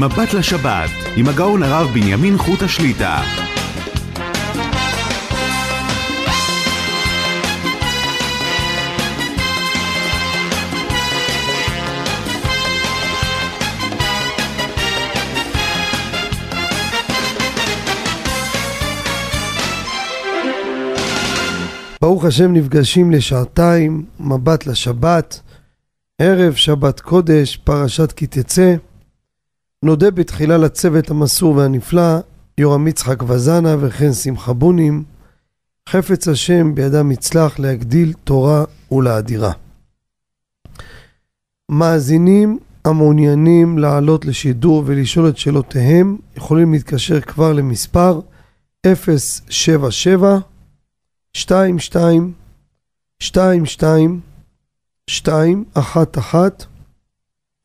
מבט 0.00 0.34
לשבת, 0.34 0.90
עם 1.16 1.28
הגאון 1.28 1.62
הרב 1.62 1.90
בנימין 1.94 2.38
חוט 2.38 2.62
השליטה. 2.62 3.22
ברוך 22.00 22.24
השם 22.24 22.52
נפגשים 22.52 23.10
לשעתיים, 23.10 24.04
מבט 24.20 24.66
לשבת, 24.66 25.40
ערב 26.18 26.54
שבת 26.54 27.00
קודש, 27.00 27.56
פרשת 27.56 28.12
כי 28.12 28.26
תצא. 28.26 28.74
נודה 29.84 30.10
בתחילה 30.10 30.58
לצוות 30.58 31.10
המסור 31.10 31.56
והנפלא, 31.56 32.18
יורם 32.58 32.88
יצחק 32.88 33.22
וזנה 33.22 33.76
וכן 33.80 34.12
שמחה 34.12 34.52
בונים. 34.52 35.04
חפץ 35.88 36.28
השם 36.28 36.74
בידם 36.74 37.12
יצלח 37.12 37.58
להגדיל 37.58 38.12
תורה 38.24 38.64
ולאדירה. 38.92 39.52
מאזינים 41.70 42.58
המעוניינים 42.84 43.78
לעלות 43.78 44.24
לשידור 44.24 44.82
ולשאול 44.86 45.28
את 45.28 45.38
שאלותיהם 45.38 46.16
יכולים 46.36 46.72
להתקשר 46.72 47.20
כבר 47.20 47.52
למספר 47.52 48.20
077 48.86 50.38
22 51.36 52.32
22 53.22 54.20
211 55.08 56.73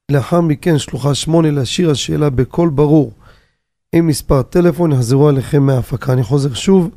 לאחר 0.09 0.41
מכן 0.41 0.77
שלוחה 0.77 1.15
שמונה 1.15 1.51
להשאיר 1.51 1.91
השאלה 1.91 2.29
בקול 2.29 2.69
ברור 2.69 3.11
עם 3.93 4.07
מספר 4.07 4.41
טלפון, 4.41 4.91
יחזרו 4.91 5.27
עליכם 5.27 5.63
מההפקה. 5.63 6.13
אני 6.13 6.23
חוזר 6.23 6.53
שוב, 6.53 6.89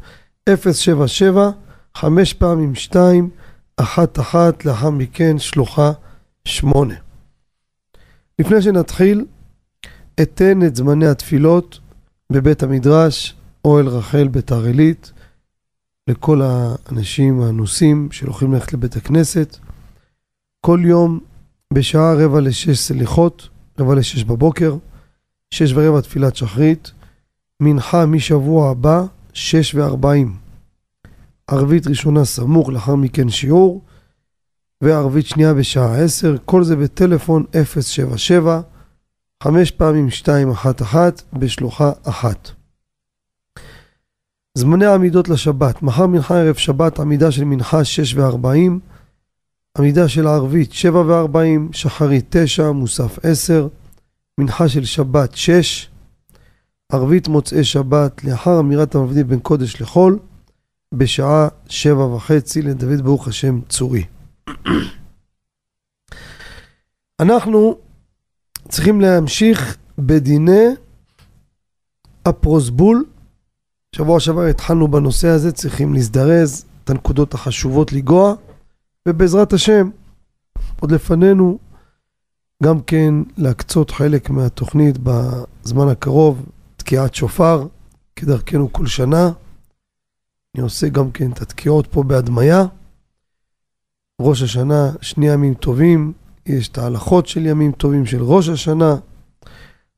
077, 0.48 1.50
חמש 1.96 2.32
פעמים 2.32 2.74
שתיים, 2.74 3.30
אחת, 3.76 4.18
אחת, 4.20 4.64
לאחר 4.64 4.90
מכן 4.90 5.38
שלוחה 5.38 5.92
שמונה. 6.44 6.94
לפני 8.38 8.62
שנתחיל, 8.62 9.24
אתן 10.22 10.62
את 10.66 10.76
זמני 10.76 11.06
התפילות 11.06 11.80
בבית 12.32 12.62
המדרש, 12.62 13.34
אוהל 13.64 13.88
רחל 13.88 14.28
ביתר 14.28 14.64
עילית. 14.64 15.12
לכל 16.08 16.42
האנשים 16.42 17.42
האנוסים 17.42 18.08
שהולכים 18.12 18.52
ללכת 18.52 18.72
לבית 18.72 18.96
הכנסת. 18.96 19.56
כל 20.60 20.80
יום 20.84 21.20
בשעה 21.74 22.14
רבע 22.14 22.40
לשש 22.40 22.78
סליחות, 22.78 23.48
רבע 23.78 23.94
לשש 23.94 24.24
בבוקר, 24.24 24.76
שש 25.50 25.72
ורבע 25.72 26.00
תפילת 26.00 26.36
שחרית, 26.36 26.92
מנחה 27.62 28.06
משבוע 28.06 28.70
הבא, 28.70 29.04
שש 29.32 29.74
וארבעים. 29.74 30.36
ערבית 31.46 31.86
ראשונה 31.86 32.24
סמוך, 32.24 32.68
לאחר 32.70 32.94
מכן 32.94 33.28
שיעור, 33.28 33.82
וערבית 34.80 35.26
שנייה 35.26 35.54
בשעה 35.54 35.98
עשר, 36.04 36.36
כל 36.44 36.64
זה 36.64 36.76
בטלפון 36.76 37.44
077, 37.64 38.60
חמש 39.42 39.70
פעמים 39.70 40.04
211 40.04 41.10
בשלוחה 41.32 41.92
אחת. 42.02 42.50
זמני 44.58 44.86
העמידות 44.86 45.28
לשבת, 45.28 45.82
מחר 45.82 46.06
מנחה 46.06 46.38
ערב 46.38 46.54
שבת 46.54 47.00
עמידה 47.00 47.32
של 47.32 47.44
מנחה 47.44 47.84
6 47.84 48.14
ו-40, 48.14 48.91
עמידה 49.78 50.08
של 50.08 50.26
ערבית 50.26 50.72
7 50.72 51.00
ו-40, 51.00 51.72
שחרית 51.72 52.26
9, 52.28 52.72
מוסף 52.72 53.18
10, 53.22 53.68
מנחה 54.38 54.68
של 54.68 54.84
שבת 54.84 55.34
6, 55.34 55.90
ערבית 56.92 57.28
מוצאי 57.28 57.64
שבת 57.64 58.24
לאחר 58.24 58.60
אמירת 58.60 58.94
המבדיל 58.94 59.22
בין 59.22 59.40
קודש 59.40 59.80
לחול, 59.80 60.18
בשעה 60.94 61.48
7 61.68 62.04
וחצי 62.04 62.62
לדוד 62.62 63.00
ברוך 63.00 63.28
השם 63.28 63.60
צורי. 63.68 64.04
אנחנו 67.22 67.76
צריכים 68.68 69.00
להמשיך 69.00 69.76
בדיני 69.98 70.66
הפרוסבול 72.26 73.04
שבוע 73.96 74.20
שעבר 74.20 74.42
התחלנו 74.46 74.88
בנושא 74.88 75.28
הזה, 75.28 75.52
צריכים 75.52 75.94
להזדרז, 75.94 76.64
את 76.84 76.90
הנקודות 76.90 77.34
החשובות 77.34 77.92
לגוע, 77.92 78.34
ובעזרת 79.08 79.52
השם, 79.52 79.90
עוד 80.80 80.92
לפנינו 80.92 81.58
גם 82.62 82.82
כן 82.82 83.14
להקצות 83.36 83.90
חלק 83.90 84.30
מהתוכנית 84.30 84.98
בזמן 85.02 85.88
הקרוב, 85.88 86.46
תקיעת 86.76 87.14
שופר, 87.14 87.66
כדרכנו 88.16 88.72
כל 88.72 88.86
שנה. 88.86 89.32
אני 90.54 90.62
עושה 90.62 90.88
גם 90.88 91.10
כן 91.10 91.32
את 91.32 91.42
התקיעות 91.42 91.86
פה 91.86 92.02
בהדמיה. 92.02 92.64
ראש 94.20 94.42
השנה, 94.42 94.90
שני 95.00 95.28
ימים 95.28 95.54
טובים, 95.54 96.12
יש 96.46 96.68
את 96.68 96.78
ההלכות 96.78 97.26
של 97.26 97.46
ימים 97.46 97.72
טובים 97.72 98.06
של 98.06 98.22
ראש 98.22 98.48
השנה, 98.48 98.96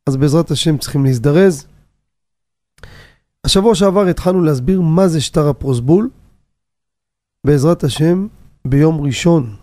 אז 0.06 0.16
בעזרת 0.16 0.50
השם 0.50 0.78
צריכים 0.78 1.04
להזדרז. 1.04 1.66
השבוע 3.44 3.74
שעבר 3.74 4.06
התחלנו 4.06 4.42
להסביר 4.42 4.80
מה 4.80 5.08
זה 5.08 5.20
שטר 5.20 5.48
הפרוסבול. 5.48 6.10
בעזרת 7.46 7.84
השם, 7.84 8.26
ביום 8.66 9.00
ראשון, 9.00 9.56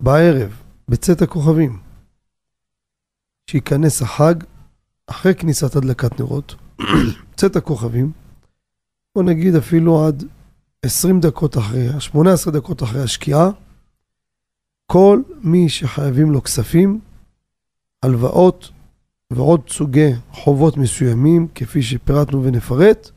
בערב, 0.00 0.62
בצאת 0.88 1.22
הכוכבים, 1.22 1.78
שייכנס 3.50 4.02
החג, 4.02 4.34
אחרי 5.06 5.34
כניסת 5.34 5.76
הדלקת 5.76 6.20
נרות, 6.20 6.54
צאת 7.36 7.56
הכוכבים, 7.56 8.12
בוא 9.14 9.22
נגיד 9.22 9.54
אפילו 9.54 10.06
עד 10.06 10.24
20 10.82 11.20
דקות 11.20 11.58
אחרי, 11.58 12.00
18 12.00 12.52
דקות 12.52 12.82
אחרי 12.82 13.02
השקיעה, 13.02 13.50
כל 14.86 15.22
מי 15.42 15.68
שחייבים 15.68 16.30
לו 16.30 16.42
כספים, 16.42 17.00
הלוואות, 18.02 18.70
ועוד 19.32 19.60
סוגי 19.68 20.10
חובות 20.32 20.76
מסוימים, 20.76 21.48
כפי 21.54 21.82
שפירטנו 21.82 22.44
ונפרט, 22.44 23.10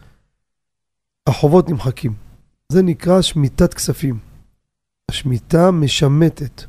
החובות 1.27 1.69
נמחקים. 1.69 2.13
זה 2.71 2.81
נקרא 2.81 3.21
שמיטת 3.21 3.73
כספים. 3.73 4.26
השמיטה 5.11 5.71
משמטת, 5.71 6.63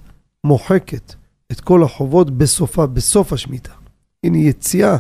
מוחקת 0.45 1.15
את 1.53 1.61
כל 1.61 1.83
החובות 1.83 2.31
בסופה, 2.31 2.87
בסוף 2.87 3.33
השמיטה. 3.33 3.73
הנה 4.25 4.39
יציאה 4.39 4.97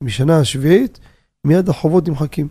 משנה 0.00 0.40
השביעית, 0.40 0.98
מיד 1.44 1.68
החובות 1.68 2.08
נמחקים. 2.08 2.48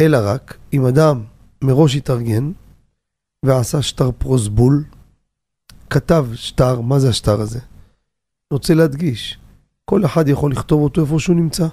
אלא 0.00 0.18
רק 0.22 0.58
אם 0.72 0.86
אדם 0.86 1.24
מראש 1.64 1.96
התארגן 1.96 2.52
ועשה 3.42 3.82
שטר 3.82 4.10
פרוסבול, 4.18 4.84
כתב 5.90 6.26
שטר, 6.34 6.80
מה 6.80 6.98
זה 6.98 7.08
השטר 7.08 7.40
הזה? 7.40 7.58
אני 7.58 8.52
רוצה 8.52 8.74
להדגיש, 8.74 9.38
כל 9.84 10.04
אחד 10.04 10.28
יכול 10.28 10.52
לכתוב 10.52 10.82
אותו 10.82 11.00
איפה 11.00 11.18
שהוא 11.18 11.36
נמצא. 11.36 11.66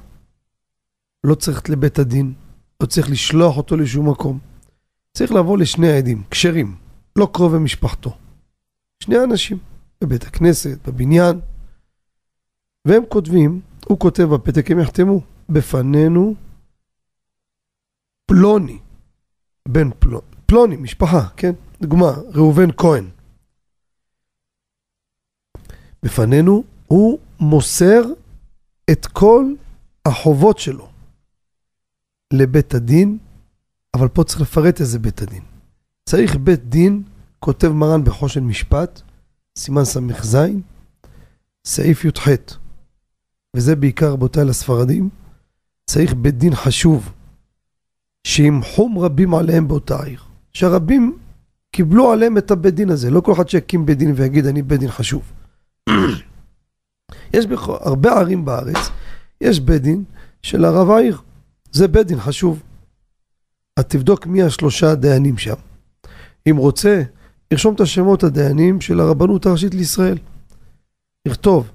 לא 1.23 1.35
צריך 1.35 1.69
לבית 1.69 1.99
הדין, 1.99 2.33
לא 2.81 2.85
צריך 2.85 3.09
לשלוח 3.09 3.57
אותו 3.57 3.77
לשום 3.77 4.09
מקום. 4.09 4.39
צריך 5.13 5.31
לבוא 5.31 5.57
לשני 5.57 5.91
העדים, 5.91 6.23
כשרים, 6.31 6.75
לא 7.17 7.29
קרובי 7.33 7.57
משפחתו. 7.57 8.17
שני 9.03 9.15
אנשים, 9.23 9.57
בבית 10.01 10.23
הכנסת, 10.23 10.87
בבניין, 10.87 11.39
והם 12.87 13.03
כותבים, 13.09 13.61
הוא 13.85 13.99
כותב 13.99 14.23
בפתק, 14.23 14.71
הם 14.71 14.79
יחתמו, 14.79 15.21
בפנינו 15.49 16.35
פלוני, 18.25 18.79
בן 19.67 19.89
פלוני, 19.99 20.27
פלוני, 20.45 20.75
משפחה, 20.75 21.29
כן? 21.37 21.51
דוגמה, 21.81 22.11
ראובן 22.33 22.71
כהן. 22.77 23.09
בפנינו 26.03 26.63
הוא 26.87 27.19
מוסר 27.39 28.01
את 28.91 29.05
כל 29.05 29.45
החובות 30.05 30.59
שלו 30.59 30.89
לבית 32.33 32.73
הדין, 32.73 33.17
אבל 33.93 34.07
פה 34.07 34.23
צריך 34.23 34.41
לפרט 34.41 34.81
איזה 34.81 34.99
בית 34.99 35.21
הדין. 35.21 35.43
צריך 36.09 36.35
בית 36.35 36.63
דין, 36.63 37.03
כותב 37.39 37.67
מרן 37.67 38.03
בחושן 38.03 38.43
משפט, 38.43 39.01
סימן 39.57 39.85
ס"ז, 39.85 40.37
סעיף 41.65 42.05
י"ח, 42.05 42.27
וזה 43.55 43.75
בעיקר 43.75 44.11
רבותיי 44.11 44.45
לספרדים, 44.45 45.09
צריך 45.85 46.13
בית 46.13 46.37
דין 46.37 46.55
חשוב, 46.55 47.13
שימחום 48.27 48.97
רבים 48.97 49.33
עליהם 49.33 49.67
באותה 49.67 50.03
עיר. 50.03 50.21
שהרבים 50.53 51.17
קיבלו 51.71 52.11
עליהם 52.11 52.37
את 52.37 52.51
הבית 52.51 52.73
דין 52.73 52.89
הזה, 52.89 53.11
לא 53.11 53.21
כל 53.21 53.33
אחד 53.33 53.49
שיקים 53.49 53.85
בית 53.85 53.97
דין 53.97 54.13
ויגיד 54.15 54.45
אני 54.45 54.61
בית 54.61 54.79
דין 54.79 54.91
חשוב. 54.91 55.31
יש 57.33 57.45
בהרבה 57.45 58.19
ערים 58.19 58.45
בארץ, 58.45 58.89
יש 59.41 59.59
בית 59.59 59.81
דין 59.81 60.03
של 60.41 60.65
הרב 60.65 60.89
העיר. 60.89 61.21
זה 61.71 61.87
בית 61.87 62.07
דין 62.07 62.19
חשוב. 62.19 62.63
אז 63.77 63.83
תבדוק 63.83 64.25
מי 64.25 64.43
השלושה 64.43 64.91
הדיינים 64.91 65.37
שם. 65.37 65.55
אם 66.49 66.57
רוצה, 66.57 67.03
ירשום 67.51 67.75
את 67.75 67.79
השמות 67.81 68.23
הדיינים 68.23 68.81
של 68.81 68.99
הרבנות 68.99 69.45
הראשית 69.45 69.73
לישראל. 69.73 70.17
יכתוב 71.27 71.71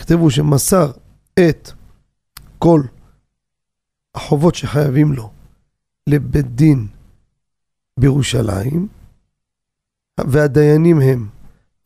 כתבו 0.00 0.30
שמסר 0.30 0.90
את 1.48 1.70
כל 2.58 2.82
החובות 4.14 4.54
שחייבים 4.54 5.12
לו 5.12 5.30
לבית 6.08 6.54
דין 6.54 6.86
בירושלים, 8.00 8.88
והדיינים 10.20 11.00
הם 11.00 11.28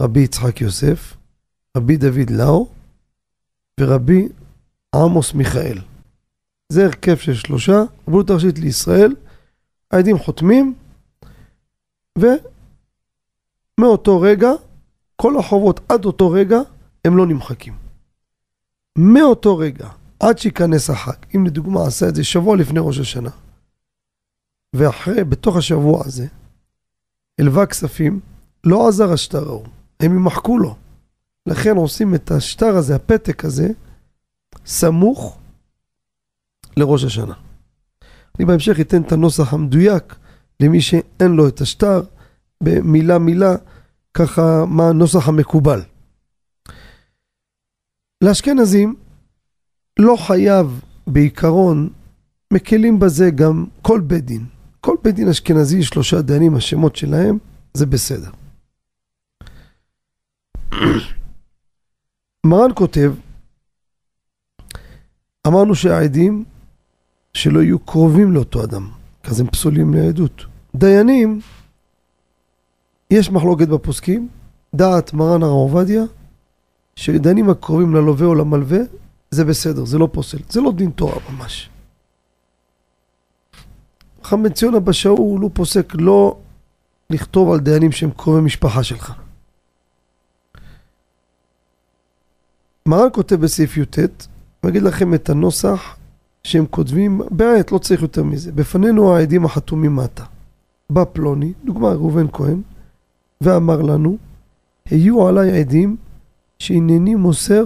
רבי 0.02 0.20
יצחק 0.20 0.60
יוסף, 0.60 1.16
רבי 1.76 1.96
דוד 1.96 2.30
לאו 2.30 2.68
ורבי 3.80 4.28
עמוס 4.94 5.34
מיכאל. 5.34 5.78
זה 6.68 6.84
הרכב 6.84 7.16
של 7.16 7.34
שלושה, 7.34 7.82
רבנות 8.08 8.30
הראשית 8.30 8.58
לישראל, 8.58 9.14
העדים 9.90 10.18
חותמים, 10.18 10.74
ומאותו 12.18 14.20
רגע, 14.20 14.50
כל 15.16 15.38
החובות 15.38 15.80
עד 15.88 16.04
אותו 16.04 16.30
רגע, 16.30 16.58
הם 17.04 17.16
לא 17.16 17.26
נמחקים. 17.26 17.74
מאותו 18.98 19.58
רגע, 19.58 19.88
עד 20.20 20.38
שייכנס 20.38 20.90
החג, 20.90 21.16
אם 21.36 21.46
לדוגמה 21.46 21.86
עשה 21.86 22.08
את 22.08 22.14
זה 22.14 22.24
שבוע 22.24 22.56
לפני 22.56 22.80
ראש 22.82 22.98
השנה, 22.98 23.30
ואחרי, 24.72 25.24
בתוך 25.24 25.56
השבוע 25.56 26.02
הזה, 26.06 26.26
הלווה 27.38 27.66
כספים, 27.66 28.20
לא 28.64 28.88
עזר 28.88 29.12
השטר 29.12 29.48
ההוא, 29.48 29.66
הם 30.00 30.12
ימחקו 30.12 30.58
לו. 30.58 30.76
לכן 31.46 31.76
עושים 31.76 32.14
את 32.14 32.30
השטר 32.30 32.76
הזה, 32.76 32.96
הפתק 32.96 33.44
הזה, 33.44 33.68
סמוך 34.66 35.38
לראש 36.76 37.04
השנה. 37.04 37.34
אני 38.38 38.46
בהמשך 38.46 38.80
אתן 38.80 39.02
את 39.02 39.12
הנוסח 39.12 39.52
המדויק 39.52 40.14
למי 40.62 40.80
שאין 40.80 41.30
לו 41.32 41.48
את 41.48 41.60
השטר, 41.60 42.02
במילה 42.62 43.18
מילה, 43.18 43.54
ככה 44.14 44.64
מה 44.66 44.88
הנוסח 44.88 45.28
המקובל. 45.28 45.82
לאשכנזים 48.24 48.94
לא 49.98 50.16
חייב 50.26 50.80
בעיקרון, 51.06 51.90
מקלים 52.52 52.98
בזה 52.98 53.30
גם 53.30 53.66
כל 53.82 54.00
בית 54.00 54.24
דין. 54.24 54.46
כל 54.80 54.96
בית 55.02 55.14
דין 55.14 55.28
אשכנזי, 55.28 55.82
שלושה 55.82 56.22
דיינים, 56.22 56.56
השמות 56.56 56.96
שלהם, 56.96 57.38
זה 57.74 57.86
בסדר. 57.86 58.30
מרן 62.46 62.70
כותב, 62.74 63.12
אמרנו 65.46 65.74
שהעדים 65.74 66.44
שלא 67.34 67.62
יהיו 67.62 67.78
קרובים 67.78 68.32
לאותו 68.32 68.64
אדם, 68.64 68.90
כי 69.22 69.30
אז 69.30 69.40
הם 69.40 69.46
פסולים 69.46 69.94
לעדות. 69.94 70.51
דיינים, 70.76 71.40
יש 73.10 73.30
מחלוקת 73.30 73.68
בפוסקים, 73.68 74.28
דעת 74.74 75.12
מרן 75.12 75.42
הרב 75.42 75.52
עובדיה, 75.52 76.02
שדיינים 76.96 77.50
הקרובים 77.50 77.94
ללווה 77.94 78.26
או 78.26 78.34
למלווה, 78.34 78.78
זה 79.30 79.44
בסדר, 79.44 79.84
זה 79.84 79.98
לא 79.98 80.08
פוסל, 80.12 80.38
זה 80.50 80.60
לא 80.60 80.72
דין 80.72 80.90
תורה 80.90 81.16
ממש. 81.30 81.70
בן 84.32 84.52
ציון 84.52 84.74
אבא 84.74 84.92
שאול 84.92 85.40
הוא 85.40 85.50
פוסק 85.54 85.92
לא 85.94 86.36
לכתוב 87.10 87.52
על 87.52 87.60
דיינים 87.60 87.92
שהם 87.92 88.10
קרובי 88.10 88.40
משפחה 88.40 88.82
שלך. 88.82 89.12
מרן 92.86 93.08
כותב 93.12 93.36
בסעיף 93.36 93.76
י"ט, 93.76 93.98
אני 93.98 94.70
אגיד 94.70 94.82
לכם 94.82 95.14
את 95.14 95.30
הנוסח 95.30 95.96
שהם 96.44 96.66
כותבים, 96.66 97.20
באמת 97.30 97.72
לא 97.72 97.78
צריך 97.78 98.02
יותר 98.02 98.22
מזה. 98.22 98.52
בפנינו 98.52 99.16
העדים 99.16 99.44
החתומים 99.44 99.96
מטה. 99.96 100.24
בא 100.94 101.04
פלוני, 101.12 101.52
דוגמה 101.64 101.88
ראובן 101.88 102.26
כהן, 102.32 102.62
ואמר 103.40 103.82
לנו, 103.82 104.16
היו 104.90 105.28
עליי 105.28 105.60
עדים 105.60 105.96
שהנני 106.58 107.14
מוסר 107.14 107.64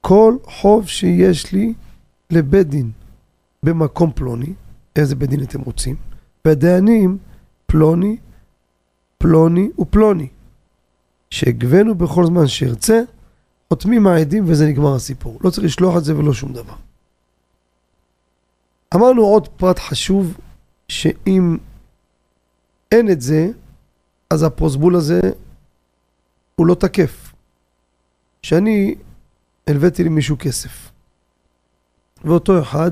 כל 0.00 0.36
חוב 0.44 0.86
שיש 0.88 1.52
לי 1.52 1.74
לבית 2.30 2.68
דין 2.68 2.90
במקום 3.62 4.12
פלוני, 4.14 4.52
איזה 4.96 5.14
בית 5.14 5.30
דין 5.30 5.42
אתם 5.42 5.60
רוצים, 5.60 5.96
והדיינים 6.44 7.18
פלוני, 7.66 8.16
פלוני 9.18 9.70
ופלוני, 9.78 10.28
שהגבנו 11.30 11.94
בכל 11.94 12.26
זמן 12.26 12.46
שארצה, 12.46 13.02
חותמים 13.68 14.06
העדים 14.06 14.44
וזה 14.46 14.66
נגמר 14.66 14.94
הסיפור. 14.94 15.38
לא 15.44 15.50
צריך 15.50 15.64
לשלוח 15.64 15.96
את 15.96 16.04
זה 16.04 16.18
ולא 16.18 16.32
שום 16.32 16.52
דבר. 16.52 16.74
אמרנו 18.94 19.22
עוד 19.22 19.48
פרט 19.48 19.78
חשוב, 19.78 20.36
שאם 20.88 21.56
אין 22.92 23.10
את 23.10 23.20
זה, 23.20 23.48
אז 24.30 24.42
הפרוסבול 24.42 24.96
הזה 24.96 25.20
הוא 26.54 26.66
לא 26.66 26.74
תקף. 26.74 27.32
שאני 28.42 28.94
הלוויתי 29.66 30.04
למישהו 30.04 30.36
כסף, 30.38 30.90
ואותו 32.24 32.62
אחד, 32.62 32.90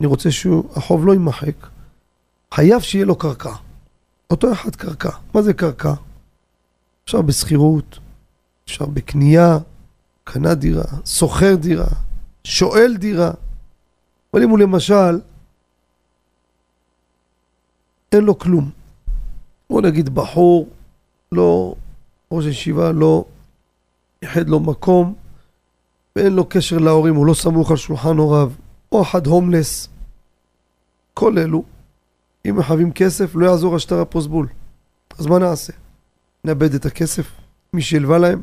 אני 0.00 0.06
רוצה 0.06 0.30
שהחוב 0.30 1.06
לא 1.06 1.12
יימחק, 1.12 1.66
חייב 2.54 2.80
שיהיה 2.80 3.04
לו 3.04 3.16
קרקע. 3.16 3.52
אותו 4.30 4.52
אחד 4.52 4.76
קרקע. 4.76 5.10
מה 5.34 5.42
זה 5.42 5.54
קרקע? 5.54 5.92
אפשר 7.04 7.22
בשכירות, 7.22 7.98
אפשר 8.64 8.86
בקנייה, 8.86 9.58
קנה 10.24 10.54
דירה, 10.54 10.84
שוכר 11.04 11.54
דירה, 11.54 11.88
שואל 12.44 12.96
דירה. 12.96 13.30
אבל 14.34 14.42
אם 14.42 14.50
הוא 14.50 14.58
למשל, 14.58 15.20
אין 18.16 18.24
לו 18.24 18.38
כלום. 18.38 18.70
בוא 19.70 19.82
נגיד 19.82 20.14
בחור, 20.14 20.68
לא, 21.32 21.74
ראש 22.32 22.44
ישיבה 22.44 22.92
לא 22.92 23.24
ייחד 24.22 24.48
לו 24.48 24.60
מקום, 24.60 25.14
ואין 26.16 26.32
לו 26.32 26.44
קשר 26.48 26.78
להורים, 26.78 27.14
הוא 27.14 27.26
לא 27.26 27.34
סמוך 27.34 27.70
על 27.70 27.76
שולחן 27.76 28.16
הוריו, 28.16 28.52
או 28.92 29.02
אחד 29.02 29.26
הומלס. 29.26 29.88
כל 31.14 31.38
אלו, 31.38 31.62
אם 32.48 32.56
מחייבים 32.56 32.92
כסף, 32.92 33.34
לא 33.34 33.46
יעזור 33.46 33.76
השטר 33.76 34.00
הפוסבול. 34.00 34.48
אז 35.18 35.26
מה 35.26 35.38
נעשה? 35.38 35.72
נאבד 36.44 36.74
את 36.74 36.86
הכסף? 36.86 37.30
מי 37.72 37.82
שהלווה 37.82 38.18
להם? 38.18 38.42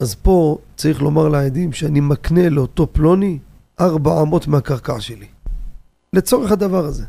אז 0.00 0.14
פה 0.14 0.58
צריך 0.76 1.02
לומר 1.02 1.28
לעדים 1.28 1.72
שאני 1.72 2.00
מקנה 2.00 2.48
לאותו 2.48 2.86
פלוני 2.92 3.38
ארבע 3.80 4.22
אמות 4.22 4.46
מהקרקע 4.46 5.00
שלי. 5.00 5.26
לצורך 6.12 6.52
הדבר 6.52 6.84
הזה. 6.84 7.04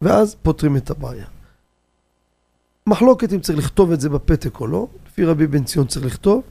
ואז 0.00 0.36
פותרים 0.42 0.76
את 0.76 0.90
הבעיה. 0.90 1.26
מחלוקת 2.86 3.32
אם 3.32 3.40
צריך 3.40 3.58
לכתוב 3.58 3.92
את 3.92 4.00
זה 4.00 4.08
בפתק 4.08 4.60
או 4.60 4.66
לא, 4.66 4.86
לפי 5.06 5.24
רבי 5.24 5.46
בן 5.46 5.64
ציון 5.64 5.86
צריך 5.86 6.06
לכתוב, 6.06 6.42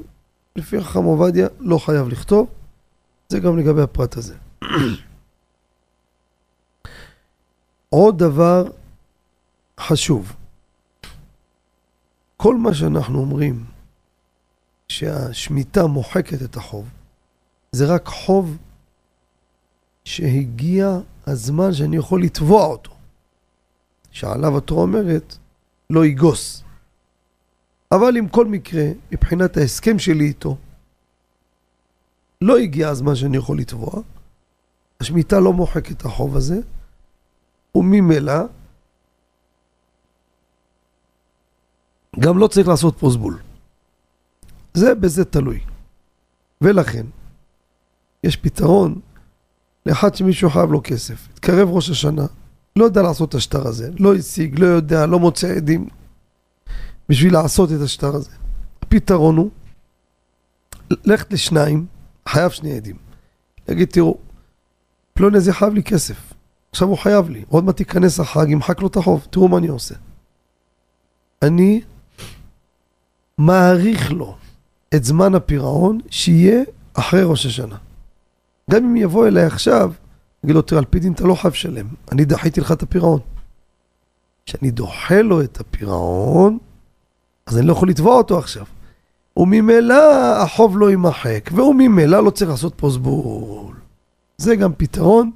לפי 0.55 0.81
חכם 0.81 1.03
עובדיה 1.03 1.47
לא 1.59 1.77
חייב 1.77 2.07
לכתוב, 2.07 2.47
זה 3.29 3.39
גם 3.39 3.57
לגבי 3.57 3.81
הפרט 3.81 4.17
הזה. 4.17 4.35
עוד 7.89 8.17
דבר 8.17 8.67
חשוב, 9.79 10.35
כל 12.37 12.57
מה 12.57 12.73
שאנחנו 12.73 13.19
אומרים 13.19 13.65
שהשמיטה 14.87 15.87
מוחקת 15.87 16.41
את 16.41 16.55
החוב, 16.55 16.89
זה 17.71 17.85
רק 17.85 18.05
חוב 18.05 18.57
שהגיע 20.05 20.99
הזמן 21.27 21.73
שאני 21.73 21.97
יכול 21.97 22.23
לתבוע 22.23 22.65
אותו. 22.65 22.94
שעליו 24.15 24.57
התורה 24.57 24.81
אומרת, 24.81 25.37
לא 25.89 26.05
יגוס. 26.05 26.63
אבל 27.91 28.17
אם 28.17 28.27
כל 28.27 28.45
מקרה, 28.45 28.83
מבחינת 29.11 29.57
ההסכם 29.57 29.99
שלי 29.99 30.25
איתו, 30.25 30.57
לא 32.41 32.57
הגיע 32.57 32.89
הזמן 32.89 33.15
שאני 33.15 33.37
יכול 33.37 33.59
לתבוע, 33.59 34.01
השמיטה 35.01 35.39
לא 35.39 35.53
מוחקת 35.53 35.91
את 35.91 36.05
החוב 36.05 36.37
הזה, 36.37 36.59
וממילא 37.75 38.33
גם 42.19 42.37
לא 42.37 42.47
צריך 42.47 42.67
לעשות 42.67 42.99
פוסבול. 42.99 43.39
זה 44.73 44.95
בזה 44.95 45.25
תלוי. 45.25 45.59
ולכן, 46.61 47.05
יש 48.23 48.37
פתרון 48.37 49.01
לאחד 49.85 50.15
שמישהו 50.15 50.49
חייב 50.49 50.71
לו 50.71 50.81
כסף. 50.83 51.27
התקרב 51.33 51.69
ראש 51.69 51.89
השנה, 51.89 52.25
לא 52.75 52.85
יודע 52.85 53.01
לעשות 53.01 53.29
את 53.29 53.35
השטר 53.35 53.67
הזה, 53.67 53.89
לא 53.99 54.15
השיג, 54.15 54.59
לא 54.59 54.65
יודע, 54.65 55.05
לא 55.05 55.19
מוצא 55.19 55.47
עדים 55.47 55.87
בשביל 57.09 57.33
לעשות 57.33 57.71
את 57.71 57.81
השטר 57.81 58.15
הזה. 58.15 58.31
הפתרון 58.81 59.37
הוא 59.37 59.49
ללכת 60.89 61.33
לשניים, 61.33 61.85
חייב 62.29 62.51
שני 62.51 62.77
עדים. 62.77 62.95
להגיד, 63.67 63.87
תראו, 63.87 64.17
פלוני 65.13 65.37
הזה 65.37 65.53
חייב 65.53 65.73
לי 65.73 65.83
כסף, 65.83 66.33
עכשיו 66.71 66.87
הוא 66.87 66.97
חייב 66.97 67.29
לי, 67.29 67.43
עוד 67.49 67.63
מעט 67.63 67.77
תיכנס 67.77 68.19
החג, 68.19 68.45
ימחק 68.49 68.81
לו 68.81 68.87
את 68.87 68.95
החוב, 68.95 69.27
תראו 69.29 69.47
מה 69.47 69.57
אני 69.57 69.67
עושה. 69.67 69.95
אני 71.41 71.81
מעריך 73.37 74.11
לו 74.11 74.37
את 74.95 75.03
זמן 75.03 75.35
הפירעון 75.35 75.99
שיהיה 76.09 76.63
אחרי 76.93 77.23
ראש 77.23 77.45
השנה. 77.45 77.77
גם 78.71 78.83
אם 78.85 78.95
יבוא 78.95 79.27
אליי 79.27 79.45
עכשיו, 79.45 79.91
אגיד 80.45 80.55
לו, 80.55 80.61
תראה, 80.61 80.79
על 80.79 80.85
פי 80.85 80.99
דין 80.99 81.13
אתה 81.13 81.23
לא 81.23 81.35
חייב 81.35 81.53
לשלם, 81.53 81.87
אני 82.11 82.25
דחיתי 82.25 82.61
לך 82.61 82.71
את 82.71 82.83
הפירעון. 82.83 83.19
כשאני 84.45 84.71
דוחה 84.71 85.21
לו 85.21 85.41
את 85.41 85.59
הפירעון, 85.59 86.57
אז 87.45 87.57
אני 87.57 87.67
לא 87.67 87.71
יכול 87.71 87.89
לתבוע 87.89 88.15
אותו 88.15 88.37
עכשיו. 88.37 88.65
וממילא 89.37 90.13
החוב 90.41 90.77
לא 90.77 90.89
יימחק, 90.89 91.49
וממילא 91.53 92.23
לא 92.23 92.29
צריך 92.29 92.51
לעשות 92.51 92.73
פוסבול. 92.75 93.75
זה 94.37 94.55
גם 94.55 94.71
פתרון 94.77 95.31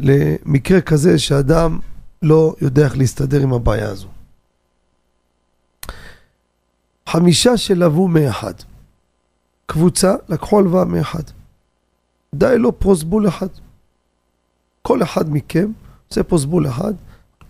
למקרה 0.00 0.80
כזה 0.80 1.18
שאדם 1.18 1.78
לא 2.22 2.54
יודע 2.60 2.84
איך 2.84 2.98
להסתדר 2.98 3.42
עם 3.42 3.52
הבעיה 3.52 3.88
הזו. 3.88 4.08
חמישה 7.08 7.56
שלוו 7.56 8.08
מאחד. 8.08 8.54
קבוצה 9.66 10.14
לקחו 10.28 10.58
הלוואה 10.58 10.84
מאחד. 10.84 11.22
די 12.34 12.58
לו 12.58 12.78
פרוסבול 12.78 13.28
אחד. 13.28 13.48
כל 14.82 15.02
אחד 15.02 15.30
מכם 15.30 15.72
עושה 16.08 16.22
פרוסבול 16.22 16.68
אחד, 16.68 16.94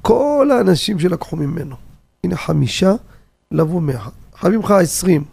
כל 0.03 0.49
האנשים 0.53 0.99
שלקחו 0.99 1.37
ממנו. 1.37 1.77
הנה 2.25 2.37
חמישה 2.37 2.93
לבוא 3.51 3.83
מאחד. 3.83 4.11
חייבים 4.35 4.61
לך 4.61 4.71
עשרים, 4.71 5.25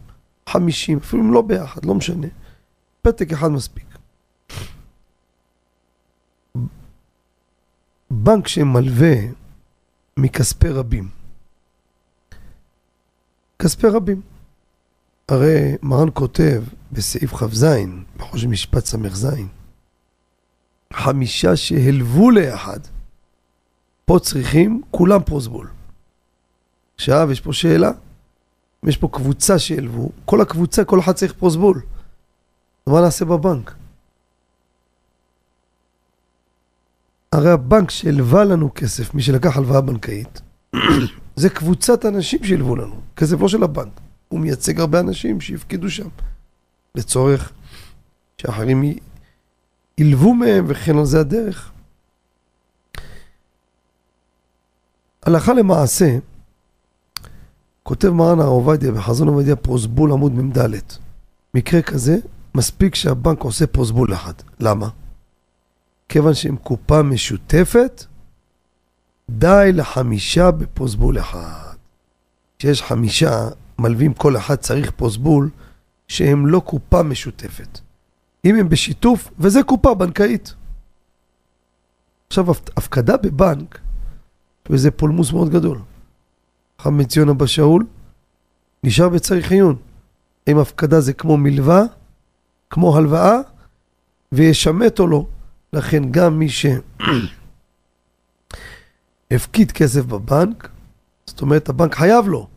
חמישים, 0.49 0.97
אפילו 0.97 1.23
אם 1.23 1.33
לא 1.33 1.41
ביחד, 1.41 1.85
לא 1.85 1.95
משנה. 1.95 2.27
פתק 3.01 3.31
אחד 3.31 3.47
מספיק. 3.47 3.85
בנק 8.11 8.47
שמלווה 8.47 9.15
מכספי 10.17 10.69
רבים. 10.69 11.09
כספי 13.59 13.87
רבים. 13.87 14.21
הרי 15.27 15.75
מרן 15.81 16.07
כותב 16.13 16.63
בסעיף 16.91 17.33
כ"ז, 17.35 17.65
בחושן 18.17 18.49
משפט 18.49 18.85
ס"ז, 18.85 19.27
חמישה 20.93 21.55
שהלוו 21.55 22.31
לאחד, 22.31 22.79
פה 24.05 24.19
צריכים 24.19 24.81
כולם 24.91 25.23
פרוסבול. 25.23 25.67
עכשיו, 26.95 27.31
יש 27.31 27.41
פה 27.41 27.53
שאלה. 27.53 27.91
יש 28.83 28.97
פה 28.97 29.07
קבוצה 29.11 29.59
שהלוו, 29.59 30.11
כל 30.25 30.41
הקבוצה, 30.41 30.83
כל 30.83 30.99
אחד 30.99 31.11
צריך 31.11 31.33
פרוסבול. 31.33 31.81
מה 32.87 33.01
נעשה 33.01 33.25
בבנק? 33.25 33.75
הרי 37.31 37.51
הבנק 37.51 37.89
שהלווה 37.89 38.43
לנו 38.43 38.69
כסף, 38.75 39.13
מי 39.13 39.21
שלקח 39.21 39.57
הלוואה 39.57 39.81
בנקאית, 39.81 40.41
זה 41.35 41.49
קבוצת 41.49 42.05
אנשים 42.05 42.43
שהלוו 42.43 42.75
לנו, 42.75 43.01
כסף 43.15 43.41
לא 43.41 43.47
של 43.47 43.63
הבנק. 43.63 43.99
הוא 44.27 44.39
מייצג 44.39 44.79
הרבה 44.79 44.99
אנשים 44.99 45.41
שיפקידו 45.41 45.89
שם, 45.89 46.07
לצורך 46.95 47.51
שאחרים 48.37 48.83
ילוו 49.97 50.33
מהם 50.33 50.65
וכן 50.67 50.97
על 50.97 51.05
זה 51.05 51.19
הדרך. 51.19 51.71
הלכה 55.23 55.53
למעשה, 55.53 56.17
כותב 57.83 58.09
מרן 58.09 58.39
הר 58.39 58.47
עובדיה 58.47 58.91
בחזון 58.91 59.27
עובדיה 59.27 59.55
פרוסבול 59.55 60.11
עמוד 60.11 60.31
מ"ד. 60.31 60.69
מקרה 61.53 61.81
כזה, 61.81 62.17
מספיק 62.55 62.95
שהבנק 62.95 63.41
עושה 63.41 63.67
פרוסבול 63.67 64.13
אחד. 64.13 64.33
למה? 64.59 64.89
כיוון 66.09 66.33
שהם 66.33 66.57
קופה 66.57 67.01
משותפת, 67.01 68.05
די 69.29 69.69
לחמישה 69.73 70.51
בפרוסבול 70.51 71.19
אחד. 71.19 71.75
כשיש 72.59 72.83
חמישה, 72.83 73.49
מלווים 73.79 74.13
כל 74.13 74.37
אחד 74.37 74.55
צריך 74.55 74.91
פרוסבול 74.91 75.49
שהם 76.11 76.47
לא 76.47 76.59
קופה 76.59 77.03
משותפת. 77.03 77.79
אם 78.45 78.55
הם 78.55 78.69
בשיתוף, 78.69 79.31
וזה 79.39 79.63
קופה 79.63 79.93
בנקאית. 79.93 80.53
עכשיו, 82.27 82.45
הפקדה 82.77 83.17
בבנק, 83.17 83.79
וזה 84.69 84.91
פולמוס 84.91 85.33
מאוד 85.33 85.49
גדול. 85.49 85.79
חמד 86.79 87.07
ציון 87.07 87.29
אבא 87.29 87.45
שאול, 87.45 87.85
נשאר 88.83 89.09
בצריך 89.09 89.51
עיון. 89.51 89.75
אם 90.47 90.57
הפקדה 90.57 91.01
זה 91.01 91.13
כמו 91.13 91.37
מלווה, 91.37 91.83
כמו 92.69 92.97
הלוואה, 92.97 93.37
וישמט 94.31 94.99
או 94.99 95.07
לא. 95.07 95.25
לכן 95.73 96.11
גם 96.11 96.39
מי 96.39 96.47
שהפקיד 99.29 99.71
כסף 99.77 100.05
בבנק, 100.05 100.69
זאת 101.25 101.41
אומרת 101.41 101.69
הבנק 101.69 101.95
חייב 101.95 102.27
לו, 102.27 102.47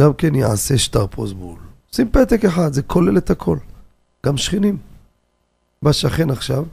גם 0.00 0.14
כן 0.14 0.34
יעשה 0.34 0.78
שטר 0.78 1.06
פרוסבול. 1.06 1.73
שים 1.94 2.10
פתק 2.10 2.44
אחד, 2.44 2.72
זה 2.72 2.82
כולל 2.82 3.18
את 3.18 3.30
הכל. 3.30 3.58
גם 4.26 4.36
שכנים. 4.36 4.78
בא 5.82 5.92
שכן 5.92 6.30
עכשיו, 6.30 6.64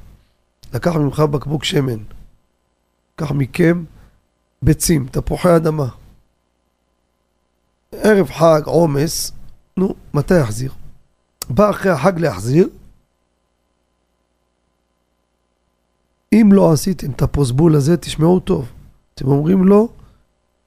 לקח 0.73 0.95
ממך 0.95 1.19
בקבוק 1.19 1.63
שמן, 1.63 1.97
לקח 3.13 3.31
מכם 3.31 3.83
ביצים, 4.61 5.07
תפוחי 5.07 5.55
אדמה. 5.55 5.87
ערב 7.91 8.29
חג, 8.29 8.61
עומס, 8.65 9.31
נו, 9.77 9.95
מתי 10.13 10.39
יחזיר? 10.39 10.71
בא 11.49 11.69
אחרי 11.69 11.91
החג 11.91 12.19
להחזיר, 12.19 12.69
אם 16.33 16.49
לא 16.53 16.71
עשיתם 16.73 17.11
את 17.11 17.21
הפוסבול 17.21 17.75
הזה, 17.75 17.97
תשמעו 17.97 18.39
טוב. 18.39 18.71
אתם 19.13 19.27
אומרים 19.27 19.63
לו, 19.63 19.89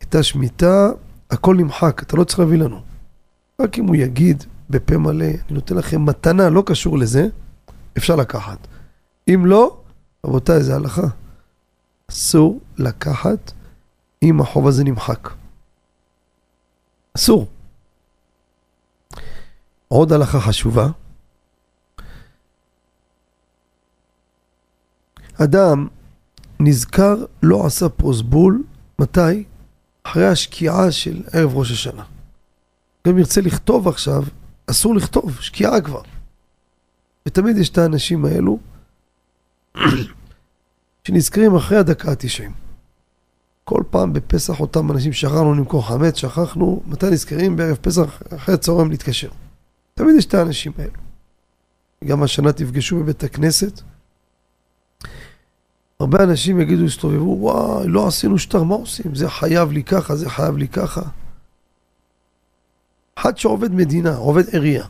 הייתה 0.00 0.22
שמיטה, 0.22 0.90
הכל 1.30 1.56
נמחק, 1.56 2.02
אתה 2.02 2.16
לא 2.16 2.24
צריך 2.24 2.38
להביא 2.38 2.58
לנו. 2.58 2.93
רק 3.60 3.78
אם 3.78 3.86
הוא 3.86 3.96
יגיד 3.96 4.44
בפה 4.70 4.98
מלא, 4.98 5.24
אני 5.24 5.36
נותן 5.50 5.76
לכם 5.76 6.04
מתנה, 6.04 6.50
לא 6.50 6.62
קשור 6.66 6.98
לזה, 6.98 7.28
אפשר 7.98 8.16
לקחת. 8.16 8.58
אם 9.28 9.46
לא, 9.46 9.80
רבותיי, 10.26 10.62
זה 10.62 10.74
הלכה. 10.74 11.06
אסור 12.10 12.60
לקחת 12.78 13.52
אם 14.22 14.40
החוב 14.40 14.66
הזה 14.66 14.84
נמחק. 14.84 15.28
אסור. 17.16 17.46
עוד 19.88 20.12
הלכה 20.12 20.40
חשובה. 20.40 20.88
אדם 25.42 25.88
נזכר, 26.60 27.24
לא 27.42 27.66
עשה 27.66 27.88
פרוסבול, 27.88 28.62
מתי? 28.98 29.44
אחרי 30.02 30.26
השקיעה 30.26 30.90
של 30.90 31.22
ערב 31.32 31.56
ראש 31.56 31.70
השנה. 31.70 32.04
גם 33.06 33.18
ירצה 33.18 33.40
לכתוב 33.40 33.88
עכשיו, 33.88 34.22
אסור 34.66 34.94
לכתוב, 34.94 35.40
שקיעה 35.40 35.80
כבר. 35.80 36.02
ותמיד 37.28 37.56
יש 37.56 37.68
את 37.68 37.78
האנשים 37.78 38.24
האלו 38.24 38.58
שנזכרים 41.04 41.56
אחרי 41.56 41.78
הדקה 41.78 42.10
ה-90. 42.10 42.50
כל 43.64 43.82
פעם 43.90 44.12
בפסח 44.12 44.60
אותם 44.60 44.90
אנשים 44.90 45.12
שכחנו 45.12 45.54
למכור 45.54 45.88
חמץ, 45.88 46.16
שכחנו, 46.16 46.82
מתי 46.86 47.10
נזכרים? 47.10 47.56
בערב 47.56 47.76
פסח, 47.80 48.22
אחרי 48.36 48.54
הצהריים 48.54 48.90
להתקשר. 48.90 49.28
תמיד 49.94 50.16
יש 50.18 50.24
את 50.24 50.34
האנשים 50.34 50.72
האלו. 50.78 50.92
גם 52.04 52.22
השנה 52.22 52.52
תפגשו 52.52 53.00
בבית 53.00 53.24
הכנסת. 53.24 53.80
הרבה 56.00 56.22
אנשים 56.24 56.60
יגידו, 56.60 56.84
יסתובבו, 56.84 57.36
וואי, 57.40 57.88
לא 57.88 58.06
עשינו 58.06 58.38
שטר, 58.38 58.62
מה 58.62 58.74
עושים? 58.74 59.14
זה 59.14 59.30
חייב 59.30 59.72
לי 59.72 59.82
ככה, 59.84 60.16
זה 60.16 60.30
חייב 60.30 60.56
לי 60.56 60.68
ככה. 60.68 61.02
אחד 63.16 63.38
שעובד 63.38 63.72
מדינה, 63.72 64.16
עובד 64.16 64.48
עירייה, 64.48 64.84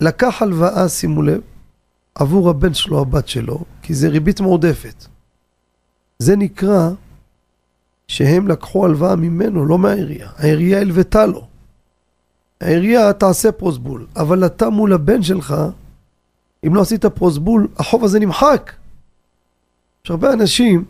לקח 0.00 0.42
הלוואה, 0.42 0.88
שימו 0.88 1.22
לב, 1.22 1.40
עבור 2.14 2.50
הבן 2.50 2.74
שלו, 2.74 3.00
הבת 3.00 3.28
שלו, 3.28 3.64
כי 3.82 3.94
זה 3.94 4.08
ריבית 4.08 4.40
מועדפת. 4.40 5.06
זה 6.18 6.36
נקרא 6.36 6.90
שהם 8.08 8.48
לקחו 8.48 8.84
הלוואה 8.84 9.16
ממנו, 9.16 9.66
לא 9.66 9.78
מהעירייה. 9.78 10.30
העירייה 10.36 10.80
הלוותה 10.80 11.26
לו. 11.26 11.46
העירייה 12.60 13.12
תעשה 13.12 13.52
פרוסבול, 13.52 14.06
אבל 14.16 14.46
אתה 14.46 14.70
מול 14.70 14.92
הבן 14.92 15.22
שלך, 15.22 15.54
אם 16.66 16.74
לא 16.74 16.80
עשית 16.80 17.06
פרוסבול, 17.06 17.68
החוב 17.76 18.04
הזה 18.04 18.20
נמחק. 18.20 18.72
יש 20.04 20.10
הרבה 20.10 20.32
אנשים 20.32 20.84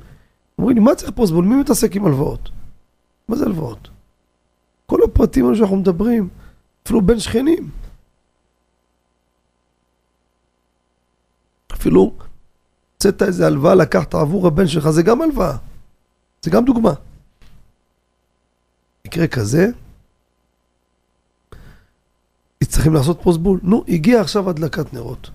אומרים 0.59 0.76
לי, 0.76 0.83
מה 0.83 0.95
צריך 0.95 1.11
פרוסבול? 1.11 1.45
מי 1.45 1.55
מתעסק 1.55 1.97
עם 1.97 2.07
הלוואות? 2.07 2.50
מה 3.29 3.37
זה 3.37 3.45
הלוואות? 3.45 3.88
כל 4.90 4.99
הפרטים 5.04 5.44
האלה 5.44 5.56
שאנחנו 5.56 5.76
מדברים, 5.76 6.28
אפילו 6.85 7.00
בין 7.00 7.20
שכנים. 7.20 7.70
אפילו 11.73 12.12
הוצאת 12.94 13.23
איזה 13.23 13.47
הלוואה, 13.47 13.75
לקחת 13.75 14.14
עבור 14.14 14.47
הבן 14.47 14.66
שלך, 14.66 14.90
זה 14.90 15.02
גם 15.02 15.23
הלוואה. 15.23 15.56
זה 16.42 16.50
גם 16.50 16.64
דוגמה. 16.64 16.92
מקרה 19.06 19.26
כזה, 19.26 19.66
צריכים 22.64 22.94
לעשות 22.94 23.20
פרוסבול. 23.23 23.61
נו, 23.62 23.85
הגיע 23.88 24.20
עכשיו 24.20 24.50
הדלקת 24.50 24.94
נרות. 24.94 25.30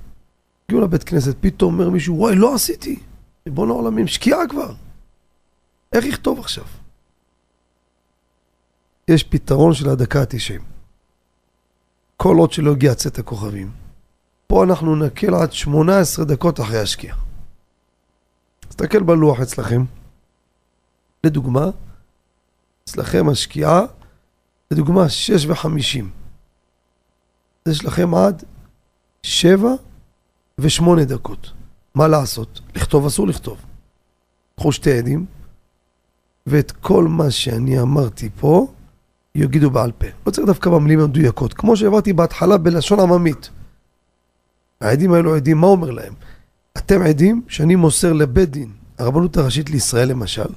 הגיעו 0.66 0.82
לבית 0.82 1.04
כנסת, 1.04 1.36
פתאום 1.40 1.74
אומר 1.74 1.90
מישהו, 1.90 2.18
וואי, 2.18 2.36
לא 2.36 2.56
עשיתי. 2.56 3.00
ריבון 3.48 3.70
העולמים, 3.70 4.08
שקיעה 4.08 4.48
כבר. 4.50 4.74
איך 5.94 6.06
יכתוב 6.06 6.40
עכשיו? 6.40 6.64
יש 9.08 9.24
פתרון 9.24 9.74
של 9.74 9.90
הדקה 9.90 10.22
ה-90. 10.22 10.62
כל 12.18 12.36
עוד 12.38 12.52
שלא 12.52 12.72
הגיע 12.72 12.96
צאת 12.96 13.20
הכוכבים. 13.20 13.72
פה 14.48 14.64
אנחנו 14.64 14.96
נקל 14.96 15.36
עד 15.36 15.54
18 15.54 16.26
דקות 16.26 16.60
אחרי 16.60 16.80
השקיעה. 16.80 17.18
תסתכל 18.60 19.04
בלוח 19.04 19.40
אצלכם. 19.40 19.84
לדוגמה, 21.24 21.70
אצלכם 22.84 23.30
השקיעה 23.30 23.82
לדוגמה, 24.72 25.10
שש 25.10 25.46
וחמישים. 25.46 26.10
יש 27.68 27.86
לכם 27.86 28.16
עד 28.16 28.44
שבע 29.24 29.74
ושמונה 30.58 31.06
דקות. 31.06 31.52
מה 31.96 32.08
לעשות? 32.08 32.62
לכתוב 32.76 33.06
אסור 33.06 33.28
לכתוב. 33.28 33.66
קחו 34.58 34.72
שתי 34.72 34.98
עדים, 34.98 35.26
ואת 36.46 36.72
כל 36.72 37.04
מה 37.04 37.32
שאני 37.32 37.82
אמרתי 37.82 38.30
פה, 38.40 38.68
יגידו 39.36 39.72
בעל 39.72 39.92
פה. 39.92 40.08
לא 40.26 40.32
צריך 40.32 40.48
דווקא 40.48 40.70
במילים 40.70 41.00
המדויקות, 41.00 41.54
כמו 41.54 41.78
שהעברתי 41.78 42.14
בהתחלה 42.14 42.58
בלשון 42.58 43.00
עממית. 43.00 43.50
העדים 44.82 45.14
האלו 45.14 45.36
עדים, 45.36 45.58
מה 45.58 45.68
אומר 45.68 45.92
להם? 45.92 46.14
אתם 46.78 47.02
עדים 47.02 47.42
שאני 47.48 47.76
מוסר 47.76 48.14
לבית 48.14 48.50
דין, 48.50 48.72
הרבנות 48.98 49.38
הראשית 49.38 49.70
לישראל 49.70 50.10
למשל, 50.10 50.48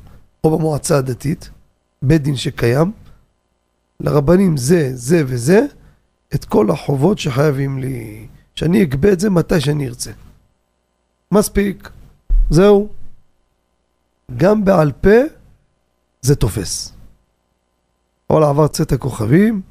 או 0.45 0.59
במועצה 0.59 0.99
הדתית, 0.99 1.51
בית 2.03 2.23
דין 2.23 2.37
שקיים, 2.37 2.93
לרבנים 4.01 4.57
זה, 4.57 4.91
זה 4.95 5.23
וזה, 5.27 5.67
את 6.35 6.45
כל 6.45 6.71
החובות 6.71 7.19
שחייבים 7.19 7.79
לי, 7.79 8.27
שאני 8.55 8.83
אגבה 8.83 9.13
את 9.13 9.21
זה 9.21 9.31
מתי 9.31 9.61
שאני 9.61 9.89
ארצה. 9.89 10.11
מספיק, 11.33 11.91
זהו. 12.51 12.89
גם 14.37 14.65
בעל 14.65 14.93
פה 14.93 15.19
זה 16.21 16.35
תופס. 16.35 16.98
אבל 18.31 18.45
עבר 18.45 18.69
צאת 18.69 18.93
הכוכבים, 18.93 19.63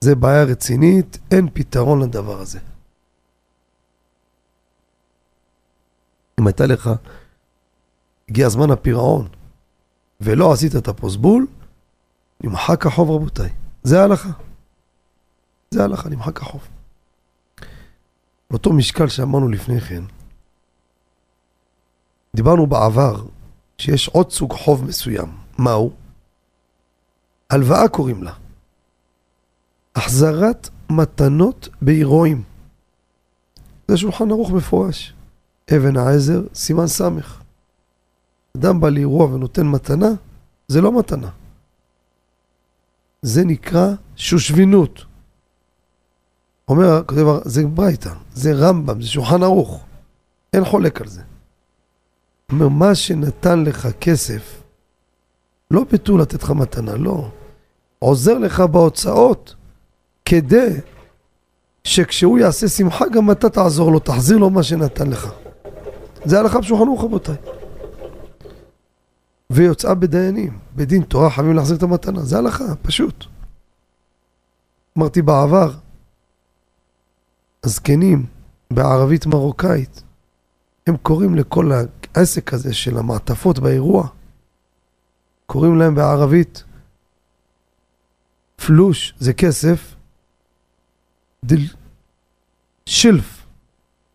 זה 0.00 0.14
בעיה 0.14 0.44
רצינית, 0.44 1.18
אין 1.30 1.48
פתרון 1.52 2.02
לדבר 2.02 2.40
הזה. 2.40 2.58
אם 6.40 6.46
הייתה 6.46 6.66
לך, 6.66 6.90
הגיע 8.28 8.48
זמן 8.48 8.70
הפירעון, 8.70 9.28
ולא 10.20 10.52
עשית 10.52 10.76
את 10.76 10.88
הפוסבול, 10.88 11.46
נמחק 12.40 12.86
החוב 12.86 13.10
רבותיי. 13.10 13.50
זה 13.82 14.00
ההלכה. 14.00 14.30
זה 15.70 15.82
ההלכה, 15.82 16.08
נמחק 16.08 16.40
החוב. 16.40 16.68
באותו 18.50 18.72
משקל 18.72 19.08
שאמרנו 19.08 19.48
לפני 19.48 19.80
כן, 19.80 20.02
דיברנו 22.36 22.66
בעבר 22.66 23.24
שיש 23.78 24.08
עוד 24.08 24.30
סוג 24.30 24.52
חוב 24.52 24.84
מסוים. 24.84 25.28
מהו? 25.58 26.05
הלוואה 27.50 27.88
קוראים 27.88 28.22
לה. 28.22 28.32
החזרת 29.96 30.68
מתנות 30.90 31.68
באירועים. 31.82 32.42
זה 33.88 33.96
שולחן 33.96 34.30
ערוך 34.30 34.50
מפורש. 34.50 35.14
אבן 35.76 35.96
העזר, 35.96 36.42
סימן 36.54 36.86
סמך. 36.86 37.42
אדם 38.56 38.80
בא 38.80 38.88
לאירוע 38.88 39.26
ונותן 39.26 39.66
מתנה, 39.66 40.08
זה 40.68 40.80
לא 40.80 40.98
מתנה. 40.98 41.30
זה 43.22 43.44
נקרא 43.44 43.92
שושבינות. 44.16 45.04
אומר, 46.68 47.02
כותב, 47.06 47.26
זה 47.44 47.66
ברייתא, 47.66 48.12
זה 48.34 48.52
רמב"ם, 48.54 49.02
זה 49.02 49.08
שולחן 49.08 49.42
ערוך. 49.42 49.84
אין 50.52 50.64
חולק 50.64 51.00
על 51.00 51.08
זה. 51.08 51.22
אומר, 52.52 52.68
מה 52.68 52.94
שנתן 52.94 53.64
לך 53.64 53.88
כסף, 54.00 54.62
לא 55.70 55.84
ביטול 55.90 56.20
לתת 56.20 56.42
לך 56.42 56.50
מתנה, 56.50 56.96
לא. 56.96 57.28
עוזר 57.98 58.38
לך 58.38 58.60
בהוצאות 58.60 59.54
כדי 60.24 60.68
שכשהוא 61.84 62.38
יעשה 62.38 62.68
שמחה 62.68 63.08
גם 63.08 63.30
אתה 63.30 63.50
תעזור 63.50 63.92
לו, 63.92 63.98
תחזיר 63.98 64.38
לו 64.38 64.50
מה 64.50 64.62
שנתן 64.62 65.10
לך. 65.10 65.32
זה 66.24 66.40
הלכה 66.40 66.60
בשולחן 66.60 66.82
ערוך 66.82 67.04
רבותיי. 67.04 67.36
ויוצאה 69.50 69.94
בדיינים, 69.94 70.58
בדין 70.76 71.02
תורה 71.02 71.30
חייבים 71.30 71.56
להחזיר 71.56 71.76
את 71.76 71.82
המתנה, 71.82 72.20
זה 72.20 72.38
הלכה, 72.38 72.64
פשוט. 72.82 73.24
אמרתי 74.98 75.22
בעבר, 75.22 75.70
הזקנים 77.64 78.26
בערבית 78.70 79.26
מרוקאית, 79.26 80.02
הם 80.86 80.96
קוראים 80.96 81.34
לכל 81.34 81.70
העסק 82.14 82.54
הזה 82.54 82.74
של 82.74 82.98
המעטפות 82.98 83.58
באירוע, 83.58 84.08
קוראים 85.46 85.76
להם 85.78 85.94
בערבית 85.94 86.64
פלוש, 88.56 89.14
זה 89.18 89.32
כסף, 89.32 89.94
דל... 91.44 91.60
שילף. 92.86 93.46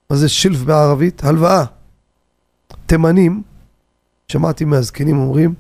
מה 0.10 0.16
זה 0.16 0.30
שילף 0.30 0.60
בערבית? 0.60 1.24
הלוואה. 1.24 1.66
תימנים, 2.86 3.44
שמעתי 4.28 4.66
מהזקנים 4.66 5.18
אומרים, 5.18 5.54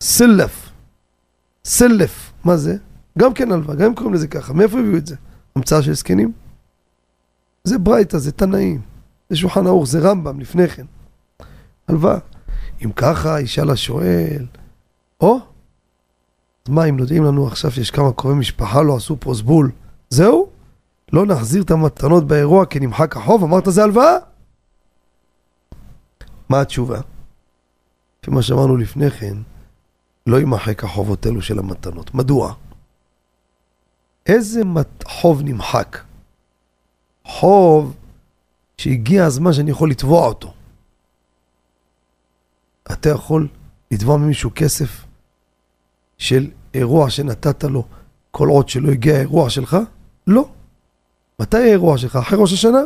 סלף. 0.00 0.70
סלף. 1.64 2.32
מה 2.44 2.56
זה? 2.56 2.76
גם 3.18 3.34
כן 3.34 3.52
הלוואה, 3.52 3.76
גם 3.76 3.94
קוראים 3.94 4.14
לזה 4.14 4.28
ככה. 4.28 4.52
מאיפה 4.52 4.78
הביאו 4.78 4.96
את 4.96 5.06
זה? 5.06 5.16
המצאה 5.56 5.82
של 5.82 5.94
זקנים? 5.94 6.32
זה 7.64 7.78
ברייתא, 7.78 8.18
זה 8.18 8.32
תנאים. 8.32 8.80
זה 9.30 9.36
שולחן 9.36 9.66
ערוך, 9.66 9.86
זה 9.86 9.98
רמב"ם 9.98 10.40
לפני 10.40 10.68
כן. 10.68 10.86
הלוואה. 11.88 12.18
אם 12.84 12.92
ככה, 12.92 13.40
ישאל 13.40 13.70
השואל, 13.70 14.46
או, 15.20 15.38
אז 16.66 16.72
מה, 16.72 16.84
אם 16.84 16.98
יודעים 16.98 17.24
לנו 17.24 17.46
עכשיו 17.46 17.70
שיש 17.70 17.90
כמה 17.90 18.12
קרובי 18.12 18.38
משפחה 18.38 18.82
לא 18.82 18.96
עשו 18.96 19.16
פרוסבול, 19.16 19.70
זהו? 20.10 20.48
לא 21.12 21.26
נחזיר 21.26 21.62
את 21.62 21.70
המתנות 21.70 22.26
באירוע 22.26 22.66
כי 22.66 22.80
נמחק 22.80 23.16
החוב? 23.16 23.44
אמרת 23.44 23.64
זה 23.66 23.82
הלוואה? 23.82 24.16
מה 26.48 26.60
התשובה? 26.60 27.00
לפי 28.22 28.30
מה 28.30 28.42
שאמרנו 28.42 28.76
לפני 28.76 29.10
כן, 29.10 29.36
לא 30.26 30.36
יימחק 30.36 30.84
החובות 30.84 31.26
אלו 31.26 31.42
של 31.42 31.58
המתנות. 31.58 32.14
מדוע? 32.14 32.54
איזה 34.26 34.62
חוב 35.04 35.42
נמחק? 35.42 35.98
חוב 37.24 37.96
שהגיע 38.78 39.24
הזמן 39.24 39.52
שאני 39.52 39.70
יכול 39.70 39.90
לתבוע 39.90 40.26
אותו. 40.26 40.54
אתה 42.92 43.08
יכול 43.08 43.48
לתבוע 43.90 44.16
ממישהו 44.16 44.50
כסף 44.54 45.04
של 46.18 46.50
אירוע 46.74 47.10
שנתת 47.10 47.64
לו 47.64 47.84
כל 48.30 48.48
עוד 48.48 48.68
שלא 48.68 48.90
הגיע 48.90 49.16
האירוע 49.16 49.50
שלך? 49.50 49.76
לא. 50.26 50.48
מתי 51.40 51.56
האירוע 51.56 51.98
שלך? 51.98 52.16
אחרי 52.16 52.38
ראש 52.40 52.52
השנה? 52.52 52.82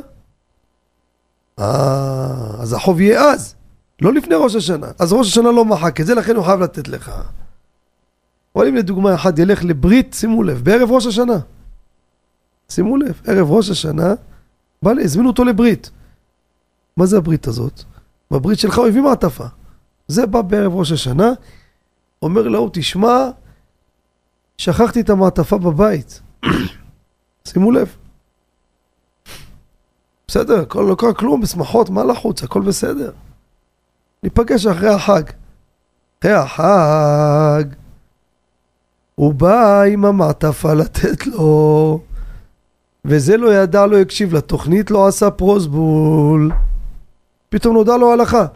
אה, 1.58 2.60
אז 2.60 2.72
החוב 2.72 3.00
יהיה 3.00 3.20
אז, 3.20 3.54
לא 4.02 4.14
לפני 4.14 4.34
ראש 4.34 4.54
השנה. 4.54 4.86
אז 4.98 5.12
ראש 5.12 5.28
השנה 5.28 5.50
לא 5.52 5.64
מחק 5.64 6.00
את 6.00 6.06
זה, 6.06 6.14
לכן 6.14 6.36
הוא 6.36 6.44
חייב 6.44 6.60
לתת 6.60 6.88
לך. 6.88 7.12
אבל 8.56 8.68
אם 8.68 8.74
לדוגמה 8.74 9.14
אחד 9.14 9.38
ילך 9.38 9.64
לברית, 9.64 10.14
שימו 10.14 10.42
לב, 10.42 10.64
בערב 10.64 10.90
ראש 10.90 11.06
השנה. 11.06 11.38
שימו 12.68 12.96
לב, 12.96 13.20
ערב 13.26 13.50
ראש 13.50 13.70
השנה, 13.70 14.14
בא 14.82 14.92
לי, 14.92 15.04
הזמינו 15.04 15.28
אותו 15.28 15.44
לברית. 15.44 15.90
מה 16.96 17.06
זה 17.06 17.16
הברית 17.16 17.46
הזאת? 17.46 17.82
בברית 18.30 18.58
שלך 18.58 18.78
הוא 18.78 18.86
הביא 18.86 19.02
מעטפה. 19.02 19.46
זה 20.08 20.26
בא 20.26 20.42
בערב 20.42 20.74
ראש 20.74 20.92
השנה, 20.92 21.32
אומר 22.22 22.42
לו, 22.42 22.70
תשמע, 22.72 23.30
שכחתי 24.58 25.00
את 25.00 25.10
המעטפה 25.10 25.58
בבית. 25.58 26.20
שימו 27.48 27.72
לב. 27.72 27.96
בסדר, 30.28 30.60
הכל 30.60 30.86
לא 30.88 30.94
קרה 30.94 31.14
כלום, 31.14 31.40
בשמחות, 31.40 31.90
מה 31.90 32.04
לחוץ, 32.04 32.42
הכל 32.42 32.60
בסדר. 32.60 33.10
ניפגש 34.22 34.66
אחרי 34.66 34.88
החג. 34.88 35.22
אחרי 36.20 36.32
החג, 36.32 37.64
הוא 39.14 39.34
בא 39.34 39.82
עם 39.82 40.04
המעטפה 40.04 40.74
לתת 40.74 41.26
לו, 41.26 42.00
וזה 43.04 43.36
לא 43.36 43.54
ידע, 43.54 43.86
לא 43.86 43.98
הקשיב 43.98 44.34
לתוכנית, 44.34 44.90
לא 44.90 45.06
עשה 45.06 45.30
פרוסבול. 45.30 46.52
פתאום 47.48 47.74
נודע 47.74 47.96
לו 47.96 48.12
הלכה. 48.12 48.46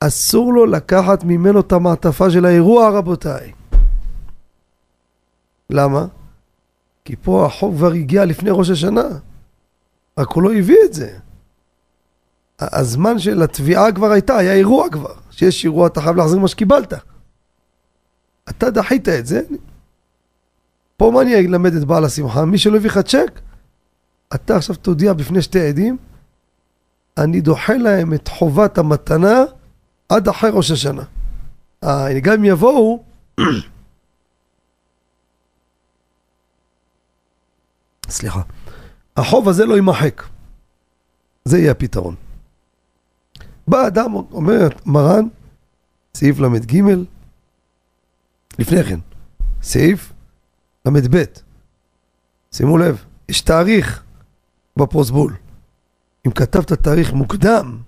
אסור 0.00 0.52
לו 0.52 0.66
לקחת 0.66 1.24
ממנו 1.24 1.60
את 1.60 1.72
המעטפה 1.72 2.30
של 2.30 2.44
האירוע, 2.44 2.90
רבותיי. 2.90 3.52
למה? 5.70 6.06
כי 7.04 7.16
פה 7.16 7.46
החוק 7.46 7.74
כבר 7.74 7.92
הגיע 7.92 8.24
לפני 8.24 8.50
ראש 8.52 8.70
השנה. 8.70 9.08
רק 10.18 10.28
הוא 10.32 10.42
לא 10.42 10.52
הביא 10.52 10.76
את 10.84 10.94
זה. 10.94 11.18
הזמן 12.60 13.18
של 13.18 13.42
התביעה 13.42 13.92
כבר 13.92 14.10
הייתה, 14.10 14.36
היה 14.36 14.52
אירוע 14.52 14.90
כבר. 14.90 15.14
שיש 15.30 15.64
אירוע 15.64 15.86
אתה 15.86 16.00
חייב 16.00 16.16
להחזיר 16.16 16.38
מה 16.38 16.48
שקיבלת. 16.48 16.92
אתה 18.48 18.70
דחית 18.70 19.08
את 19.08 19.26
זה. 19.26 19.40
פה 20.96 21.10
מה 21.14 21.22
אני 21.22 21.34
אלמד 21.34 21.74
את 21.74 21.84
בעל 21.84 22.04
השמחה? 22.04 22.44
מי 22.44 22.58
שלא 22.58 22.76
הביא 22.76 22.90
לך 22.90 22.98
צ'ק, 22.98 23.40
אתה 24.34 24.56
עכשיו 24.56 24.76
תודיע 24.76 25.12
בפני 25.12 25.42
שתי 25.42 25.60
עדים, 25.68 25.96
אני 27.18 27.40
דוחה 27.40 27.74
להם 27.74 28.14
את 28.14 28.28
חובת 28.28 28.78
המתנה 28.78 29.44
עד 30.08 30.28
אחרי 30.28 30.50
ראש 30.52 30.70
השנה. 30.70 31.02
אה, 31.84 32.20
גם 32.20 32.32
אם 32.32 32.44
יבואו, 32.44 33.04
סליחה, 38.08 38.42
החוב 39.16 39.48
הזה 39.48 39.66
לא 39.66 39.74
יימחק. 39.74 40.22
זה 41.44 41.58
יהיה 41.58 41.70
הפתרון. 41.70 42.14
בא 43.68 43.86
אדם, 43.86 44.14
אומר 44.14 44.68
מרן, 44.86 45.28
סעיף 46.14 46.38
ל"ג, 46.38 46.82
לפני 48.58 48.84
כן, 48.84 48.98
סעיף 49.62 50.12
ל"ב. 50.86 51.24
שימו 52.52 52.78
לב, 52.78 53.04
יש 53.28 53.40
תאריך 53.40 54.02
בפרוסבול. 54.76 55.36
אם 56.26 56.30
כתבת 56.32 56.72
תאריך 56.72 57.12
מוקדם, 57.12 57.78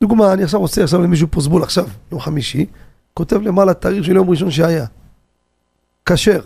דוגמה, 0.00 0.32
אני 0.32 0.42
עכשיו 0.42 0.60
עושה 0.60 0.84
עכשיו 0.84 1.02
למישהו 1.02 1.28
פרוסבול 1.28 1.62
עכשיו, 1.62 1.88
יום 2.12 2.20
חמישי, 2.20 2.66
כותב 3.14 3.40
למעלה 3.40 3.74
תאריך 3.74 4.04
של 4.04 4.16
יום 4.16 4.30
ראשון 4.30 4.50
שהיה. 4.50 4.86
כשר. 6.06 6.40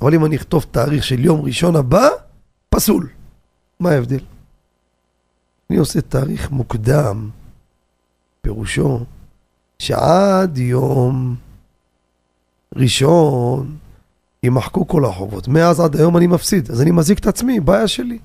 אבל 0.00 0.14
אם 0.14 0.24
אני 0.24 0.36
אכתוב 0.36 0.66
תאריך 0.70 1.04
של 1.04 1.24
יום 1.24 1.40
ראשון 1.40 1.76
הבא, 1.76 2.08
פסול. 2.68 3.08
מה 3.80 3.90
ההבדל? 3.90 4.20
אני 5.70 5.78
עושה 5.78 6.00
תאריך 6.00 6.50
מוקדם, 6.50 7.30
פירושו 8.40 9.04
שעד 9.78 10.58
יום 10.58 11.36
ראשון 12.76 13.76
יימחקו 14.42 14.88
כל 14.88 15.04
החובות. 15.04 15.48
מאז 15.48 15.80
עד 15.80 15.96
היום 15.96 16.16
אני 16.16 16.26
מפסיד, 16.26 16.70
אז 16.70 16.82
אני 16.82 16.90
מזיק 16.90 17.18
את 17.18 17.26
עצמי, 17.26 17.60
בעיה 17.60 17.88
שלי. 17.88 18.18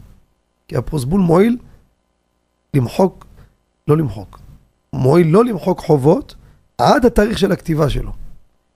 כי 0.67 0.77
הפרוסבול 0.77 1.21
מועיל 1.21 1.57
למחוק, 2.73 3.25
לא 3.87 3.97
למחוק, 3.97 4.39
מועיל 4.93 5.27
לא 5.27 5.45
למחוק 5.45 5.79
חובות 5.79 6.35
עד 6.77 7.05
התאריך 7.05 7.37
של 7.37 7.51
הכתיבה 7.51 7.89
שלו. 7.89 8.11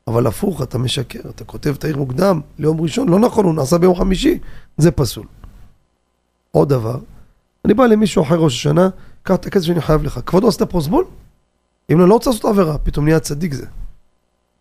אבל 0.07 0.27
הפוך, 0.27 0.61
אתה 0.61 0.77
משקר, 0.77 1.29
אתה 1.29 1.43
כותב 1.43 1.75
תאריך 1.75 1.97
מוקדם 1.97 2.41
ליום 2.59 2.81
ראשון, 2.81 3.09
לא 3.09 3.19
נכון, 3.19 3.45
הוא 3.45 3.53
נעשה 3.53 3.77
ביום 3.77 3.95
חמישי, 3.95 4.39
זה 4.77 4.91
פסול. 4.91 5.25
עוד 6.51 6.69
דבר, 6.69 6.99
אני 7.65 7.73
בא 7.73 7.85
למישהו 7.85 8.23
אחרי 8.23 8.37
ראש 8.39 8.53
השנה, 8.53 8.89
קח 9.23 9.35
את 9.35 9.45
הכסף 9.45 9.65
שאני 9.65 9.81
חייב 9.81 10.03
לך. 10.03 10.19
כבודו 10.25 10.47
עשית 10.47 10.61
פרוסבול? 10.61 11.05
אם 11.91 11.99
לא, 11.99 12.07
לא 12.07 12.13
רוצה 12.13 12.29
לעשות 12.29 12.45
עבירה, 12.45 12.77
פתאום 12.77 13.05
נהיה 13.05 13.19
צדיק 13.19 13.53
זה. 13.53 13.65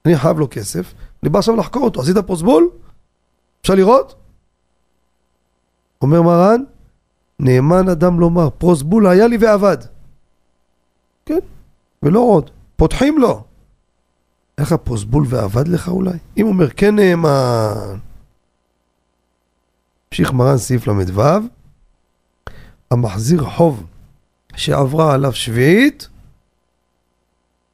אני 0.04 0.16
חייב 0.16 0.38
לו 0.38 0.46
כסף, 0.50 0.94
אני 1.22 1.30
בא 1.30 1.38
עכשיו 1.38 1.56
לחקור 1.56 1.84
אותו, 1.84 2.00
עשית 2.00 2.18
פרוסבול? 2.18 2.70
אפשר 3.60 3.74
לראות? 3.74 4.14
אומר 6.02 6.22
מרן, 6.22 6.62
נאמן 7.40 7.88
אדם 7.88 8.20
לומר, 8.20 8.50
פרוסבול 8.50 9.06
היה 9.06 9.26
לי 9.26 9.36
ועבד. 9.40 9.78
כן, 11.26 11.38
ולא 12.02 12.20
עוד. 12.20 12.50
פותחים 12.76 13.18
לו. 13.18 13.44
איך 14.58 14.72
הפרוסבול 14.72 15.24
ועבד 15.28 15.68
לך 15.68 15.88
אולי? 15.88 16.18
אם 16.36 16.46
אומר, 16.46 16.70
כן 16.70 16.96
נאמן. 16.96 17.98
המשיך 20.08 20.32
מרן 20.32 20.58
סעיף 20.58 20.86
ל"ו, 20.86 21.22
המחזיר 22.90 23.44
חוב 23.44 23.86
שעברה 24.56 25.14
עליו 25.14 25.32
שביעית, 25.32 26.08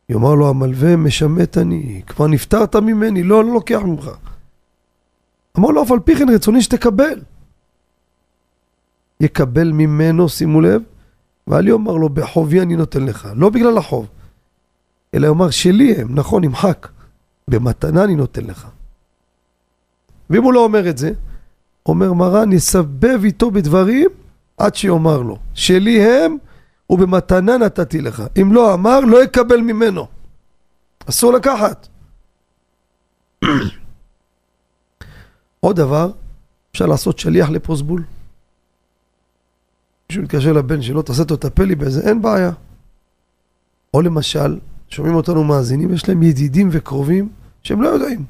יאמר 0.09 0.35
לו 0.35 0.49
המלווה, 0.49 0.97
משמט 0.97 1.59
אני, 1.59 2.03
כבר 2.07 2.27
נפטרת 2.27 2.77
ממני, 2.77 3.23
לא, 3.23 3.45
לא 3.45 3.53
לוקח 3.53 3.81
ממך. 3.85 4.11
אמר 5.59 5.69
לו, 5.69 5.83
אף 5.83 5.91
על 5.91 6.01
פי 6.01 6.17
כן 6.17 6.29
רצוני 6.29 6.63
שתקבל. 6.63 7.21
יקבל 9.21 9.73
ממנו, 9.73 10.29
שימו 10.29 10.61
לב, 10.61 10.83
ואל 11.47 11.69
יאמר 11.69 11.93
לו, 11.93 12.09
בחובי 12.09 12.61
אני 12.61 12.77
נותן 12.77 13.03
לך, 13.05 13.29
לא 13.35 13.51
בגלל 13.51 13.79
החוב, 13.79 14.07
אלא 15.15 15.27
יאמר, 15.27 15.51
שלי 15.51 15.95
הם, 15.95 16.15
נכון, 16.15 16.45
נמחק, 16.45 16.89
במתנה 17.49 18.05
אני 18.05 18.15
נותן 18.15 18.45
לך. 18.45 18.69
ואם 20.31 20.43
הוא 20.43 20.53
לא 20.53 20.65
אומר 20.65 20.91
את 20.91 20.99
זה, 20.99 21.13
אומר 21.87 22.13
מרן, 22.13 22.53
יסבב 22.53 23.25
איתו 23.25 23.51
בדברים 23.51 24.11
עד 24.59 24.75
שיאמר 24.75 25.23
לו, 25.23 25.39
שלי 25.55 26.03
הם 26.03 26.37
ובמתנה 26.91 27.59
נתתי 27.59 28.01
לך. 28.01 28.23
אם 28.43 28.53
לא 28.53 28.75
אמר, 28.75 29.01
לא 29.01 29.25
יקבל 29.25 29.61
ממנו. 29.61 30.07
אסור 31.09 31.33
לקחת. 31.33 31.89
עוד 35.61 35.77
דבר, 35.77 36.11
אפשר 36.73 36.87
לעשות 36.87 37.19
שליח 37.19 37.51
לפרוסבול. 37.51 38.03
מישהו 40.13 40.23
מתקשר 40.23 40.53
לבן 40.53 40.83
שלו, 40.83 41.03
תעשה 41.03 41.23
אותו, 41.23 41.37
תטפל 41.37 41.65
לי 41.65 41.75
באיזה, 41.75 42.09
אין 42.09 42.23
בעיה. 42.23 42.51
או 43.95 44.03
למשל, 44.03 44.59
שומעים 44.89 45.15
אותנו 45.15 45.45
מאזינים, 45.45 45.95
יש 45.95 46.09
להם 46.09 46.23
ידידים 46.23 46.69
וקרובים 46.73 47.29
שהם 47.63 47.83
לא 47.83 47.89
יודעים. 47.89 48.25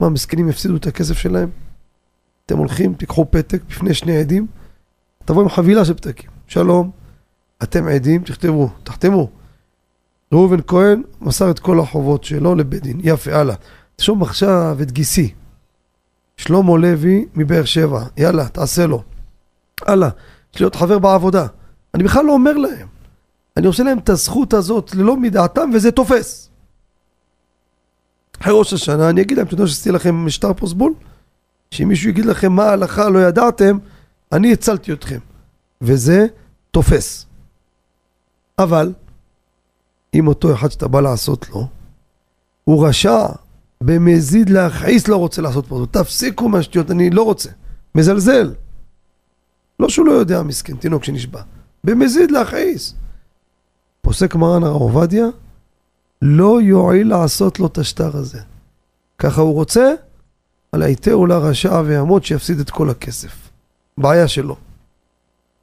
מה, 0.00 0.08
מסכנים 0.08 0.48
יפסידו 0.48 0.76
את 0.76 0.86
הכסף 0.86 1.18
שלהם? 1.18 1.50
אתם 2.46 2.58
הולכים, 2.58 2.94
תיקחו 2.94 3.26
פתק 3.30 3.62
בפני 3.68 3.94
שני 3.94 4.16
עדים, 4.16 4.46
תבואו 5.24 5.42
עם 5.42 5.48
חבילה 5.48 5.84
של 5.84 5.94
פתקים. 5.94 6.30
שלום, 6.46 6.90
אתם 7.62 7.88
עדים, 7.88 8.22
תכתבו, 8.22 8.70
תחתמו. 8.84 9.30
ראובן 10.32 10.60
כהן 10.66 11.02
מסר 11.20 11.50
את 11.50 11.58
כל 11.58 11.80
החובות 11.80 12.24
שלו 12.24 12.54
לבית 12.54 12.82
דין. 12.82 13.00
יפה, 13.04 13.34
הלאה. 13.34 13.54
תשום 13.96 14.22
עכשיו 14.22 14.76
את 14.82 14.92
גיסי, 14.92 15.32
שלמה 16.36 16.78
לוי 16.78 17.26
מבאר 17.34 17.64
שבע. 17.64 18.04
יאללה, 18.16 18.48
תעשה 18.48 18.86
לו. 18.86 19.02
הלאה, 19.86 20.08
יש 20.54 20.62
עוד 20.62 20.76
חבר 20.76 20.98
בעבודה. 20.98 21.46
אני 21.94 22.04
בכלל 22.04 22.24
לא 22.24 22.32
אומר 22.32 22.56
להם. 22.56 22.88
אני 23.56 23.66
עושה 23.66 23.82
להם 23.82 23.98
את 23.98 24.08
הזכות 24.08 24.54
הזאת 24.54 24.94
ללא 24.94 25.16
מדעתם, 25.16 25.70
וזה 25.74 25.90
תופס. 25.90 26.50
אחרי 28.40 28.52
ראש 28.56 28.72
השנה 28.72 29.10
אני 29.10 29.20
אגיד 29.20 29.36
להם, 29.36 29.46
אתם 29.46 29.54
יודעים 29.54 29.68
שעשיתי 29.68 29.90
לכם 29.90 30.14
משטר 30.14 30.52
פוסבול? 30.52 30.94
שאם 31.70 31.88
מישהו 31.88 32.10
יגיד 32.10 32.24
לכם 32.24 32.52
מה 32.52 32.64
ההלכה 32.64 33.08
לא 33.08 33.18
ידעתם, 33.18 33.78
אני 34.32 34.52
הצלתי 34.52 34.92
אתכם. 34.92 35.18
וזה 35.80 36.26
תופס. 36.70 37.26
אבל, 38.58 38.92
אם 40.14 40.28
אותו 40.28 40.54
אחד 40.54 40.70
שאתה 40.70 40.88
בא 40.88 41.00
לעשות 41.00 41.48
לו, 41.50 41.68
הוא 42.64 42.86
רשע, 42.86 43.26
במזיד 43.80 44.50
להכעיס 44.50 45.08
לא 45.08 45.16
רוצה 45.16 45.42
לעשות 45.42 45.66
פה, 45.66 45.86
תפסיקו 45.90 46.48
מהשטויות, 46.48 46.90
אני 46.90 47.10
לא 47.10 47.22
רוצה. 47.22 47.50
מזלזל. 47.94 48.54
לא 49.80 49.88
שהוא 49.88 50.06
לא 50.06 50.12
יודע, 50.12 50.42
מסכן, 50.42 50.76
תינוק 50.76 51.04
שנשבע. 51.04 51.42
במזיד 51.84 52.30
להכעיס. 52.30 52.94
פוסק 54.00 54.34
מרן 54.34 54.64
הרב 54.64 54.80
עובדיה, 54.80 55.26
לא 56.22 56.62
יועיל 56.62 57.08
לעשות 57.08 57.60
לו 57.60 57.66
את 57.66 57.78
השטר 57.78 58.16
הזה. 58.16 58.40
ככה 59.18 59.40
הוא 59.40 59.54
רוצה, 59.54 59.92
על 60.72 60.82
היתר 60.82 61.16
לרשע 61.16 61.82
ויעמוד 61.84 62.24
שיפסיד 62.24 62.60
את 62.60 62.70
כל 62.70 62.90
הכסף. 62.90 63.50
בעיה 63.98 64.28
שלו. 64.28 64.56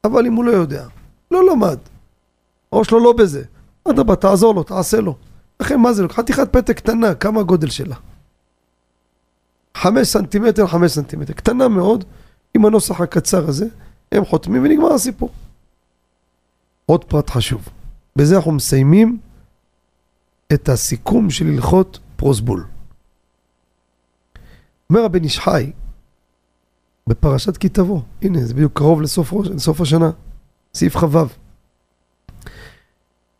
אבל 0.03 0.25
אם 0.25 0.33
הוא 0.33 0.45
לא 0.45 0.51
יודע, 0.51 0.87
לא 1.31 1.51
למד, 1.51 1.77
הראש 2.71 2.87
שלו 2.87 2.99
לא 2.99 3.13
בזה, 3.13 3.43
אדרבה, 3.89 4.15
תעזור 4.15 4.55
לו, 4.55 4.63
תעשה 4.63 5.01
לו. 5.01 5.15
לכן 5.59 5.79
מה 5.79 5.93
זה? 5.93 6.03
חתיכת 6.09 6.53
פתק 6.53 6.77
קטנה, 6.77 7.15
כמה 7.15 7.39
הגודל 7.39 7.69
שלה? 7.69 7.95
חמש 9.77 10.07
סנטימטר, 10.07 10.67
חמש 10.67 10.91
סנטימטר, 10.91 11.33
קטנה 11.33 11.67
מאוד, 11.67 12.05
עם 12.53 12.65
הנוסח 12.65 13.01
הקצר 13.01 13.49
הזה, 13.49 13.67
הם 14.11 14.25
חותמים 14.25 14.63
ונגמר 14.63 14.93
הסיפור. 14.93 15.29
עוד 16.85 17.03
פרט 17.03 17.29
חשוב, 17.29 17.69
בזה 18.15 18.35
אנחנו 18.35 18.51
מסיימים 18.51 19.19
את 20.53 20.69
הסיכום 20.69 21.29
של 21.29 21.47
הלכות 21.47 21.99
פרוסבול. 22.15 22.65
אומר 24.89 25.03
הבן 25.03 25.23
איש 25.23 25.39
חי, 25.39 25.71
בפרשת 27.07 27.57
כי 27.57 27.69
תבוא, 27.69 28.01
הנה 28.21 28.45
זה 28.45 28.53
בדיוק 28.53 28.77
קרוב 28.77 29.01
לסוף, 29.01 29.33
לסוף 29.33 29.81
השנה, 29.81 30.11
סעיף 30.73 30.97
כ"ו. 30.97 31.17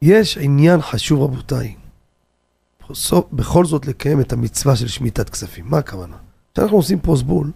יש 0.02 0.38
עניין 0.38 0.82
חשוב 0.82 1.22
רבותיי, 1.22 1.76
בכל 3.34 3.66
זאת 3.66 3.86
לקיים 3.86 4.22
את 4.22 4.34
המצווה 4.34 4.76
של 4.76 4.88
שמיטת 4.88 5.30
כספים. 5.30 5.66
מה 5.68 5.78
הכוונה? 5.78 6.18
כשאנחנו 6.54 6.78
עושים 6.78 7.00
פרוסבול, 7.00 7.52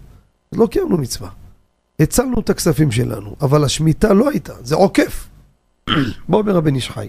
אז 0.51 0.59
לא 0.59 0.67
קיימנו 0.67 0.97
מצווה. 0.97 1.29
הצלנו 2.01 2.39
את 2.39 2.49
הכספים 2.49 2.91
שלנו, 2.91 3.35
אבל 3.41 3.63
השמיטה 3.63 4.13
לא 4.13 4.29
הייתה, 4.29 4.53
זה 4.63 4.75
עוקף. 4.75 5.29
בוא 6.29 6.39
אומר 6.39 6.57
הבן 6.57 6.75
איש 6.75 6.89
חי. 6.89 7.07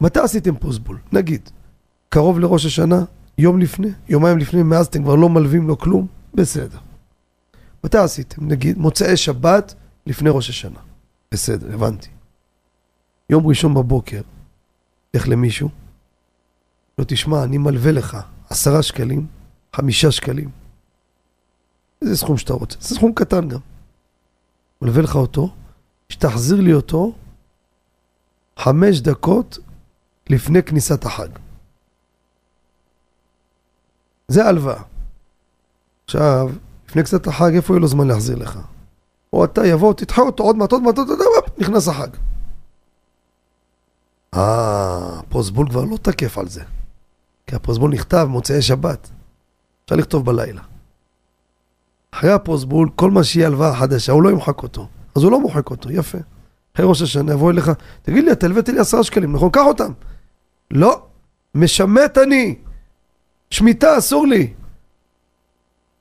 מתי 0.00 0.20
עשיתם 0.20 0.56
פרוסבול? 0.56 0.98
נגיד, 1.12 1.50
קרוב 2.08 2.38
לראש 2.38 2.66
השנה, 2.66 3.04
יום 3.38 3.58
לפני, 3.58 3.88
יומיים 4.08 4.38
לפני, 4.38 4.62
מאז 4.62 4.86
אתם 4.86 5.02
כבר 5.02 5.14
לא 5.14 5.28
מלווים 5.28 5.68
לו 5.68 5.78
כלום, 5.78 6.06
בסדר. 6.34 6.78
מתי 7.84 7.98
עשיתם? 7.98 8.48
נגיד, 8.48 8.78
מוצאי 8.78 9.16
שבת 9.16 9.74
לפני 10.06 10.30
ראש 10.30 10.50
השנה. 10.50 10.78
בסדר, 11.32 11.74
הבנתי. 11.74 12.08
יום 13.30 13.46
ראשון 13.46 13.74
בבוקר, 13.74 14.20
לך 15.14 15.28
למישהו, 15.28 15.68
לא 16.98 17.04
תשמע, 17.04 17.44
אני 17.44 17.58
מלווה 17.58 17.92
לך 17.92 18.16
עשרה 18.50 18.82
שקלים, 18.82 19.26
חמישה 19.76 20.10
שקלים. 20.10 20.61
איזה 22.02 22.16
סכום 22.16 22.38
שאתה 22.38 22.52
רוצה, 22.52 22.76
זה 22.80 22.94
סכום 22.94 23.12
קטן 23.12 23.48
גם. 23.48 23.58
מלווה 24.82 25.02
לך 25.02 25.16
אותו, 25.16 25.48
שתחזיר 26.08 26.60
לי 26.60 26.72
אותו 26.72 27.12
חמש 28.58 29.00
דקות 29.00 29.58
לפני 30.30 30.62
כניסת 30.62 31.04
החג. 31.04 31.28
זה 34.28 34.44
הלוואה. 34.44 34.82
עכשיו, 36.04 36.50
לפני 36.88 37.02
כניסת 37.02 37.26
החג, 37.26 37.54
איפה 37.54 37.72
יהיה 37.72 37.80
לו 37.80 37.88
זמן 37.88 38.08
להחזיר 38.08 38.36
לך? 38.36 38.58
או 39.32 39.44
אתה 39.44 39.66
יבוא, 39.66 39.94
תדחה 39.94 40.22
אותו 40.22 40.42
עוד 40.42 40.56
מעט, 40.56 40.72
עוד 40.72 40.82
מעט, 40.82 40.98
נכנס 41.58 41.88
החג. 41.88 42.08
אה, 44.34 45.20
פוסבול 45.28 45.68
כבר 45.68 45.84
לא 45.84 45.96
תקף 45.96 46.38
על 46.38 46.48
זה. 46.48 46.62
כי 47.46 47.56
הפרוזבול 47.56 47.92
נכתב 47.92 48.26
מוצאי 48.30 48.62
שבת. 48.62 49.10
אפשר 49.84 49.96
לכתוב 49.96 50.26
בלילה. 50.26 50.62
אחרי 52.14 52.32
הפרוזבול, 52.32 52.88
כל 52.96 53.10
מה 53.10 53.24
שיהיה 53.24 53.46
הלוואה 53.46 53.76
חדשה, 53.76 54.12
הוא 54.12 54.22
לא 54.22 54.30
ימחק 54.30 54.62
אותו. 54.62 54.88
אז 55.14 55.22
הוא 55.22 55.32
לא 55.32 55.40
מוחק 55.40 55.70
אותו, 55.70 55.90
יפה. 55.92 56.18
אחרי 56.74 56.86
ראש 56.86 57.02
השנה 57.02 57.32
יבוא 57.32 57.50
אליך, 57.50 57.70
תגיד 58.02 58.24
לי, 58.24 58.32
אתה 58.32 58.46
הלווית 58.46 58.68
לי 58.68 58.78
עשרה 58.78 59.04
שקלים, 59.04 59.32
נכון? 59.32 59.50
קח 59.50 59.62
אותם. 59.66 59.92
לא, 60.70 61.02
משמט 61.54 62.18
אני. 62.18 62.54
שמיטה, 63.50 63.98
אסור 63.98 64.26
לי. 64.26 64.52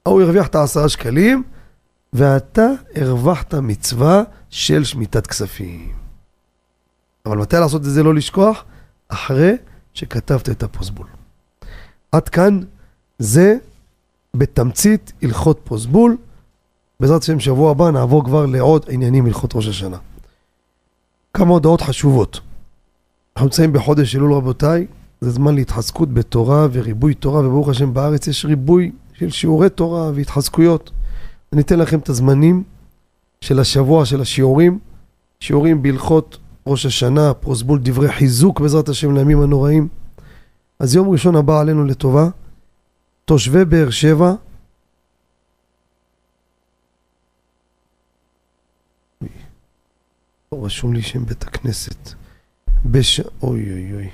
ההוא 0.05 0.21
הרוויח 0.21 0.47
את 0.47 0.55
העשרה 0.55 0.89
שקלים, 0.89 1.43
ואתה 2.13 2.67
הרווחת 2.95 3.53
מצווה 3.53 4.23
של 4.49 4.83
שמיטת 4.83 5.27
כספים. 5.27 5.93
אבל 7.25 7.37
מתי 7.37 7.55
לעשות 7.55 7.81
את 7.81 7.85
זה 7.85 8.03
לא 8.03 8.15
לשכוח? 8.15 8.63
אחרי 9.07 9.53
שכתבת 9.93 10.49
את 10.49 10.63
הפוסבול. 10.63 11.07
עד 12.11 12.29
כאן 12.29 12.59
זה 13.19 13.57
בתמצית 14.35 15.13
הלכות 15.21 15.59
פוסבול. 15.63 16.17
בעזרת 16.99 17.21
השם 17.21 17.39
שבוע 17.39 17.71
הבא 17.71 17.91
נעבור 17.91 18.25
כבר 18.25 18.45
לעוד 18.45 18.85
עניינים 18.89 19.25
הלכות 19.25 19.55
ראש 19.55 19.67
השנה. 19.67 19.97
כמה 21.33 21.49
הודעות 21.49 21.81
חשובות. 21.81 22.39
אנחנו 23.35 23.45
נמצאים 23.45 23.73
בחודש 23.73 24.15
אלול 24.15 24.33
רבותיי, 24.33 24.87
זה 25.21 25.29
זמן 25.29 25.55
להתחזקות 25.55 26.13
בתורה 26.13 26.67
וריבוי 26.71 27.13
תורה, 27.13 27.47
וברוך 27.47 27.69
השם 27.69 27.93
בארץ 27.93 28.27
יש 28.27 28.45
ריבוי 28.45 28.91
של 29.13 29.29
שיעורי 29.29 29.69
תורה 29.69 30.11
והתחזקויות. 30.15 30.91
אני 31.53 31.61
אתן 31.61 31.79
לכם 31.79 31.99
את 31.99 32.09
הזמנים 32.09 32.63
של 33.41 33.59
השבוע 33.59 34.05
של 34.05 34.21
השיעורים, 34.21 34.79
שיעורים 35.39 35.81
בהלכות 35.81 36.37
ראש 36.67 36.85
השנה, 36.85 37.33
פרוסבול 37.33 37.79
דברי 37.83 38.11
חיזוק 38.11 38.59
בעזרת 38.59 38.89
השם 38.89 39.15
לימים 39.15 39.41
הנוראים. 39.41 39.87
אז 40.79 40.95
יום 40.95 41.09
ראשון 41.09 41.35
הבא 41.35 41.59
עלינו 41.59 41.85
לטובה, 41.85 42.29
תושבי 43.31 43.65
באר 43.65 43.89
שבע, 43.89 44.33
לא 50.51 50.65
רשום 50.65 50.93
לי 50.93 51.01
שם 51.01 51.25
בית 51.25 51.43
הכנסת. 51.43 52.13
בש... 52.85 53.19
אוי 53.19 53.71
אוי 53.71 53.93
אוי. 53.93 54.09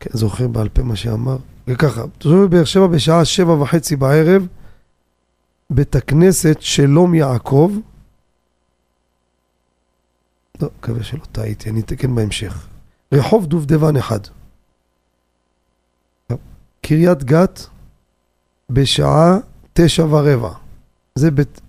כן, 0.00 0.10
זוכר 0.12 0.48
בעל 0.48 0.68
פה 0.68 0.82
מה 0.82 0.96
שאמר. 0.96 1.36
וככה, 1.66 2.02
תושבי 2.18 2.48
באר 2.48 2.64
שבע 2.64 2.86
בשעה 2.86 3.24
שבע 3.24 3.52
וחצי 3.52 3.96
בערב, 3.96 4.46
בית 5.70 5.96
הכנסת 5.96 6.56
שלום 6.60 7.14
יעקב. 7.14 7.72
לא, 10.60 10.68
מקווה 10.78 11.04
שלא 11.04 11.24
טעיתי, 11.32 11.70
אני 11.70 11.80
אתקן 11.80 12.14
בהמשך. 12.14 12.66
רחוב 13.12 13.46
דובדבן 13.46 13.96
אחד. 13.96 14.20
קריית 16.80 17.24
גת 17.24 17.73
בשעה 18.70 19.38
תשע 19.72 20.04
ורבע. 20.04 20.50
זה 21.14 21.30
בית... 21.30 21.60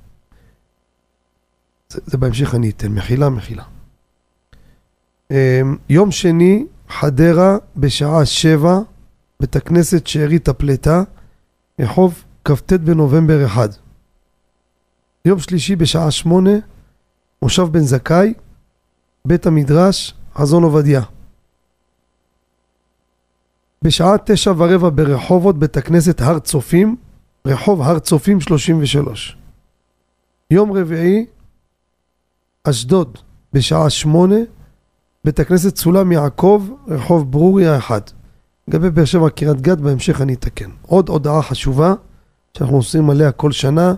זה, 1.90 2.00
זה 2.06 2.18
בהמשך 2.18 2.56
אני 2.56 2.70
אתן, 2.70 2.92
מחילה, 2.92 3.30
מחילה. 3.30 3.64
אמ, 5.32 5.78
יום 5.90 6.12
שני, 6.12 6.66
חדרה 6.90 7.58
בשעה 7.78 8.26
שבע, 8.26 8.80
בית 9.40 9.56
הכנסת 9.56 10.08
שארית 10.08 10.48
הפלטה, 10.48 11.04
רחוב 11.80 12.24
כ"ט 12.46 12.74
בנובמבר 12.74 13.46
1. 13.46 13.78
יום 15.26 15.40
שלישי 15.40 15.76
בשעה 15.76 16.12
שמונה, 16.12 16.52
מושב 17.42 17.64
בן 17.64 17.80
זכאי, 17.80 18.34
בית 19.26 19.46
המדרש, 19.46 20.14
חזון 20.36 20.64
עובדיה. 20.64 21.02
בשעה 23.86 24.16
תשע 24.26 24.52
ורבע 24.58 24.90
ברחובות, 24.96 25.60
בית 25.60 25.78
הכנסת 25.78 26.22
הר 26.22 26.40
צופים, 26.40 26.96
רחוב 27.46 27.82
הר 27.82 28.00
צופים 28.00 28.42
33. 28.42 29.38
יום 30.52 30.72
רביעי, 30.72 31.26
אשדוד, 32.64 33.18
בשעה 33.54 33.90
שמונה, 33.90 34.36
בית 35.24 35.40
הכנסת 35.40 35.78
סולם 35.78 36.12
יעקב, 36.12 36.68
רחוב 36.88 37.32
ברוריה 37.32 37.78
1. 37.78 38.12
לגבי 38.68 38.90
באר 38.90 39.06
שבע 39.06 39.30
קריית 39.30 39.62
גת, 39.62 39.78
בהמשך 39.78 40.22
אני 40.22 40.34
אתקן. 40.34 40.70
עוד 40.82 41.10
הודעה 41.10 41.42
חשובה, 41.42 41.94
שאנחנו 42.58 42.76
עושים 42.76 43.10
עליה 43.10 43.32
כל 43.32 43.52
שנה, 43.52 43.94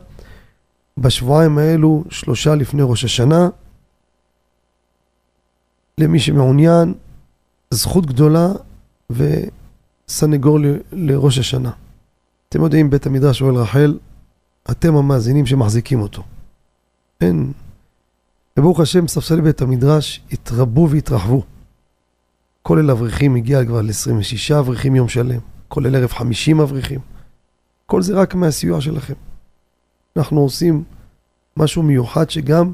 בשבועיים 0.98 1.58
האלו, 1.58 2.04
שלושה 2.10 2.56
לפני 2.56 2.82
ראש 2.86 3.04
השנה. 3.04 3.50
למי 5.98 6.20
שמעוניין, 6.20 6.94
זכות 7.72 8.06
גדולה 8.06 8.52
וסנגור 10.10 10.60
ל- 10.60 10.78
לראש 10.92 11.38
השנה. 11.38 11.72
אתם 12.50 12.64
יודעים, 12.64 12.90
בית 12.90 13.06
המדרש 13.06 13.42
אוהל 13.42 13.56
רחל, 13.56 13.98
אתם 14.72 14.96
המאזינים 14.96 15.46
שמחזיקים 15.46 16.02
אותו. 16.02 16.24
אין. 17.22 17.52
וברוך 18.58 18.80
השם, 18.80 19.08
ספסלי 19.08 19.42
בית 19.42 19.62
המדרש 19.62 20.22
התרבו 20.32 20.90
והתרחבו. 20.90 21.44
כולל 22.62 22.92
אברכים 22.92 23.36
הגיע 23.36 23.66
כבר 23.66 23.82
ל-26 23.82 24.60
אברכים 24.60 24.96
יום 24.96 25.10
שלם, 25.10 25.40
כולל 25.68 25.96
ערב 25.96 26.12
50 26.12 26.60
אברכים. 26.60 27.00
כל 27.86 28.02
זה 28.02 28.16
רק 28.16 28.36
מהסיוע 28.36 28.82
שלכם. 28.82 29.14
אנחנו 30.18 30.40
עושים 30.40 30.84
משהו 31.58 31.84
מיוחד 31.84 32.30
שגם 32.30 32.72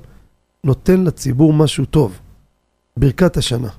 נותן 0.63 1.03
לציבור 1.03 1.53
משהו 1.53 1.85
טוב. 1.85 2.19
ברכת 2.97 3.37
השנה. 3.37 3.69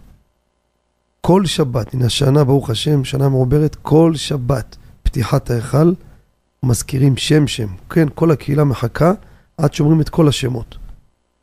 כל 1.26 1.46
שבת, 1.46 1.94
הנה 1.94 2.06
השנה, 2.06 2.44
ברוך 2.44 2.70
השם, 2.70 3.04
שנה 3.04 3.28
מעוברת, 3.28 3.76
כל 3.82 4.12
שבת, 4.14 4.76
פתיחת 5.02 5.50
ההיכל, 5.50 5.92
מזכירים 6.62 7.16
שם 7.16 7.46
שם. 7.46 7.66
כן, 7.90 8.08
כל 8.14 8.30
הקהילה 8.30 8.64
מחכה 8.64 9.12
עד 9.58 9.74
שאומרים 9.74 10.00
את 10.00 10.08
כל 10.08 10.28
השמות. 10.28 10.76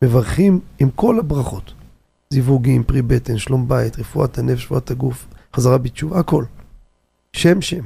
מברכים 0.01 0.59
עם 0.79 0.89
כל 0.89 1.19
הברכות. 1.19 1.73
זיווגים, 2.29 2.83
פרי 2.83 3.01
בטן, 3.01 3.37
שלום 3.37 3.67
בית, 3.67 3.99
רפואת 3.99 4.37
הנפש, 4.37 4.65
רפואת 4.65 4.91
הגוף, 4.91 5.27
חזרה 5.55 5.77
בתשובה, 5.77 6.19
הכל. 6.19 6.43
שם 7.33 7.61
שם. 7.61 7.83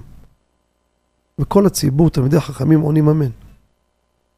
וכל 1.39 1.65
הציבור, 1.65 2.09
תלמידי 2.09 2.37
החכמים 2.37 2.81
עונים 2.81 3.07
אמן. 3.07 3.29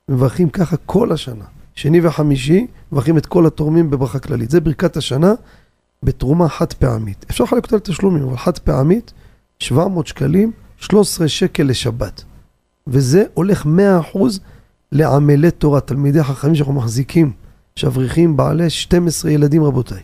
מברכים 0.10 0.50
ככה 0.50 0.78
כל 0.78 1.12
השנה. 1.12 1.46
שני 1.76 2.08
וחמישי, 2.08 2.68
מברכים 2.92 3.18
את 3.18 3.26
כל 3.26 3.46
התורמים 3.46 3.90
בברכה 3.90 4.20
כללית. 4.20 4.50
זה 4.50 4.62
ברכת 4.62 4.98
השנה 4.98 5.34
בתרומה 6.04 6.50
חד 6.50 6.74
פעמית. 6.74 7.26
אפשר 7.30 7.44
לחלק 7.44 7.64
אותה 7.64 7.76
לתשלומים, 7.76 8.24
אבל 8.24 8.38
חד 8.38 8.58
פעמית, 8.58 9.14
700 9.60 10.08
שקלים, 10.08 10.52
13 10.78 11.28
שקל 11.28 11.64
לשבת. 11.64 12.24
וזה 12.88 13.24
הולך 13.34 13.66
100% 14.14 14.18
לעמלי 14.92 15.52
תורה, 15.52 15.82
תלמידי 15.82 16.20
החכמים 16.20 16.56
שאנחנו 16.56 16.74
מחזיקים, 16.74 17.32
שאברכים 17.76 18.38
בעלי 18.38 18.70
12 18.70 19.32
ילדים 19.32 19.64
רבותיי. 19.64 20.04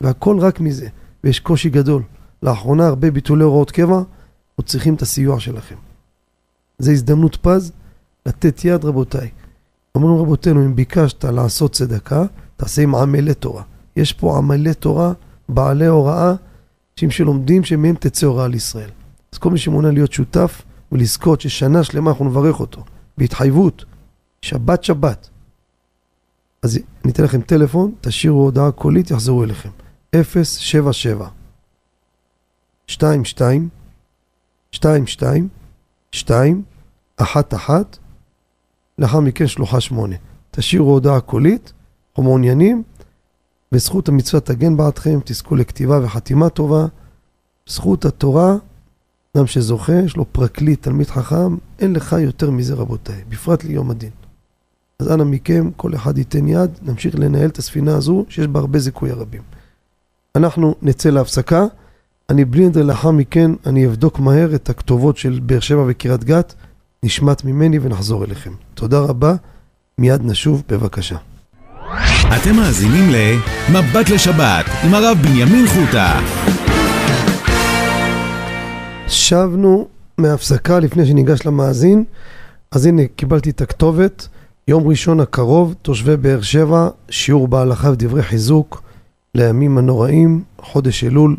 והכל 0.00 0.38
רק 0.40 0.60
מזה, 0.60 0.88
ויש 1.24 1.40
קושי 1.40 1.70
גדול. 1.70 2.02
לאחרונה 2.42 2.86
הרבה 2.86 3.10
ביטולי 3.10 3.44
הוראות 3.44 3.70
קבע, 3.70 4.02
עוד 4.56 4.66
צריכים 4.66 4.94
את 4.94 5.02
הסיוע 5.02 5.40
שלכם. 5.40 5.74
זו 6.78 6.90
הזדמנות 6.90 7.36
פז 7.36 7.72
לתת 8.26 8.64
יד 8.64 8.84
רבותיי. 8.84 9.30
אומרים 9.94 10.16
רבותינו, 10.16 10.64
אם 10.64 10.76
ביקשת 10.76 11.24
לעשות 11.24 11.72
צדקה, 11.72 12.24
תעשה 12.56 12.82
עם 12.82 12.94
עמלי 12.94 13.34
תורה. 13.34 13.62
יש 13.96 14.12
פה 14.12 14.38
עמלי 14.38 14.74
תורה, 14.74 15.12
בעלי 15.48 15.86
הוראה, 15.86 16.34
אנשים 16.94 17.10
שלומדים 17.10 17.64
שמהם 17.64 17.94
תצא 17.94 18.26
הוראה 18.26 18.48
לישראל. 18.48 18.90
אז 19.32 19.38
כל 19.38 19.50
מי 19.50 19.58
שמעוניין 19.58 19.94
להיות 19.94 20.12
שותף 20.12 20.62
ולזכות 20.92 21.40
ששנה 21.40 21.84
שלמה 21.84 22.10
אנחנו 22.10 22.24
נברך 22.24 22.60
אותו, 22.60 22.84
בהתחייבות, 23.18 23.84
שבת 24.42 24.84
שבת. 24.84 25.28
אז 26.62 26.78
אני 27.04 27.12
אתן 27.12 27.24
לכם 27.24 27.40
טלפון, 27.40 27.92
תשאירו 28.00 28.42
הודעה 28.42 28.70
קולית, 28.70 29.10
יחזרו 29.10 29.44
אליכם. 29.44 29.68
077 30.16 31.28
22 32.88 33.68
22 34.74 35.48
2 36.12 36.62
1 37.16 37.54
1 37.54 37.98
לאחר 38.98 39.20
מכן 39.20 39.46
שלוחה 39.46 39.80
8. 39.80 40.16
תשאירו 40.50 40.92
הודעה 40.92 41.20
קולית, 41.20 41.72
אנחנו 42.10 42.22
מעוניינים, 42.22 42.82
וזכות 43.72 44.08
המצווה 44.08 44.40
תגן 44.40 44.76
בעדכם, 44.76 45.18
תזכו 45.24 45.56
לכתיבה 45.56 46.00
וחתימה 46.02 46.48
טובה. 46.48 46.86
זכות 47.66 48.04
התורה, 48.04 48.56
אדם 49.36 49.46
שזוכה, 49.46 49.92
יש 49.92 50.16
לו 50.16 50.32
פרקליט, 50.32 50.82
תלמיד 50.82 51.06
חכם, 51.06 51.56
אין 51.78 51.92
לך 51.92 52.16
יותר 52.18 52.50
מזה 52.50 52.74
רבותיי, 52.74 53.22
בפרט 53.28 53.64
ליום 53.64 53.90
הדין. 53.90 54.10
אז 54.98 55.12
אנא 55.12 55.24
מכם, 55.24 55.70
כל 55.76 55.94
אחד 55.94 56.18
ייתן 56.18 56.48
יד, 56.48 56.70
נמשיך 56.82 57.14
לנהל 57.14 57.48
את 57.48 57.58
הספינה 57.58 57.96
הזו, 57.96 58.24
שיש 58.28 58.46
בה 58.46 58.60
הרבה 58.60 58.78
זיכוי 58.78 59.10
רבים. 59.10 59.42
אנחנו 60.36 60.74
נצא 60.82 61.10
להפסקה. 61.10 61.66
אני 62.30 62.44
בלי 62.44 62.68
נדר 62.68 62.82
לאחר 62.82 63.10
מכן, 63.10 63.50
אני 63.66 63.86
אבדוק 63.86 64.18
מהר 64.18 64.54
את 64.54 64.70
הכתובות 64.70 65.16
של 65.16 65.40
באר 65.42 65.60
שבע 65.60 65.84
וקריית 65.88 66.24
גת, 66.24 66.54
נשמט 67.02 67.44
ממני 67.44 67.78
ונחזור 67.78 68.24
אליכם. 68.24 68.52
תודה 68.74 68.98
רבה, 69.00 69.34
מיד 69.98 70.22
נשוב, 70.24 70.62
בבקשה. 70.68 71.16
אתם 72.36 72.56
מאזינים 72.56 73.10
ל-מבט 73.10 74.08
לשבת 74.10 74.66
עם 74.84 74.94
הרב 74.94 75.18
בנימין 75.22 75.66
חוטה. 75.66 76.20
שבנו 79.08 79.88
מהפסקה 80.18 80.78
לפני 80.78 81.06
שניגש 81.06 81.46
למאזין, 81.46 82.04
אז 82.70 82.86
הנה 82.86 83.02
קיבלתי 83.16 83.50
את 83.50 83.60
הכתובת, 83.60 84.28
יום 84.68 84.88
ראשון 84.88 85.20
הקרוב, 85.20 85.74
תושבי 85.82 86.16
באר 86.16 86.40
שבע, 86.40 86.88
שיעור 87.10 87.48
בהלכה 87.48 87.90
ודברי 87.90 88.22
חיזוק 88.22 88.82
לימים 89.34 89.78
הנוראים, 89.78 90.42
חודש 90.58 91.04
אלול, 91.04 91.36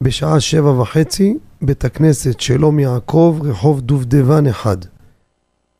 בשעה 0.00 0.40
שבע 0.40 0.70
וחצי, 0.70 1.36
בית 1.62 1.84
הכנסת 1.84 2.40
שלום 2.40 2.78
יעקב, 2.78 3.38
רחוב 3.42 3.80
דובדבן 3.80 4.46
אחד. 4.46 4.76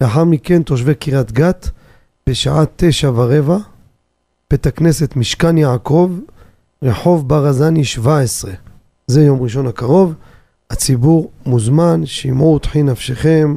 לאחר 0.00 0.24
מכן 0.24 0.62
תושבי 0.62 0.94
קריית 0.94 1.32
גת, 1.32 1.70
בשעה 2.28 2.64
תשע 2.76 3.10
ורבע, 3.10 3.56
בית 4.52 4.66
הכנסת 4.66 5.16
משכן 5.16 5.58
יעקב, 5.58 6.10
רחוב 6.82 7.28
ברזני 7.28 7.84
17. 7.84 8.50
זה 9.06 9.20
יום 9.22 9.42
ראשון 9.42 9.66
הקרוב. 9.66 10.14
הציבור 10.70 11.30
מוזמן, 11.46 12.00
שמעו 12.04 12.54
ותחי 12.54 12.82
נפשכם. 12.82 13.54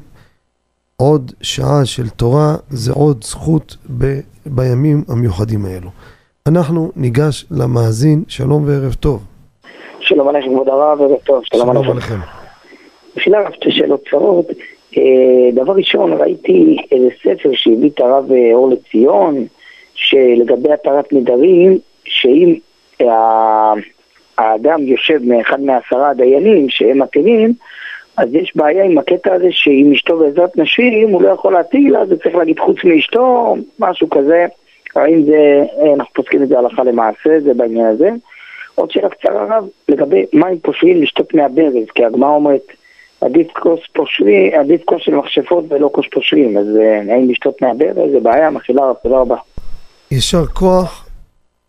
עוד 0.97 1.31
שעה 1.41 1.85
של 1.85 2.09
תורה, 2.09 2.55
זה 2.69 2.91
עוד 2.93 3.23
זכות 3.23 3.77
ב, 3.97 4.19
בימים 4.45 5.03
המיוחדים 5.07 5.65
האלו. 5.65 5.89
אנחנו 6.47 6.91
ניגש 6.95 7.45
למאזין, 7.51 8.23
שלום 8.27 8.63
וערב 8.67 8.93
טוב. 8.93 9.23
שלום 9.99 10.27
עליכם 10.27 10.49
כבוד 10.49 10.69
הרב, 10.69 11.01
ערב 11.01 11.19
טוב, 11.23 11.41
שלום, 11.43 11.73
שלום 11.73 11.91
עליכם. 11.91 12.19
בשביל 13.17 13.35
הרב 13.35 13.53
שתי 13.53 13.71
שאלות 13.71 14.01
קצרות. 14.05 14.45
אה, 14.97 15.51
דבר 15.63 15.73
ראשון, 15.73 16.13
ראיתי 16.13 16.77
איזה 16.91 17.07
ספר 17.23 17.49
שהביא 17.53 17.89
את 17.89 17.99
הרב 17.99 18.31
אה, 18.31 18.53
אור 18.53 18.69
לציון, 18.69 19.45
שלגבי 19.95 20.73
התרת 20.73 21.13
נדרים, 21.13 21.77
שאם 22.05 22.55
האדם 24.37 24.81
יושב 24.81 25.19
מאחד 25.23 25.61
מעשרה 25.61 26.09
הדיינים 26.09 26.69
שהם 26.69 27.01
מתירים, 27.01 27.53
אז 28.17 28.35
יש 28.35 28.51
בעיה 28.55 28.83
עם 28.83 28.97
הקטע 28.97 29.33
הזה 29.33 29.47
שאם 29.51 29.91
אשתו 29.95 30.19
בעזרת 30.19 30.57
נשים, 30.57 31.09
הוא 31.09 31.21
לא 31.21 31.29
יכול 31.29 31.53
להטיל, 31.53 31.97
אז 31.97 32.11
הוא 32.11 32.19
צריך 32.19 32.35
להגיד 32.35 32.59
חוץ 32.59 32.77
מאשתו, 32.83 33.55
משהו 33.79 34.09
כזה. 34.09 34.45
האם 34.95 35.23
זה, 35.23 35.63
אה, 35.81 35.93
אנחנו 35.93 36.13
פוסקים 36.13 36.43
את 36.43 36.47
זה 36.47 36.59
הלכה 36.59 36.83
למעשה, 36.83 37.39
זה 37.39 37.53
בעניין 37.53 37.85
הזה. 37.85 38.09
עוד 38.75 38.91
שאלה 38.91 39.09
קצרה 39.09 39.57
רב, 39.57 39.67
לגבי 39.89 40.25
מים 40.33 40.59
פושרים 40.59 41.01
לשתות 41.01 41.33
מהברז, 41.33 41.89
כי 41.95 42.05
הגמרא 42.05 42.29
אומרת, 42.29 42.61
עדיף 43.21 43.47
כוס 43.53 43.79
פושרי, 43.93 44.53
עדיף 44.53 44.81
כוס 44.85 45.01
של 45.01 45.15
מכשפות 45.15 45.65
ולא 45.69 45.89
כוס 45.93 46.05
פושרים, 46.11 46.57
אז 46.57 46.77
אה, 46.77 47.13
האם 47.13 47.29
לשתות 47.29 47.61
מהברז 47.61 48.11
זה 48.11 48.19
בעיה, 48.19 48.49
מחילה 48.49 48.91
תודה 49.03 49.17
רבה. 49.17 49.35
יישר 50.11 50.47
כוח, 50.47 51.05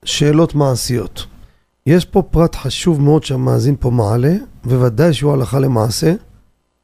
שאלות 0.05 0.55
מעשיות. 0.55 1.27
יש 1.87 2.05
פה 2.05 2.23
פרט 2.23 2.55
חשוב 2.55 3.01
מאוד 3.01 3.25
שהמאזין 3.25 3.77
פה 3.81 3.91
מעלה, 3.91 4.35
וודאי 4.65 5.15
שהוא 5.15 5.33
הלכה 5.33 5.59
למעשה. 5.59 6.15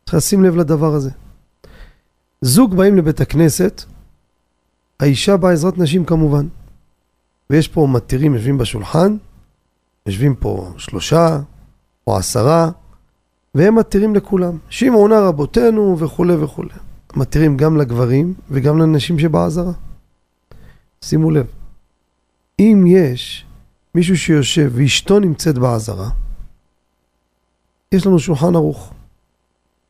צריך 0.04 0.14
לשים 0.14 0.44
לב 0.44 0.56
לדבר 0.56 0.94
הזה. 0.94 1.10
זוג 2.40 2.74
באים 2.74 2.96
לבית 2.96 3.20
הכנסת, 3.20 3.84
האישה 5.00 5.36
בעזרת 5.36 5.78
נשים 5.78 6.04
כמובן. 6.04 6.46
ויש 7.50 7.68
פה 7.68 7.86
מתירים 7.90 8.34
יושבים 8.34 8.58
בשולחן, 8.58 9.16
יושבים 10.06 10.34
פה 10.34 10.72
שלושה 10.76 11.40
או 12.06 12.16
עשרה, 12.16 12.70
והם 13.54 13.78
מתירים 13.78 14.14
לכולם. 14.14 14.58
שמעונה 14.68 15.20
רבותינו 15.20 15.96
וכולי 15.98 16.34
וכולי. 16.34 16.74
מתירים 17.16 17.56
גם 17.56 17.76
לגברים 17.76 18.34
וגם 18.50 18.78
לנשים 18.78 19.18
שבעזרה. 19.18 19.72
שימו 21.02 21.30
לב, 21.30 21.46
אם 22.58 22.84
יש 22.86 23.46
מישהו 23.94 24.16
שיושב 24.16 24.72
ואשתו 24.74 25.20
נמצאת 25.20 25.58
בעזרה, 25.58 26.10
יש 27.92 28.06
לנו 28.06 28.18
שולחן 28.18 28.54
ערוך. 28.54 28.92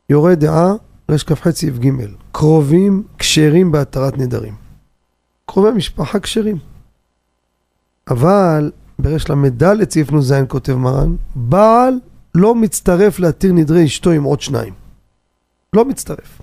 יורה 0.09 0.35
דעה, 0.35 0.73
רשכ"ח 1.09 1.49
סעיף 1.49 1.77
ג', 1.77 1.89
קרובים 2.31 3.03
כשרים 3.17 3.71
בהתרת 3.71 4.17
נדרים. 4.17 4.55
קרובי 5.45 5.71
משפחה 5.71 6.19
כשרים. 6.19 6.57
אבל 8.09 8.71
בריש 8.99 9.29
ל"ד 9.29 9.89
סעיף 9.89 10.11
נ"ז 10.11 10.33
כותב 10.47 10.73
מרן, 10.73 11.15
בעל 11.35 11.99
לא 12.35 12.55
מצטרף 12.55 13.19
להתיר 13.19 13.53
נדרי 13.53 13.85
אשתו 13.85 14.11
עם 14.11 14.23
עוד 14.23 14.41
שניים. 14.41 14.73
לא 15.73 15.85
מצטרף. 15.85 16.41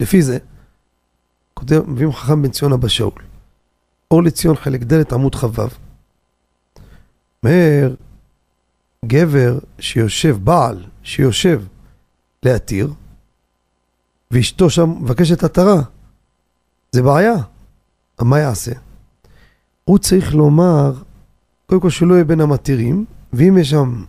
לפי 0.00 0.22
זה, 0.22 0.38
כותב, 1.54 1.82
מביאים 1.86 2.12
חכם 2.12 2.42
בן 2.42 2.50
ציון 2.50 2.72
אבא 2.72 2.88
שאול. 2.88 3.31
אור 4.12 4.22
לציון 4.22 4.56
חלק 4.56 4.82
ד' 4.82 5.12
עמוד 5.12 5.34
כ"ו. 5.34 5.62
אומר, 7.44 7.94
גבר 9.04 9.58
שיושב, 9.78 10.38
בעל 10.44 10.84
שיושב 11.02 11.62
להתיר, 12.42 12.92
ואשתו 14.30 14.70
שם 14.70 14.90
מבקשת 15.00 15.44
התרה, 15.44 15.82
זה 16.92 17.02
בעיה. 17.02 17.34
מה 18.20 18.38
יעשה? 18.38 18.72
הוא 19.84 19.98
צריך 19.98 20.34
לומר, 20.34 20.92
קודם 21.66 21.80
כל 21.80 21.90
שלא 21.90 22.14
יהיה 22.14 22.24
בין 22.24 22.40
המתירים, 22.40 23.04
ואם 23.32 23.58
יש 23.58 23.70
שם, 23.70 24.04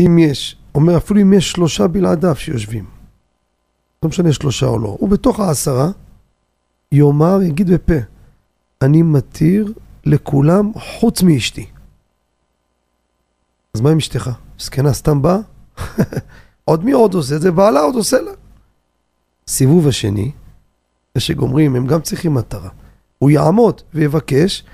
אם 0.00 0.18
יש, 0.18 0.56
אומר 0.74 0.96
אפילו 0.96 1.20
אם 1.20 1.32
יש 1.32 1.50
שלושה 1.50 1.86
בלעדיו 1.86 2.36
שיושבים, 2.36 2.84
לא 4.02 4.08
משנה 4.08 4.32
שלושה 4.32 4.66
או 4.66 4.78
לא, 4.78 4.96
הוא 5.00 5.08
בתוך 5.08 5.40
העשרה, 5.40 5.90
יאמר, 6.92 7.42
יגיד 7.42 7.70
בפה, 7.70 7.94
אני 8.82 9.02
מתיר 9.02 9.72
לכולם 10.04 10.72
חוץ 10.74 11.22
מאשתי. 11.22 11.66
אז 13.74 13.80
מה 13.80 13.90
עם 13.90 13.96
אשתך? 13.96 14.30
זקנה 14.58 14.92
סתם 14.92 15.22
באה? 15.22 15.38
עוד 16.64 16.84
מי 16.84 16.92
עוד 16.92 17.14
עושה 17.14 17.36
את 17.36 17.40
זה? 17.40 17.50
בעלה 17.50 17.80
עוד 17.80 17.94
עושה 17.94 18.20
לה. 18.20 18.32
סיבוב 19.48 19.88
השני, 19.88 20.30
זה 21.14 21.20
שגומרים, 21.20 21.76
הם 21.76 21.86
גם 21.86 22.00
צריכים 22.00 22.34
מטרה. 22.34 22.68
הוא 23.18 23.30
יעמוד 23.30 23.80
ויבקש, 23.94 24.64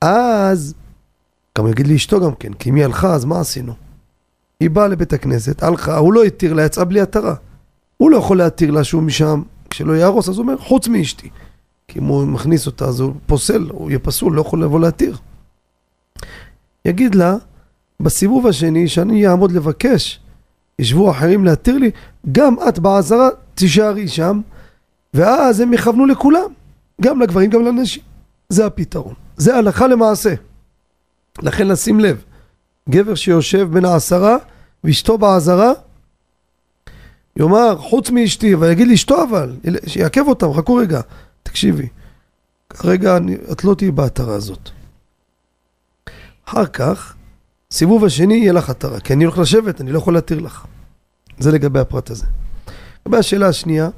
אז 0.00 0.74
גם 1.58 1.66
יגיד 1.68 1.86
לאשתו 1.86 2.20
גם 2.20 2.34
כן, 2.34 2.52
כי 2.52 2.70
אם 2.70 2.74
היא 2.74 2.84
הלכה, 2.84 3.14
אז 3.14 3.24
מה 3.24 3.40
עשינו? 3.40 3.74
היא 4.60 4.70
באה 4.70 4.88
לבית 4.88 5.12
הכנסת, 5.12 5.62
הלכה, 5.62 5.96
הוא 5.96 6.12
לא 6.12 6.24
התיר 6.24 6.52
לה, 6.52 6.64
יצאה 6.64 6.84
בלי 6.84 7.00
התרה. 7.00 7.34
הוא 7.96 8.10
לא 8.10 8.16
יכול 8.16 8.38
להתיר 8.38 8.70
לה 8.70 8.84
שהוא 8.84 9.02
משם, 9.02 9.42
כשלא 9.70 9.92
יהרוס, 9.92 10.28
אז 10.28 10.36
הוא 10.36 10.42
אומר, 10.42 10.58
חוץ 10.58 10.88
מאשתי. 10.88 11.30
כי 11.90 11.98
אם 11.98 12.04
הוא 12.04 12.26
מכניס 12.26 12.66
אותה, 12.66 12.84
אז 12.84 13.00
הוא 13.00 13.14
פוסל, 13.26 13.66
הוא 13.70 13.90
יהיה 13.90 13.98
פסול, 13.98 14.32
לא 14.32 14.40
יכול 14.40 14.64
לבוא 14.64 14.80
להתיר. 14.80 15.16
יגיד 16.84 17.14
לה, 17.14 17.36
בסיבוב 18.00 18.46
השני, 18.46 18.88
שאני 18.88 19.28
אעמוד 19.28 19.52
לבקש, 19.52 20.20
ישבו 20.78 21.10
אחרים 21.10 21.44
להתיר 21.44 21.78
לי, 21.78 21.90
גם 22.32 22.54
את 22.68 22.78
בעזרה 22.78 23.28
תישארי 23.54 24.08
שם, 24.08 24.40
ואז 25.14 25.60
הם 25.60 25.72
יכוונו 25.72 26.06
לכולם, 26.06 26.52
גם 27.00 27.20
לגברים, 27.20 27.50
גם 27.50 27.64
לנשים. 27.64 28.02
זה 28.48 28.66
הפתרון. 28.66 29.14
זה 29.36 29.56
הלכה 29.56 29.86
למעשה. 29.86 30.34
לכן 31.42 31.68
לשים 31.68 32.00
לב, 32.00 32.22
גבר 32.88 33.14
שיושב 33.14 33.68
בין 33.72 33.84
העשרה 33.84 34.36
ואשתו 34.84 35.18
בעזרה, 35.18 35.72
יאמר, 37.36 37.76
חוץ 37.78 38.10
מאשתי, 38.10 38.54
ויגיד 38.54 38.88
לאשתו 38.88 39.22
אבל, 39.22 39.56
שיעכב 39.86 40.28
אותם, 40.28 40.52
חכו 40.52 40.74
רגע, 40.74 41.00
תקשיבי, 41.42 41.88
כרגע 42.70 43.16
אני, 43.16 43.36
את 43.52 43.64
לא 43.64 43.74
תהיי 43.74 43.90
בהתרה 43.90 44.34
הזאת. 44.34 44.70
אחר 46.44 46.66
כך, 46.66 47.14
סיבוב 47.70 48.04
השני 48.04 48.34
יהיה 48.34 48.52
לך 48.52 48.70
התרה, 48.70 49.00
כי 49.00 49.12
אני 49.12 49.24
הולך 49.24 49.38
לשבת, 49.38 49.80
אני 49.80 49.92
לא 49.92 49.98
יכול 49.98 50.14
להתיר 50.14 50.40
לך. 50.40 50.66
זה 51.38 51.50
לגבי 51.52 51.78
הפרט 51.78 52.10
הזה. 52.10 52.26
לגבי 53.06 53.18
השאלה 53.18 53.48
השנייה, 53.48 53.88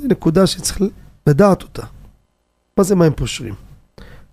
זו 0.00 0.08
נקודה 0.08 0.46
שצריך 0.46 0.80
לדעת 1.26 1.62
אותה. 1.62 1.82
מה 2.76 2.84
זה 2.84 2.94
מים 2.94 3.12
פושרים? 3.12 3.54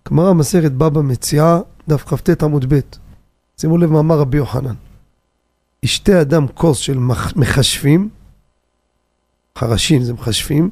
גמרא 0.10 0.34
מסכת 0.34 0.72
בבא 0.72 1.02
מציעה, 1.02 1.60
דף 1.88 2.04
כ"ט 2.04 2.44
עמוד 2.44 2.74
ב', 2.74 2.80
שימו 3.58 3.78
לב 3.78 3.92
מאמר 3.92 4.20
רבי 4.20 4.38
יוחנן. 4.38 4.76
ישתה 5.84 6.22
אדם 6.22 6.48
כוס 6.48 6.78
של 6.78 6.98
מכשפים, 7.36 8.10
חרשים 9.58 10.04
זה 10.04 10.14
מכשפים, 10.14 10.70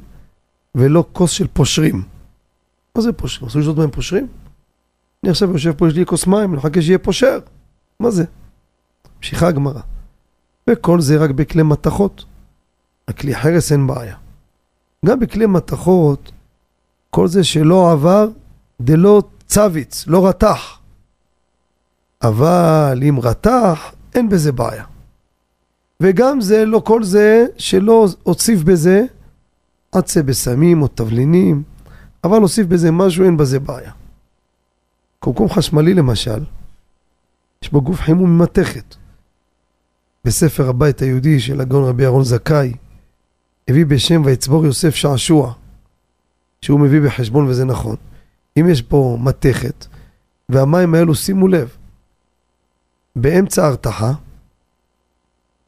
ולא 0.74 1.04
כוס 1.12 1.30
של 1.30 1.46
פושרים. 1.46 2.02
מה 2.96 3.02
זה 3.02 3.12
פושרים? 3.12 3.48
אסור 3.48 3.60
לשתות 3.60 3.78
מים 3.78 3.90
פושרים? 3.90 4.26
אני 5.22 5.30
עכשיו 5.30 5.52
יושב 5.52 5.72
פה, 5.72 5.88
יש 5.88 5.94
לי 5.94 6.06
כוס 6.06 6.26
מים, 6.26 6.50
אני 6.50 6.56
מחכה 6.56 6.82
שיהיה 6.82 6.98
פושר. 6.98 7.38
מה 8.00 8.10
זה? 8.10 8.24
ממשיכה 9.16 9.48
הגמרא. 9.48 9.80
וכל 10.70 11.00
זה 11.00 11.16
רק 11.16 11.30
בכלי 11.30 11.62
מתכות. 11.62 12.24
הכלי 13.08 13.34
חרס 13.34 13.72
אין 13.72 13.86
בעיה. 13.86 14.16
גם 15.06 15.20
בכלי 15.20 15.46
מתכות, 15.46 16.32
כל 17.10 17.28
זה 17.28 17.44
שלא 17.44 17.92
עבר, 17.92 18.28
דלא 18.80 19.22
צוויץ, 19.46 20.06
לא 20.06 20.28
רתח. 20.28 20.78
אבל 22.22 23.02
אם 23.08 23.18
רתח, 23.22 23.92
אין 24.14 24.28
בזה 24.28 24.52
בעיה. 24.52 24.84
וגם 26.00 26.40
זה, 26.40 26.64
לא 26.64 26.82
כל 26.84 27.04
זה 27.04 27.46
שלא 27.58 28.06
הוסיף 28.22 28.62
בזה 28.62 29.04
עצה 29.96 30.22
בסמים 30.22 30.82
או 30.82 30.88
תבלינים, 30.88 31.62
אבל 32.24 32.40
הוסיף 32.40 32.66
בזה 32.66 32.90
משהו, 32.90 33.24
אין 33.24 33.36
בזה 33.36 33.60
בעיה. 33.60 33.92
קומקום 35.18 35.48
חשמלי 35.48 35.94
למשל, 35.94 36.44
יש 37.62 37.72
בו 37.72 37.82
גוף 37.82 38.00
חימום 38.00 38.38
ממתכת. 38.38 38.94
בספר 40.24 40.68
הבית 40.68 41.02
היהודי 41.02 41.40
של 41.40 41.60
הגאון 41.60 41.84
רבי 41.84 42.04
אהרון 42.04 42.24
זכאי, 42.24 42.72
הביא 43.68 43.86
בשם 43.86 44.22
ויצבור 44.24 44.64
יוסף 44.64 44.94
שעשוע, 44.94 45.52
שהוא 46.60 46.80
מביא 46.80 47.00
בחשבון 47.00 47.46
וזה 47.46 47.64
נכון. 47.64 47.96
אם 48.60 48.68
יש 48.68 48.82
פה 48.82 49.18
מתכת, 49.20 49.86
והמים 50.48 50.94
האלו, 50.94 51.14
שימו 51.14 51.48
לב, 51.48 51.76
באמצע 53.16 53.66
הרתחה, 53.66 54.12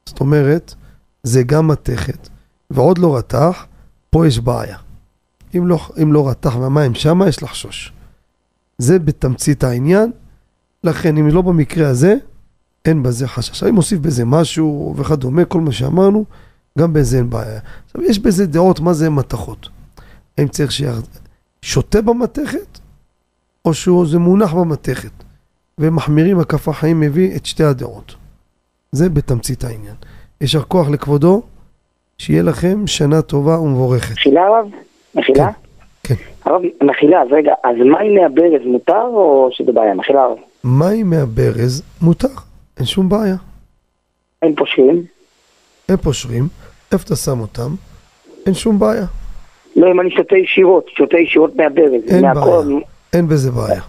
זאת 0.06 0.20
אומרת, 0.20 0.74
זה 1.22 1.42
גם 1.42 1.68
מתכת, 1.68 2.28
ועוד 2.70 2.98
לא 2.98 3.16
רתח, 3.16 3.66
פה 4.10 4.26
יש 4.26 4.38
בעיה. 4.38 4.76
אם 5.56 5.66
לא, 5.66 5.88
אם 6.02 6.12
לא 6.12 6.28
רתח 6.28 6.56
והמים 6.56 6.94
שמה, 6.94 7.28
יש 7.28 7.42
לחשוש. 7.42 7.92
זה 8.78 8.98
בתמצית 8.98 9.64
העניין, 9.64 10.10
לכן 10.84 11.16
אם 11.16 11.28
לא 11.28 11.42
במקרה 11.42 11.88
הזה, 11.88 12.16
אין 12.84 13.02
בזה 13.02 13.28
חשש. 13.28 13.62
אני 13.62 13.70
מוסיף 13.70 13.98
בזה 13.98 14.24
משהו 14.24 14.94
וכדומה, 14.96 15.44
כל 15.44 15.60
מה 15.60 15.72
שאמרנו, 15.72 16.24
גם 16.78 16.92
בזה 16.92 17.18
אין 17.18 17.30
בעיה. 17.30 17.60
עכשיו, 17.86 18.02
יש 18.02 18.18
בזה 18.18 18.46
דעות 18.46 18.80
מה 18.80 18.92
זה 18.92 19.10
מתכות. 19.10 19.68
האם 20.38 20.48
צריך 20.48 20.72
שותה 21.62 22.02
במתכת, 22.02 22.78
או 23.64 23.74
שזה 23.74 24.18
מונח 24.18 24.52
במתכת. 24.52 25.10
ומחמירים 25.78 26.40
הכף 26.40 26.68
החיים 26.68 27.00
מביא 27.00 27.36
את 27.36 27.46
שתי 27.46 27.64
הדעות. 27.64 28.14
זה 28.92 29.08
בתמצית 29.08 29.64
העניין. 29.64 29.94
יישר 30.40 30.62
כוח 30.62 30.88
לכבודו, 30.88 31.42
שיהיה 32.18 32.42
לכם 32.42 32.86
שנה 32.86 33.22
טובה 33.22 33.60
ומבורכת. 33.60 34.12
מחילה 34.12 34.46
הרב? 34.46 34.66
מחילה? 35.14 35.50
כן. 36.02 36.14
הרב, 36.44 36.62
מחילה, 36.82 37.22
אז 37.22 37.28
רגע, 37.30 37.52
אז 37.64 37.76
מים 37.76 38.14
מהברז 38.14 38.66
מותר 38.66 39.02
או 39.06 39.48
שזה 39.52 39.72
בעיה? 39.72 39.94
מחילה 39.94 40.22
הרב. 40.22 40.38
מים 40.64 41.10
מהברז 41.10 41.82
מותר, 42.02 42.28
אין 42.78 42.86
שום 42.86 43.08
בעיה. 43.08 43.36
אין 44.42 44.54
פושרים? 44.54 45.02
אין 45.88 45.96
פושרים, 45.96 46.48
איפה 46.92 47.04
אתה 47.06 47.16
שם 47.16 47.40
אותם? 47.40 47.74
אין 48.46 48.54
שום 48.54 48.78
בעיה. 48.78 49.06
לא, 49.76 49.90
אם 49.90 50.00
אני 50.00 50.10
שותה 50.10 50.36
ישירות, 50.36 50.86
שותה 50.88 51.18
ישירות 51.18 51.56
מהברז. 51.56 52.02
אין 52.08 52.22
מהכל. 52.22 52.40
בעיה, 52.40 52.80
אין 53.12 53.28
בזה 53.28 53.50
בעיה. 53.50 53.80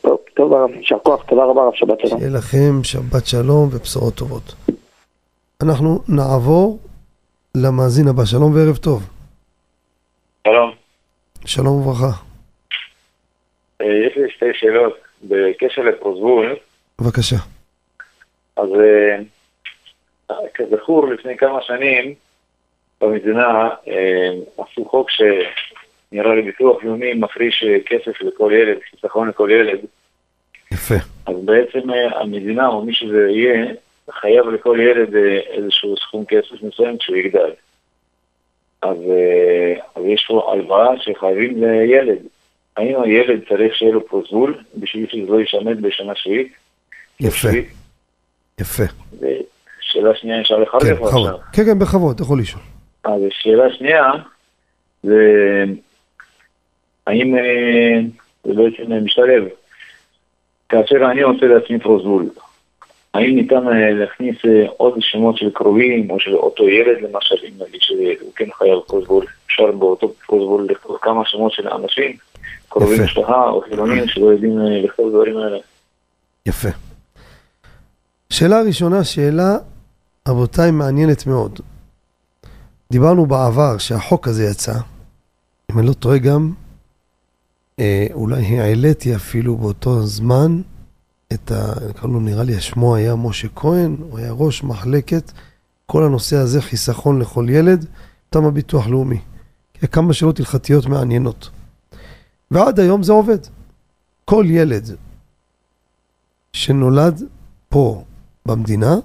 טוב, 0.00 0.18
טוב 0.34 0.52
הרב, 0.52 0.70
יישר 0.70 0.96
כוח, 1.02 1.22
תודה 1.22 1.44
רבה 1.44 1.62
הרב, 1.62 1.72
שבת 1.74 2.00
שלום. 2.00 2.18
שיהיה 2.18 2.32
לכם 2.32 2.84
שבת 2.84 3.26
שלום 3.26 3.68
ובשורות 3.72 4.14
טובות. 4.14 4.54
אנחנו 5.62 5.98
נעבור 6.08 6.78
למאזין 7.54 8.08
הבא, 8.08 8.24
שלום 8.24 8.54
וערב 8.54 8.76
טוב. 8.76 9.02
שלום. 10.48 10.70
שלום 11.46 11.80
וברכה. 11.80 12.12
אה, 13.80 13.86
יש 13.86 14.16
לי 14.16 14.30
שתי 14.30 14.46
שאלות 14.54 14.98
בקשר 15.22 15.82
לפרוזבול. 15.82 16.56
בבקשה. 17.00 17.36
אז 18.56 18.68
אה, 20.30 20.36
כזכור, 20.54 21.08
לפני 21.08 21.36
כמה 21.36 21.62
שנים 21.62 22.14
במדינה 23.00 23.68
אה, 23.88 24.30
עשו 24.58 24.84
חוק 24.84 25.10
שנראה 25.10 26.34
לי 26.34 26.42
ביטוח 26.42 26.84
לאומי 26.84 27.14
מפריש 27.14 27.64
כסף 27.86 28.20
לכל 28.20 28.52
ילד, 28.54 28.78
חיסכון 28.90 29.28
לכל 29.28 29.50
ילד. 29.52 29.78
יפה. 30.72 30.94
אז 31.26 31.34
בעצם 31.44 31.90
המדינה 32.20 32.68
או 32.68 32.84
מי 32.84 32.94
שזה 32.94 33.26
יהיה, 33.30 33.72
חייב 34.12 34.48
לכל 34.48 34.78
ילד 34.80 35.16
אה, 35.16 35.38
איזשהו 35.38 35.96
סכום 35.96 36.24
כסף 36.24 36.62
מסוים 36.62 36.98
כשהוא 36.98 37.16
יגדל. 37.16 37.50
אז, 38.82 38.96
אה, 39.10 39.74
אז 39.96 40.02
יש 40.04 40.24
פה 40.28 40.52
הלוואה 40.52 40.88
שחייבים 41.00 41.64
לילד. 41.64 42.18
האם 42.76 43.02
הילד 43.02 43.40
צריך 43.48 43.74
שיהיה 43.74 43.92
לו 43.92 44.06
פרוזבול 44.06 44.58
בשביל 44.76 45.06
שזה 45.08 45.32
לא 45.32 45.40
ישמט 45.40 45.76
בשנה 45.80 46.12
שביעית? 46.14 46.52
יפה. 47.20 47.48
יפה. 48.60 48.82
שאלה 49.80 50.14
שנייה, 50.14 50.40
אפשר 50.40 50.58
לחלק 50.58 50.82
כן. 50.82 50.94
בכבוד. 50.94 51.40
כן, 51.52 51.64
כן, 51.64 51.78
בכבוד, 51.78 52.14
אתה 52.14 52.22
יכול 52.22 52.40
לשאול. 52.40 52.62
אז 53.04 53.20
שאלה 53.30 53.72
שנייה, 53.72 54.12
זה 55.02 55.64
האם 57.06 57.36
אה, 57.36 58.00
זה 58.44 58.52
בעצם 58.54 59.04
משתלב. 59.04 59.44
כאשר 60.68 61.10
אני 61.10 61.20
עושה 61.22 61.46
לעצמי 61.46 61.78
פרוזבול, 61.78 62.26
האם 63.14 63.34
ניתן 63.36 63.68
אה, 63.68 63.90
להכניס 63.90 64.36
אה, 64.46 64.66
עוד 64.76 64.94
שמות 65.00 65.36
של 65.36 65.50
קרובים 65.50 66.10
או 66.10 66.20
של 66.20 66.34
אותו 66.34 66.68
ילד 66.68 66.96
למשל, 67.02 67.34
אם 67.44 67.62
נגיד 67.66 67.80
שהוא 67.80 68.32
כן 68.36 68.48
חייב 68.58 68.78
פרוזבול, 68.86 69.24
אפשר 69.46 69.72
באותו 69.72 70.12
פרוזבול 70.26 70.66
לכתוב 70.70 70.96
כמה 71.02 71.22
שמות 71.26 71.52
של 71.52 71.68
אנשים, 71.68 72.16
קרובים. 72.68 73.02
משפחה 73.02 73.48
או 73.48 73.60
חילונים 73.60 74.08
שלא 74.08 74.26
יודעים 74.26 74.58
אה, 74.58 74.82
לכתוב 74.82 75.10
דברים 75.10 75.36
האלה. 75.36 75.58
יפה. 76.46 76.68
שאלה 78.30 78.62
ראשונה, 78.62 79.04
שאלה, 79.04 79.56
רבותיי, 80.28 80.70
מעניינת 80.70 81.26
מאוד. 81.26 81.60
דיברנו 82.92 83.26
בעבר 83.26 83.78
שהחוק 83.78 84.28
הזה 84.28 84.44
יצא, 84.44 84.74
אם 85.72 85.78
אני 85.78 85.86
לא 85.86 85.92
טועה 85.92 86.18
גם, 86.18 86.52
אה, 87.80 88.06
אולי 88.12 88.58
העליתי 88.58 89.16
אפילו 89.16 89.56
באותו 89.56 90.00
זמן 90.00 90.60
את 91.32 91.50
ה... 91.50 91.72
קראו 91.96 92.12
לו, 92.12 92.20
נראה 92.20 92.44
לי, 92.44 92.60
שמו 92.60 92.94
היה 92.94 93.14
משה 93.14 93.48
כהן, 93.56 93.96
הוא 94.00 94.18
היה 94.18 94.32
ראש 94.32 94.64
מחלקת 94.64 95.32
כל 95.86 96.04
הנושא 96.04 96.36
הזה, 96.36 96.62
חיסכון 96.62 97.18
לכל 97.18 97.46
ילד, 97.50 97.86
מטעם 98.28 98.44
הביטוח 98.44 98.86
לאומי. 98.86 99.20
כי 99.74 99.88
כמה 99.88 100.12
שאלות 100.12 100.38
הלכתיות 100.38 100.86
מעניינות. 100.86 101.50
ועד 102.50 102.80
היום 102.80 103.02
זה 103.02 103.12
עובד. 103.12 103.38
כל 104.24 104.44
ילד 104.48 104.90
שנולד 106.52 107.22
פה 107.68 108.04
במדינה, 108.46 108.96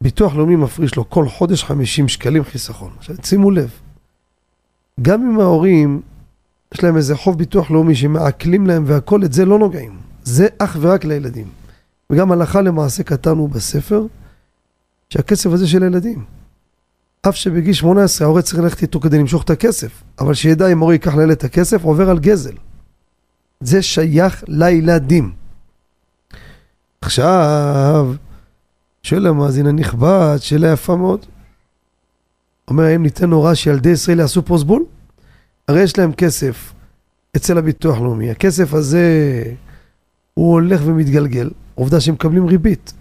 ביטוח 0.00 0.34
לאומי 0.34 0.56
מפריש 0.56 0.96
לו 0.96 1.10
כל 1.10 1.28
חודש 1.28 1.64
50 1.64 2.08
שקלים 2.08 2.44
חיסכון. 2.44 2.90
עכשיו, 2.98 3.16
שימו 3.24 3.50
לב, 3.50 3.70
גם 5.02 5.22
אם 5.22 5.40
ההורים, 5.40 6.02
יש 6.74 6.84
להם 6.84 6.96
איזה 6.96 7.16
חוב 7.16 7.38
ביטוח 7.38 7.70
לאומי 7.70 7.94
שמעקלים 7.94 8.66
להם 8.66 8.84
והכל, 8.86 9.24
את 9.24 9.32
זה 9.32 9.44
לא 9.44 9.58
נוגעים. 9.58 10.07
זה 10.28 10.48
אך 10.58 10.76
ורק 10.80 11.04
לילדים. 11.04 11.46
וגם 12.10 12.32
הלכה 12.32 12.60
למעשה 12.60 13.02
כתבנו 13.02 13.48
בספר, 13.48 14.06
שהכסף 15.10 15.50
הזה 15.50 15.68
של 15.68 15.82
הילדים. 15.82 16.24
אף 17.28 17.36
שבגיל 17.36 17.72
18 17.72 18.26
ההורה 18.26 18.42
צריך 18.42 18.58
ללכת 18.58 18.82
איתו 18.82 19.00
כדי 19.00 19.18
למשוך 19.18 19.42
את 19.42 19.50
הכסף, 19.50 20.02
אבל 20.18 20.34
שידע 20.34 20.72
אם 20.72 20.78
ההורה 20.78 20.94
ייקח 20.94 21.14
לילד 21.14 21.30
את 21.30 21.44
הכסף, 21.44 21.84
עובר 21.84 22.10
על 22.10 22.18
גזל. 22.18 22.54
זה 23.60 23.82
שייך 23.82 24.44
לילדים. 24.48 25.32
עכשיו, 27.00 28.14
שואל 29.02 29.26
המאזין 29.26 29.66
הנכבד, 29.66 30.36
שאלה 30.40 30.72
יפה 30.72 30.96
מאוד. 30.96 31.26
אומר, 32.68 32.84
האם 32.84 33.02
ניתן 33.02 33.30
הוראה 33.30 33.54
שילדי 33.54 33.90
ישראל 33.90 34.18
יעשו 34.18 34.42
פרוסבול? 34.42 34.84
הרי 35.68 35.82
יש 35.82 35.98
להם 35.98 36.12
כסף 36.12 36.72
אצל 37.36 37.58
הביטוח 37.58 37.96
הלאומי. 37.96 38.30
הכסף 38.30 38.74
הזה, 38.74 39.42
הוא 40.38 40.52
הולך 40.52 40.80
ומתגלגל. 40.84 41.50
עובדה 41.74 42.00
שהם 42.00 42.14
מקבלים 42.14 42.46
ריבית. 42.46 42.92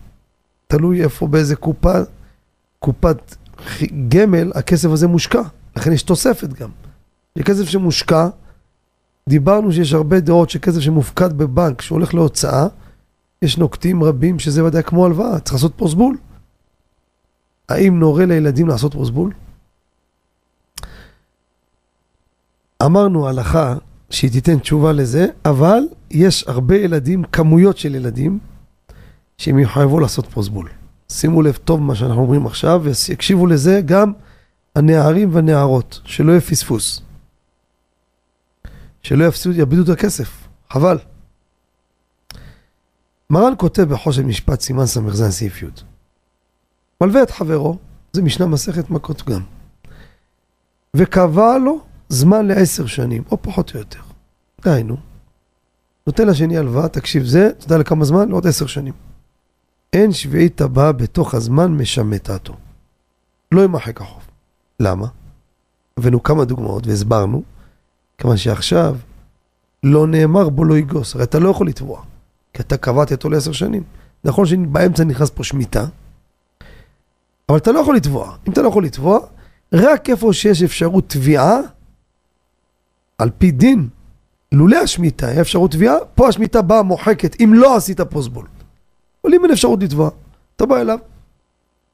תלוי 0.67 1.03
איפה, 1.03 1.27
באיזה 1.27 1.55
קופה, 1.55 1.93
קופת 2.79 3.35
גמל, 4.07 4.51
הכסף 4.55 4.89
הזה 4.89 5.07
מושקע. 5.07 5.41
לכן 5.75 5.91
יש 5.91 6.03
תוספת 6.03 6.53
גם. 6.53 6.69
כסף 7.45 7.63
שמושקע, 7.63 8.27
דיברנו 9.29 9.71
שיש 9.71 9.93
הרבה 9.93 10.19
דעות 10.19 10.49
שכסף 10.49 10.79
שמופקד 10.79 11.33
בבנק, 11.33 11.81
שהולך 11.81 12.13
להוצאה, 12.13 12.67
יש 13.41 13.57
נוקטים 13.57 14.03
רבים 14.03 14.39
שזה 14.39 14.65
ודאי 14.65 14.83
כמו 14.83 15.05
הלוואה, 15.05 15.39
צריך 15.39 15.53
לעשות 15.53 15.73
פרוסבול. 15.75 16.17
האם 17.69 17.99
נורה 17.99 18.25
לילדים 18.25 18.67
לעשות 18.67 18.91
פרוסבול? 18.91 19.33
אמרנו 22.85 23.27
הלכה 23.27 23.75
שהיא 24.09 24.31
תיתן 24.31 24.59
תשובה 24.59 24.93
לזה, 24.93 25.27
אבל 25.45 25.79
יש 26.11 26.43
הרבה 26.47 26.75
ילדים, 26.75 27.23
כמויות 27.23 27.77
של 27.77 27.95
ילדים, 27.95 28.39
שהם 29.37 29.59
יחייבו 29.59 29.99
לעשות 29.99 30.25
פרוסבול. 30.25 30.69
שימו 31.11 31.41
לב 31.41 31.55
טוב 31.55 31.81
מה 31.81 31.95
שאנחנו 31.95 32.21
אומרים 32.21 32.45
עכשיו, 32.45 32.81
ויקשיבו 32.83 33.47
לזה 33.47 33.81
גם 33.85 34.13
הנערים 34.75 35.35
והנערות, 35.35 36.01
שלא 36.05 36.31
יהיה 36.31 36.41
פספוס. 36.41 37.01
שלא 39.01 39.25
יפסידו, 39.25 39.55
יאבדו 39.55 39.83
את 39.83 39.89
הכסף, 39.89 40.47
חבל. 40.69 40.97
מרן 43.29 43.53
כותב 43.57 43.83
בחושן 43.83 44.25
משפט 44.25 44.61
סימן 44.61 44.85
ס"ז 44.85 45.23
סעיף 45.29 45.63
י' 45.63 45.67
מלווה 47.01 47.23
את 47.23 47.31
חברו, 47.31 47.77
זה 48.13 48.21
משנה 48.21 48.45
מסכת 48.45 48.89
מכות 48.89 49.23
גם, 49.23 49.41
וקבע 50.93 51.57
לו 51.57 51.86
זמן 52.09 52.45
לעשר 52.45 52.85
שנים, 52.85 53.23
או 53.31 53.37
פחות 53.41 53.73
או 53.73 53.79
יותר. 53.79 53.99
דהיינו, 54.61 54.97
נותן 56.07 56.27
לשני 56.27 56.57
הלוואה, 56.57 56.87
תקשיב 56.87 57.23
זה, 57.25 57.49
אתה 57.57 57.65
יודע 57.65 57.77
לכמה 57.77 58.05
זמן? 58.05 58.29
לעוד 58.29 58.47
עשר 58.47 58.65
שנים. 58.65 58.93
אין 59.93 60.11
שביעית 60.11 60.61
הבאה 60.61 60.91
בתוך 60.91 61.33
הזמן 61.33 61.71
משמטתו. 61.71 62.53
לא 63.51 63.61
יימחק 63.61 64.01
החוב. 64.01 64.23
למה? 64.79 65.07
הבאנו 65.97 66.23
כמה 66.23 66.45
דוגמאות 66.45 66.87
והסברנו, 66.87 67.43
כיוון 68.17 68.37
שעכשיו 68.37 68.97
לא 69.83 70.07
נאמר 70.07 70.49
בו 70.49 70.65
לא 70.65 70.77
יגוס, 70.77 71.15
הרי 71.15 71.23
אתה 71.23 71.39
לא 71.39 71.49
יכול 71.49 71.67
לתבוע. 71.67 72.03
כי 72.53 72.61
אתה 72.61 72.77
קבעת 72.77 73.11
אותו 73.11 73.29
לעשר 73.29 73.51
שנים. 73.51 73.83
נכון 74.23 74.45
שבאמצע 74.45 75.03
נכנס 75.03 75.29
פה 75.29 75.43
שמיטה, 75.43 75.85
אבל 77.49 77.57
אתה 77.57 77.71
לא 77.71 77.79
יכול 77.79 77.95
לתבוע. 77.95 78.35
אם 78.47 78.53
אתה 78.53 78.61
לא 78.61 78.67
יכול 78.67 78.85
לתבוע, 78.85 79.19
רק 79.73 80.09
איפה 80.09 80.33
שיש 80.33 80.63
אפשרות 80.63 81.09
תביעה, 81.09 81.59
על 83.17 83.29
פי 83.37 83.51
דין, 83.51 83.89
לולא 84.51 84.77
השמיטה, 84.77 85.27
היה 85.27 85.41
אפשרות 85.41 85.71
תביעה, 85.71 85.95
פה 86.15 86.27
השמיטה 86.27 86.61
באה 86.61 86.83
מוחקת, 86.83 87.41
אם 87.41 87.53
לא 87.53 87.75
עשית 87.75 88.01
פוסבול. 88.01 88.47
אבל 89.23 89.33
אם 89.33 89.43
אין 89.43 89.51
אפשרות 89.51 89.83
לתבוע, 89.83 90.09
אתה 90.55 90.65
בא 90.65 90.81
אליו, 90.81 90.99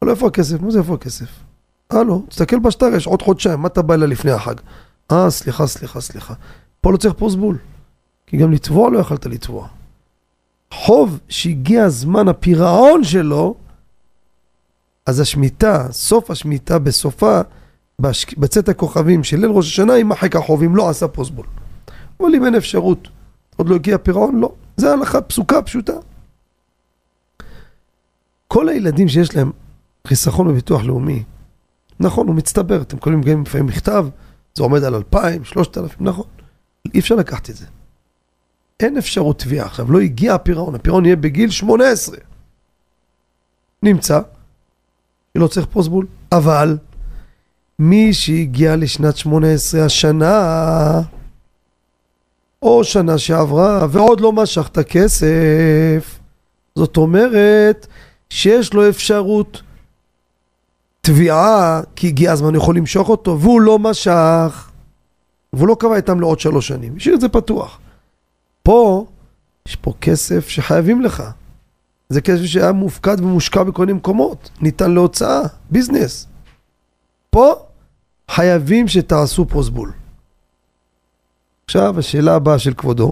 אבל 0.01 0.11
איפה 0.11 0.27
הכסף? 0.27 0.61
מה 0.61 0.71
זה 0.71 0.79
איפה 0.79 0.93
הכסף? 0.93 1.25
הלו, 1.89 2.23
תסתכל 2.29 2.59
בשטר, 2.59 2.85
יש 2.95 3.07
עוד 3.07 3.21
חודשיים, 3.21 3.59
מה 3.59 3.67
אתה 3.67 3.81
בא 3.81 3.93
אליי 3.93 4.07
לפני 4.07 4.31
החג? 4.31 4.55
אה, 5.11 5.29
סליחה, 5.29 5.67
סליחה, 5.67 6.01
סליחה. 6.01 6.33
פה 6.81 6.91
לא 6.91 6.97
צריך 6.97 7.13
פוסבול, 7.13 7.57
כי 8.27 8.37
גם 8.37 8.51
לתבוע 8.51 8.91
לא 8.91 8.99
יכלת 8.99 9.25
לתבוע. 9.25 9.67
חוב 10.71 11.19
שהגיע 11.29 11.89
זמן 11.89 12.27
הפירעון 12.27 13.03
שלו, 13.03 13.55
אז 15.05 15.19
השמיטה, 15.19 15.87
סוף 15.91 16.31
השמיטה 16.31 16.79
בסופה, 16.79 17.41
בצאת 18.37 18.69
הכוכבים 18.69 19.23
של 19.23 19.37
ליל 19.37 19.49
ראש 19.49 19.67
השנה, 19.67 19.97
יימחק 19.97 20.35
החוב, 20.35 20.63
אם 20.63 20.75
לא 20.75 20.89
עשה 20.89 21.07
פוסבול. 21.07 21.45
אבל 22.19 22.35
אם 22.35 22.45
אין 22.45 22.55
אפשרות, 22.55 23.07
עוד 23.55 23.69
לא 23.69 23.75
הגיע 23.75 23.97
פירעון, 23.97 24.39
לא. 24.39 24.53
זה 24.77 24.93
הלכה 24.93 25.21
פסוקה, 25.21 25.61
פשוטה. 25.61 25.93
כל 28.47 28.69
הילדים 28.69 29.07
שיש 29.07 29.35
להם 29.35 29.51
חיסכון 30.07 30.47
בביטוח 30.47 30.83
לאומי, 30.83 31.23
נכון, 31.99 32.27
הוא 32.27 32.35
מצטבר, 32.35 32.81
אתם 32.81 32.97
קוראים 32.97 33.21
גם 33.21 33.41
לפעמים 33.41 33.67
מכתב, 33.67 34.07
זה 34.53 34.63
עומד 34.63 34.83
על 34.83 34.95
2,000, 34.95 35.43
3,000, 35.43 35.95
נכון. 35.99 36.25
אי 36.93 36.99
אפשר 36.99 37.15
לקחת 37.15 37.49
את 37.49 37.55
זה. 37.55 37.65
אין 38.79 38.97
אפשרות 38.97 39.39
תביעה 39.39 39.65
עכשיו, 39.65 39.91
לא 39.91 39.99
הגיע 39.99 40.33
הפירעון, 40.33 40.75
הפירעון 40.75 41.05
יהיה 41.05 41.15
בגיל 41.15 41.49
18. 41.49 42.17
נמצא, 43.83 44.21
שלא 45.37 45.47
צריך 45.47 45.65
פוסבול, 45.65 46.07
אבל 46.31 46.77
מי 47.83 48.13
שהגיע 48.13 48.75
לשנת 48.75 49.17
18 49.17 49.85
השנה, 49.85 51.01
או 52.61 52.83
שנה 52.83 53.17
שעברה, 53.17 53.87
ועוד 53.89 54.21
לא 54.21 54.31
משך 54.31 54.67
את 54.71 54.77
הכסף, 54.77 56.19
זאת 56.75 56.97
אומרת 56.97 57.87
שיש 58.29 58.73
לו 58.73 58.89
אפשרות 58.89 59.61
תביעה, 61.01 61.81
כי 61.95 62.07
הגיע 62.07 62.31
הזמן, 62.31 62.55
יכול 62.55 62.77
למשוך 62.77 63.09
אותו, 63.09 63.39
והוא 63.39 63.61
לא 63.61 63.79
משך, 63.79 64.69
והוא 65.53 65.67
לא 65.67 65.75
קבע 65.79 65.95
איתם 65.95 66.19
לעוד 66.19 66.39
שלוש 66.39 66.67
שנים, 66.67 66.93
השאיר 66.97 67.15
את 67.15 67.21
זה 67.21 67.29
פתוח. 67.29 67.79
פה, 68.63 69.05
יש 69.67 69.75
פה 69.75 69.93
כסף 70.01 70.47
שחייבים 70.47 71.01
לך. 71.01 71.23
זה 72.09 72.21
כסף 72.21 72.45
שהיה 72.45 72.71
מופקד 72.71 73.19
ומושקע 73.19 73.63
בכל 73.63 73.85
מיני 73.85 73.97
מקומות, 73.97 74.49
ניתן 74.61 74.91
להוצאה, 74.91 75.41
ביזנס. 75.69 76.27
פה 77.29 77.53
חייבים 78.35 78.87
שתעשו 78.87 79.45
פוסבול. 79.45 79.91
עכשיו 81.65 81.99
השאלה 81.99 82.35
הבאה 82.35 82.59
של 82.59 82.73
כבודו, 82.73 83.11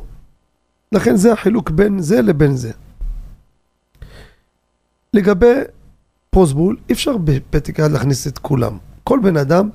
לכן 0.91 1.15
זה 1.15 1.33
החילוק 1.33 1.69
בין 1.69 2.01
זה 2.01 2.21
לבין 2.21 2.55
זה. 2.55 2.71
לגבי 5.13 5.53
פוסבול, 6.29 6.77
אי 6.89 6.93
אפשר 6.93 7.17
בפתק 7.17 7.79
יד 7.79 7.91
להכניס 7.91 8.27
את 8.27 8.37
כולם. 8.37 8.77
כל 9.03 9.19
בן 9.23 9.37
אדם, 9.37 9.69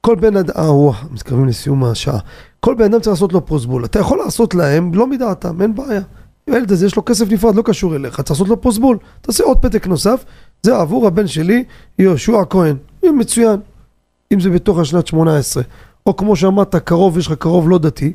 כל 0.00 0.14
בן 0.14 0.36
אדם, 0.36 0.54
אה, 0.56 0.72
וואו, 0.74 0.94
מתקרבים 1.10 1.46
לסיום 1.46 1.84
השעה. 1.84 2.18
כל 2.60 2.74
בן 2.74 2.84
אדם 2.84 3.00
צריך 3.00 3.08
לעשות 3.14 3.32
לו 3.32 3.46
פוסבול. 3.46 3.84
אתה 3.84 3.98
יכול 3.98 4.18
לעשות 4.18 4.54
להם, 4.54 4.94
לא 4.94 5.06
מדעתם, 5.06 5.62
אין 5.62 5.74
בעיה. 5.74 6.02
הילד 6.46 6.72
הזה 6.72 6.86
יש 6.86 6.96
לו 6.96 7.04
כסף 7.04 7.30
נפרד, 7.30 7.54
לא 7.54 7.62
קשור 7.62 7.96
אליך, 7.96 8.20
צריך 8.20 8.30
לעשות 8.30 8.48
לו 8.48 8.60
פוסבול. 8.60 8.98
תעשה 9.20 9.44
עוד 9.44 9.58
פתק 9.58 9.86
נוסף, 9.86 10.24
זה 10.62 10.76
עבור 10.76 11.06
הבן 11.06 11.26
שלי, 11.26 11.64
יהושע 11.98 12.42
כהן. 12.50 12.76
מצוין. 13.02 13.60
אם 14.32 14.40
זה 14.40 14.50
בתוך 14.50 14.78
השנת 14.78 15.06
18. 15.06 15.62
או 16.06 16.16
כמו 16.16 16.36
שאמרת, 16.36 16.76
קרוב, 16.76 17.18
יש 17.18 17.26
לך 17.26 17.32
קרוב 17.32 17.70
לא 17.70 17.78
דתי, 17.78 18.12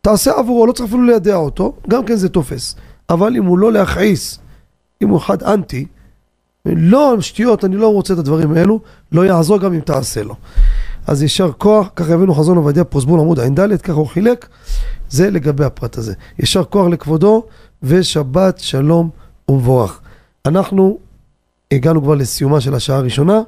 תעשה 0.00 0.32
עבורו, 0.38 0.66
לא 0.66 0.72
צריך 0.72 0.88
אפילו 0.88 1.02
לידע 1.02 1.36
אותו, 1.36 1.72
גם 1.88 2.04
כן 2.04 2.16
זה 2.16 2.28
תופס. 2.28 2.76
אבל 3.10 3.36
אם 3.36 3.44
הוא 3.44 3.58
לא 3.58 3.72
להכעיס, 3.72 4.38
אם 5.02 5.08
הוא 5.08 5.18
אחד 5.18 5.42
אנטי, 5.42 5.86
לא, 6.66 7.16
שטויות, 7.20 7.64
אני 7.64 7.76
לא 7.76 7.92
רוצה 7.92 8.14
את 8.14 8.18
הדברים 8.18 8.52
האלו, 8.52 8.80
לא 9.12 9.26
יעזור 9.26 9.58
גם 9.58 9.72
אם 9.72 9.80
תעשה 9.80 10.22
לו. 10.22 10.34
אז 11.06 11.22
יישר 11.22 11.52
כוח, 11.58 11.88
ככה 11.96 12.14
הבאנו 12.14 12.34
חזון 12.34 12.56
עובדיה 12.56 12.84
פרוסבול 12.84 13.20
עמוד 13.20 13.40
ע"ד, 13.40 13.82
ככה 13.82 13.92
הוא 13.92 14.06
חילק, 14.06 14.48
זה 15.08 15.30
לגבי 15.30 15.64
הפרט 15.64 15.98
הזה. 15.98 16.14
יישר 16.38 16.64
כוח 16.64 16.86
לכבודו, 16.86 17.42
ושבת 17.82 18.58
שלום 18.58 19.10
ומבורך. 19.48 20.00
אנחנו 20.46 20.98
הגענו 21.72 22.02
כבר 22.02 22.14
לסיומה 22.14 22.60
של 22.60 22.74
השעה 22.74 22.96
הראשונה, 22.96 23.40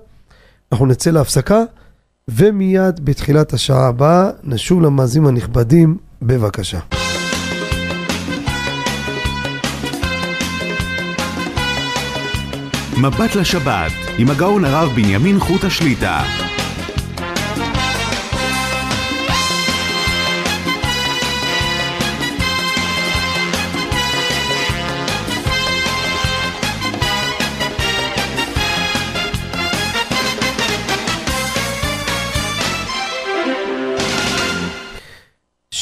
אנחנו 0.73 0.87
נצא 0.87 1.11
להפסקה, 1.11 1.63
ומיד 2.31 3.05
בתחילת 3.05 3.53
השעה 3.53 3.89
הבאה 3.89 4.31
נשוב 4.45 4.83
למאזינים 4.83 5.29
הנכבדים, 5.29 5.97
בבקשה. 6.23 6.79
מבט 13.03 13.35
לשבת, 13.35 13.93
עם 14.19 14.31
הגאון 14.31 14.65
הרב 14.65 14.89
בנימין 14.95 15.39
חוט 15.41 15.65
השליטה. 15.65 16.44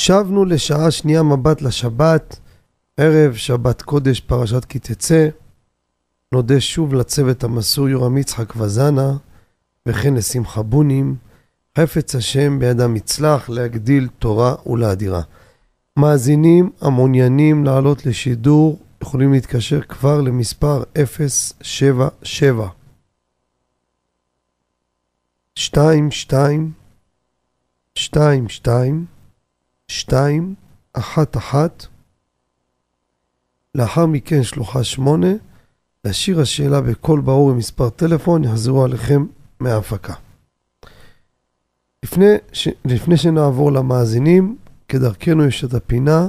שבנו 0.02 0.44
לשעה 0.44 0.90
שנייה 0.90 1.22
מבט 1.22 1.62
לשבת, 1.62 2.38
ערב 2.96 3.34
שבת 3.34 3.82
קודש 3.82 4.20
פרשת 4.20 4.64
כי 4.64 4.78
תצא. 4.78 5.28
נודה 6.32 6.60
שוב 6.60 6.94
לצוות 6.94 7.44
המסור 7.44 7.88
יורם 7.88 8.18
יצחק 8.18 8.56
וזנה, 8.56 9.16
וכן 9.86 10.14
לשמחה 10.14 10.62
בונים, 10.62 11.16
חפץ 11.78 12.14
השם 12.14 12.58
בידם 12.58 12.96
יצלח 12.96 13.48
להגדיל 13.48 14.08
תורה 14.18 14.54
ולאדירה. 14.66 15.22
מאזינים 15.96 16.70
המעוניינים 16.80 17.64
לעלות 17.64 18.06
לשידור 18.06 18.78
יכולים 19.02 19.32
להתקשר 19.32 19.80
כבר 19.80 20.20
למספר 20.20 20.82
077 21.62 22.68
22 25.56 26.72
22 27.98 29.11
2 29.92 30.54
1 30.92 31.36
1 31.36 31.86
לאחר 33.74 34.06
מכן 34.06 34.42
שלוחה 34.42 34.84
8 34.84 35.26
להשאיר 36.04 36.40
השאלה 36.40 36.80
בקול 36.80 37.20
ברור 37.20 37.52
במספר 37.52 37.90
טלפון, 37.90 38.44
יחזרו 38.44 38.84
עליכם 38.84 39.26
מההפקה. 39.60 40.14
לפני, 42.04 42.34
ש... 42.52 42.68
לפני 42.84 43.16
שנעבור 43.16 43.72
למאזינים, 43.72 44.56
כדרכנו 44.88 45.44
יש 45.44 45.64
את 45.64 45.74
הפינה 45.74 46.28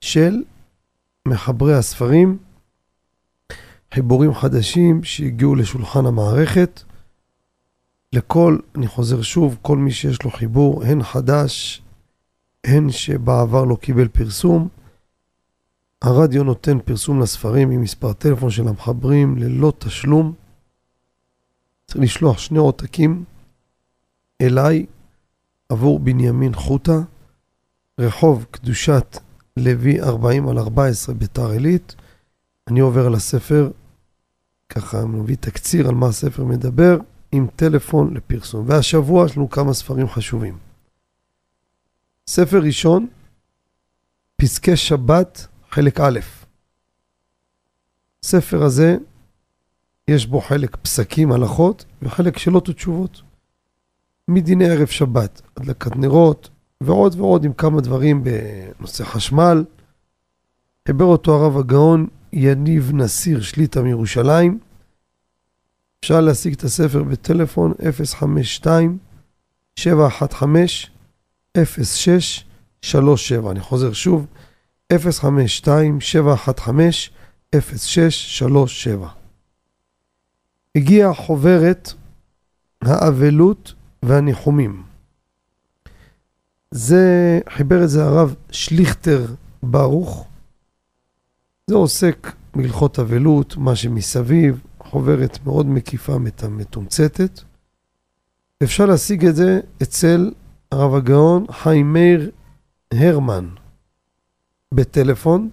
של 0.00 0.42
מחברי 1.28 1.74
הספרים, 1.74 2.38
חיבורים 3.94 4.34
חדשים 4.34 5.04
שהגיעו 5.04 5.54
לשולחן 5.54 6.06
המערכת. 6.06 6.82
לכל, 8.12 8.58
אני 8.76 8.86
חוזר 8.86 9.22
שוב, 9.22 9.58
כל 9.62 9.78
מי 9.78 9.90
שיש 9.90 10.22
לו 10.22 10.30
חיבור, 10.30 10.84
הן 10.84 11.02
חדש, 11.02 11.82
הן 12.64 12.90
שבעבר 12.90 13.64
לא 13.64 13.76
קיבל 13.76 14.08
פרסום, 14.08 14.68
הרדיו 16.02 16.44
נותן 16.44 16.78
פרסום 16.80 17.20
לספרים 17.20 17.70
עם 17.70 17.82
מספר 17.82 18.12
טלפון 18.12 18.50
של 18.50 18.68
המחברים 18.68 19.38
ללא 19.38 19.72
תשלום. 19.78 20.34
צריך 21.86 22.00
לשלוח 22.00 22.38
שני 22.38 22.58
עותקים 22.58 23.24
אליי 24.40 24.86
עבור 25.68 25.98
בנימין 25.98 26.54
חוטה, 26.54 27.00
רחוב 28.00 28.46
קדושת 28.50 29.18
לוי 29.56 30.00
40 30.00 30.48
על 30.48 30.58
14 30.58 31.14
ביתר 31.14 31.50
עילית. 31.50 31.94
אני 32.68 32.80
עובר 32.80 33.06
על 33.06 33.14
הספר, 33.14 33.70
ככה 34.68 35.06
מביא 35.06 35.36
תקציר 35.40 35.88
על 35.88 35.94
מה 35.94 36.06
הספר 36.06 36.44
מדבר, 36.44 36.98
עם 37.32 37.46
טלפון 37.56 38.14
לפרסום. 38.14 38.64
והשבוע 38.68 39.26
יש 39.26 39.36
לנו 39.36 39.50
כמה 39.50 39.74
ספרים 39.74 40.08
חשובים. 40.08 40.67
ספר 42.28 42.58
ראשון, 42.62 43.06
פסקי 44.36 44.76
שבת 44.76 45.46
חלק 45.70 46.00
א'. 46.00 46.18
ספר 48.22 48.62
הזה, 48.62 48.96
יש 50.08 50.26
בו 50.26 50.40
חלק 50.40 50.76
פסקים, 50.76 51.32
הלכות, 51.32 51.84
וחלק 52.02 52.38
שאלות 52.38 52.68
ותשובות. 52.68 53.22
מדיני 54.28 54.70
ערב 54.70 54.86
שבת, 54.86 55.42
הדלקת 55.56 55.96
נרות, 55.96 56.48
ועוד 56.80 57.14
ועוד 57.14 57.44
עם 57.44 57.52
כמה 57.52 57.80
דברים 57.80 58.24
בנושא 58.24 59.04
חשמל. 59.04 59.64
חיבר 60.88 61.04
אותו 61.04 61.34
הרב 61.34 61.58
הגאון 61.58 62.06
יניב 62.32 62.92
נסיר 62.94 63.40
שליטה 63.40 63.82
מירושלים. 63.82 64.58
אפשר 66.00 66.20
להשיג 66.20 66.54
את 66.54 66.64
הספר 66.64 67.02
בטלפון 67.02 67.72
052-715-0637. 72.84 73.50
אני 73.50 73.60
חוזר 73.60 73.92
שוב, 73.92 74.26
052-715-0637. 74.92 74.98
הגיעה 80.74 81.14
חוברת 81.14 81.92
האבלות 82.82 83.74
והניחומים. 84.02 84.82
זה, 86.70 87.40
חיבר 87.48 87.84
את 87.84 87.90
זה 87.90 88.04
הרב 88.04 88.34
שליכטר 88.50 89.26
ברוך. 89.62 90.26
זה 91.66 91.74
עוסק 91.74 92.32
בהלכות 92.56 92.98
אבלות, 92.98 93.56
מה 93.56 93.76
שמסביב, 93.76 94.60
חוברת 94.78 95.38
מאוד 95.44 95.66
מקיפה, 95.66 96.18
מתומצתת. 96.48 97.40
אפשר 98.62 98.86
להשיג 98.86 99.26
את 99.26 99.36
זה 99.36 99.60
אצל 99.82 100.30
הרב 100.72 100.94
הגאון 100.94 101.46
חיים 101.52 101.92
מאיר 101.92 102.30
הרמן 102.92 103.48
בטלפון 104.74 105.50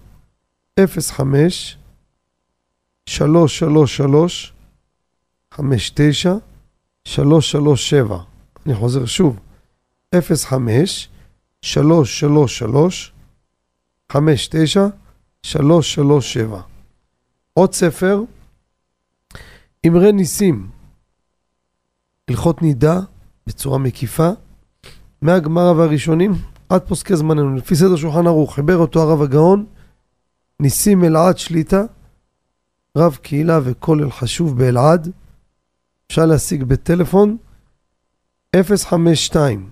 05 0.80 1.76
333 3.06 4.52
59 5.54 6.34
337 7.04 8.18
אני 8.66 8.74
חוזר 8.74 9.06
שוב 9.06 9.38
05 10.14 11.08
333 11.62 13.12
59 14.12 14.86
337 15.42 16.60
עוד 17.54 17.72
ספר 17.72 18.20
אמרי 19.86 20.12
ניסים 20.12 20.70
הלכות 22.30 22.62
נידה 22.62 23.00
בצורה 23.46 23.78
מקיפה 23.78 24.30
מהגמרא 25.22 25.72
והראשונים 25.72 26.32
עד 26.68 26.82
פוסקי 26.82 27.16
זמננו. 27.16 27.56
לפי 27.56 27.76
סדר 27.76 27.96
שולחן 27.96 28.26
ערוך 28.26 28.54
חיבר 28.54 28.76
אותו 28.76 29.02
הרב 29.02 29.22
הגאון 29.22 29.66
ניסים 30.60 31.04
אלעד 31.04 31.38
שליטה 31.38 31.82
רב 32.98 33.18
קהילה 33.22 33.60
וכולל 33.64 34.10
חשוב 34.10 34.58
באלעד. 34.58 35.12
אפשר 36.06 36.26
להשיג 36.26 36.64
בטלפון 36.64 37.36
052 38.56 39.70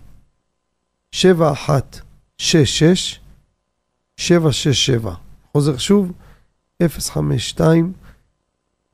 7166 1.13 3.21
767 4.17 5.15
חוזר 5.53 5.79
שוב 5.79 6.13
052 6.89 7.93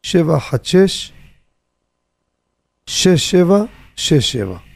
716 0.03 1.17
6767 2.87 4.70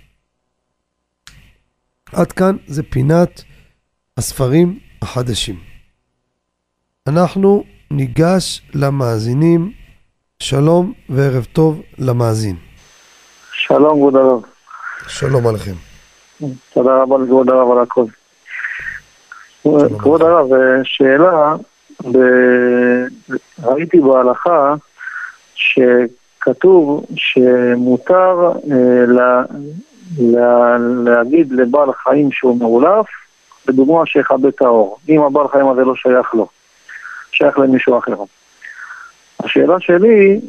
עד 2.14 2.32
כאן 2.32 2.56
זה 2.66 2.82
פינת 2.82 3.42
הספרים 4.18 4.78
החדשים. 5.02 5.56
אנחנו 7.08 7.64
ניגש 7.90 8.62
למאזינים. 8.74 9.72
שלום 10.38 10.92
וערב 11.08 11.44
טוב 11.52 11.82
למאזין. 11.98 12.56
שלום, 13.52 13.98
כבוד 13.98 14.16
הרב. 14.16 14.40
שלום 15.08 15.46
עליכם. 15.46 15.74
תודה 16.72 17.02
רבה 17.02 17.18
לכבוד 17.18 17.50
הרב 17.50 17.70
על 17.70 17.78
הכל. 17.78 18.04
כבוד 19.98 20.22
הרב, 20.22 20.46
שאלה, 20.84 21.54
ב... 22.12 22.18
ראיתי 23.62 24.00
בהלכה 24.00 24.74
שכתוב 25.54 27.06
שמותר 27.16 28.52
אה, 28.72 29.42
לה... 30.18 30.78
לה... 30.78 31.14
להגיד 31.14 31.52
לבעל 31.52 31.92
חיים 31.92 32.32
שהוא 32.32 32.58
מאולף, 32.58 33.06
בדוגמה 33.66 34.06
שיכבה 34.06 34.48
את 34.48 34.62
האור, 34.62 34.98
אם 35.08 35.22
הבעל 35.22 35.48
חיים 35.48 35.68
הזה 35.68 35.84
לא 35.84 35.94
שייך 35.94 36.34
לו, 36.34 36.48
שייך 37.32 37.58
למישהו 37.58 37.98
אחר. 37.98 38.16
השאלה 39.44 39.80
שלי 39.80 40.40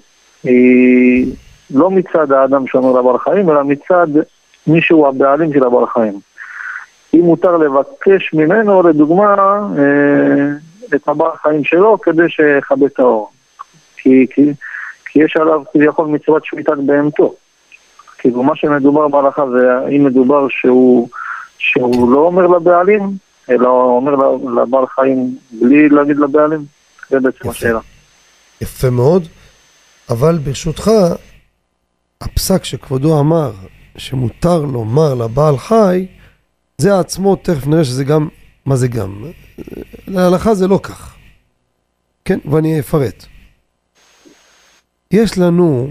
היא 0.44 1.36
לא 1.74 1.92
מצד 1.92 2.32
האדם 2.32 2.68
שאומר 2.68 3.00
לבעל 3.00 3.18
חיים, 3.18 3.50
אלא 3.50 3.64
מצד 3.64 4.08
מישהו 4.68 5.08
הבעלים 5.08 5.54
של 5.54 5.64
הבעל 5.64 5.86
חיים. 5.86 6.20
אם 7.14 7.20
מותר 7.20 7.58
לבקש 7.58 8.34
ממנו, 8.34 8.84
לדוגמה, 8.84 9.60
אה, 9.78 10.96
את 10.96 11.08
הבעל 11.08 11.32
חיים 11.44 11.64
שלו 11.64 11.98
כדי 12.02 12.30
שיכבה 12.30 12.86
את 12.86 13.00
האור. 13.00 13.32
כי, 13.98 14.28
כי, 14.30 14.54
כי 15.06 15.24
יש 15.24 15.38
עליו 15.38 15.62
כביכול 15.74 16.08
מצוות 16.08 16.46
שמיטת 16.46 16.78
בהמתו. 16.86 17.34
כאילו 18.26 18.44
מה 18.44 18.56
שמדובר 18.56 19.08
בהלכה 19.08 19.44
זה 19.50 19.72
האם 19.86 20.04
מדובר 20.04 20.48
שהוא, 20.50 21.10
שהוא 21.58 22.12
לא 22.12 22.18
אומר 22.18 22.48
לבעלים, 22.48 23.02
אלא 23.50 23.68
אומר 23.68 24.16
לבעל 24.62 24.86
חיים 24.96 25.38
בלי 25.52 25.90
להגיד 25.90 26.18
לבעלים? 26.18 26.66
זה 27.10 27.20
בעצם 27.20 27.50
השאלה. 27.50 27.80
יפה 28.62 28.90
מאוד, 28.90 29.28
אבל 30.10 30.38
ברשותך, 30.38 30.92
הפסק 32.22 32.64
שכבודו 32.64 33.20
אמר 33.20 33.52
שמותר 33.98 34.60
לומר 34.60 35.14
לבעל 35.14 35.58
חי, 35.58 36.08
זה 36.78 37.00
עצמו, 37.00 37.36
תכף 37.36 37.68
נראה 37.68 37.84
שזה 37.84 38.04
גם, 38.04 38.28
מה 38.66 38.76
זה 38.76 38.88
גם? 38.88 39.24
להלכה 40.08 40.56
זה 40.56 40.68
לא 40.68 40.80
כך. 40.84 41.16
כן, 42.26 42.40
ואני 42.46 42.80
אפרט. 42.80 43.26
יש 45.12 45.38
לנו, 45.38 45.90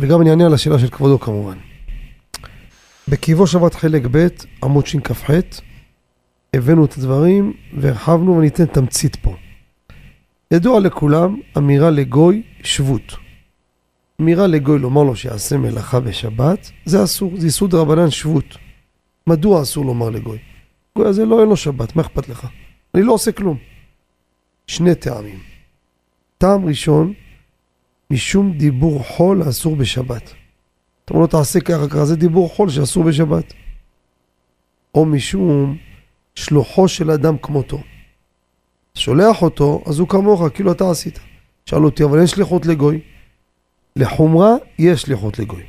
וגם 0.00 0.20
אני 0.20 0.30
אענה 0.30 0.46
על 0.46 0.54
השאלה 0.54 0.78
של 0.78 0.88
כבודו 0.88 1.18
כמובן. 1.18 1.58
בקיבו 3.08 3.46
שבת 3.46 3.74
חלק 3.74 4.02
ב', 4.10 4.26
עמוד 4.64 4.86
שכ"ח, 4.86 5.30
הבאנו 6.54 6.84
את 6.84 6.94
הדברים 6.98 7.52
והרחבנו 7.78 8.36
וניתן 8.36 8.66
תמצית 8.66 9.16
פה. 9.16 9.36
ידוע 10.50 10.80
לכולם, 10.80 11.40
אמירה 11.58 11.90
לגוי 11.90 12.42
שבות. 12.62 13.16
אמירה 14.20 14.46
לגוי 14.46 14.78
לומר 14.78 15.02
לו 15.02 15.16
שיעשה 15.16 15.56
מלאכה 15.56 16.00
בשבת, 16.00 16.70
זה 16.84 17.04
אסור, 17.04 17.32
זה 17.36 17.46
יסוד 17.46 17.74
רבנן 17.74 18.10
שבות. 18.10 18.56
מדוע 19.26 19.62
אסור 19.62 19.84
לומר 19.84 20.10
לגוי? 20.10 20.38
גוי 20.96 21.08
הזה 21.08 21.26
לא 21.26 21.40
אין 21.40 21.48
לו 21.48 21.56
שבת, 21.56 21.96
מה 21.96 22.02
אכפת 22.02 22.28
לך? 22.28 22.46
אני 22.94 23.02
לא 23.02 23.12
עושה 23.12 23.32
כלום. 23.32 23.56
שני 24.66 24.94
טעמים. 24.94 25.38
טעם 26.38 26.64
ראשון, 26.64 27.12
משום 28.10 28.52
דיבור 28.52 29.04
חול 29.04 29.48
אסור 29.48 29.76
בשבת. 29.76 30.34
אתה 31.04 31.14
אומר 31.14 31.20
לו 31.20 31.26
תעשה 31.26 31.60
ככה 31.60 31.88
ככה, 31.88 32.04
זה 32.04 32.16
דיבור 32.16 32.48
חול 32.48 32.70
שאסור 32.70 33.04
בשבת. 33.04 33.52
או 34.94 35.06
משום 35.06 35.76
שלוחו 36.34 36.88
של 36.88 37.10
אדם 37.10 37.38
כמותו. 37.38 37.80
שולח 38.94 39.42
אותו, 39.42 39.82
אז 39.86 39.98
הוא 39.98 40.08
כמוך, 40.08 40.42
כאילו 40.54 40.72
אתה 40.72 40.90
עשית. 40.90 41.18
שאל 41.66 41.84
אותי, 41.84 42.04
אבל 42.04 42.18
אין 42.18 42.26
שליחות 42.26 42.66
לגוי. 42.66 43.00
לחומרה 43.96 44.54
יש 44.78 45.02
שליחות 45.02 45.38
לגוי. 45.38 45.62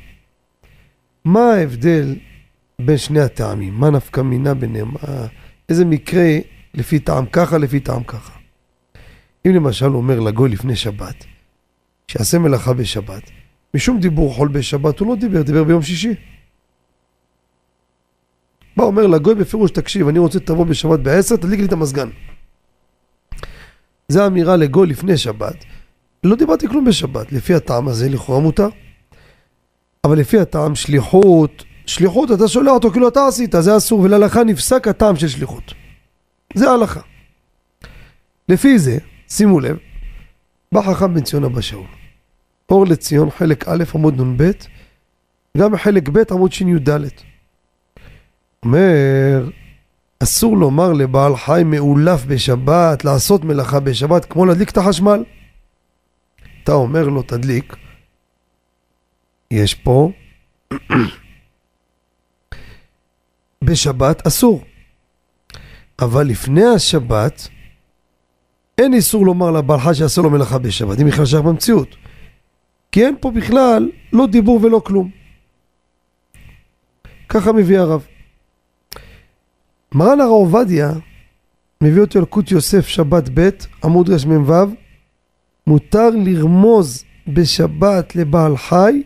מה 1.24 1.52
ההבדל 1.52 2.16
בין 2.78 2.96
שני 2.96 3.20
הטעמים? 3.20 3.74
מה 3.74 3.90
נפקא 3.90 4.20
מינה 4.20 4.54
ביניהם? 4.54 4.90
איזה 5.68 5.84
מקרה 5.84 6.38
לפי 6.74 6.98
טעם 6.98 7.26
ככה, 7.26 7.58
לפי 7.58 7.80
טעם 7.80 8.02
ככה? 8.02 8.32
אם 9.46 9.54
למשל 9.54 9.86
הוא 9.86 9.96
אומר 9.96 10.20
לגוי 10.20 10.48
לפני 10.48 10.76
שבת, 10.76 11.24
שיעשה 12.08 12.38
מלאכה 12.38 12.72
בשבת, 12.72 13.22
משום 13.74 14.00
דיבור 14.00 14.34
חול 14.34 14.48
בשבת 14.48 14.98
הוא 14.98 15.08
לא 15.08 15.16
דיבר, 15.16 15.42
דיבר 15.42 15.64
ביום 15.64 15.82
שישי. 15.82 16.14
בא 18.76 18.84
אומר 18.84 19.06
לגוי 19.06 19.34
בפירוש, 19.34 19.70
תקשיב, 19.70 20.08
אני 20.08 20.18
רוצה 20.18 20.38
שתבוא 20.38 20.66
בשבת 20.66 21.00
בעשר, 21.00 21.36
תדליק 21.36 21.60
לי 21.60 21.66
את 21.66 21.72
המזגן. 21.72 22.08
זה 24.08 24.26
אמירה 24.26 24.56
לגוי 24.56 24.86
לפני 24.86 25.16
שבת. 25.16 25.64
לא 26.24 26.36
דיברתי 26.36 26.68
כלום 26.68 26.84
בשבת. 26.84 27.32
לפי 27.32 27.54
הטעם 27.54 27.88
הזה 27.88 28.08
לכאורה 28.08 28.40
מותר. 28.40 28.68
אבל 30.04 30.18
לפי 30.18 30.38
הטעם 30.38 30.74
שליחות, 30.74 31.64
שליחות 31.86 32.30
אתה 32.30 32.48
שולח 32.48 32.72
אותו 32.72 32.90
כאילו 32.90 33.08
אתה 33.08 33.26
עשית, 33.26 33.54
זה 33.60 33.76
אסור, 33.76 34.00
ולהלכה 34.00 34.44
נפסק 34.44 34.88
הטעם 34.88 35.16
של 35.16 35.28
שליחות. 35.28 35.74
זה 36.54 36.70
ההלכה. 36.70 37.00
לפי 38.48 38.78
זה, 38.78 38.98
שימו 39.28 39.60
לב, 39.60 39.76
בא 40.72 40.82
חכם 40.82 41.14
בן 41.14 41.22
ציון 41.22 41.44
אבא 41.44 41.60
שאול. 41.60 41.97
אור 42.70 42.86
לציון, 42.86 43.30
חלק 43.30 43.68
א', 43.68 43.84
עמוד 43.94 44.20
נ"ב, 44.20 44.50
גם 45.56 45.76
חלק 45.76 46.08
ב', 46.08 46.18
עמוד 46.30 46.52
שי"ד. 46.52 46.90
אומר, 48.64 49.50
אסור 50.22 50.56
לומר 50.56 50.92
לבעל 50.92 51.36
חי 51.36 51.62
מאולף 51.64 52.24
בשבת, 52.24 53.04
לעשות 53.04 53.44
מלאכה 53.44 53.80
בשבת, 53.80 54.24
כמו 54.24 54.46
להדליק 54.46 54.70
את 54.70 54.76
החשמל. 54.76 55.24
אתה 56.64 56.72
אומר 56.72 57.08
לו, 57.08 57.22
תדליק. 57.22 57.76
יש 59.50 59.74
פה, 59.74 60.10
בשבת 63.64 64.26
אסור. 64.26 64.64
אבל 65.98 66.26
לפני 66.26 66.64
השבת, 66.64 67.48
אין 68.78 68.94
איסור 68.94 69.26
לומר 69.26 69.50
לבעל 69.50 69.80
חי 69.80 69.94
שיעשה 69.94 70.22
לו 70.22 70.30
מלאכה 70.30 70.58
בשבת, 70.58 71.00
אם 71.00 71.06
בכלל 71.06 71.26
שייך 71.26 71.42
במציאות. 71.42 71.96
כי 72.92 73.06
אין 73.06 73.16
פה 73.20 73.30
בכלל 73.30 73.90
לא 74.12 74.26
דיבור 74.26 74.60
ולא 74.62 74.80
כלום. 74.84 75.10
ככה 77.28 77.52
מביא 77.52 77.78
הרב. 77.78 78.06
מרן 79.94 80.20
הרב 80.20 80.30
עובדיה 80.30 80.92
מביא 81.80 82.00
אותי 82.00 82.18
על 82.18 82.24
קוט 82.24 82.50
יוסף 82.50 82.86
שבת 82.86 83.28
ב' 83.34 83.48
עמוד 83.84 84.10
רמ"ו 84.10 84.52
מותר 85.66 86.10
לרמוז 86.10 87.04
בשבת 87.28 88.16
לבעל 88.16 88.56
חי 88.56 89.02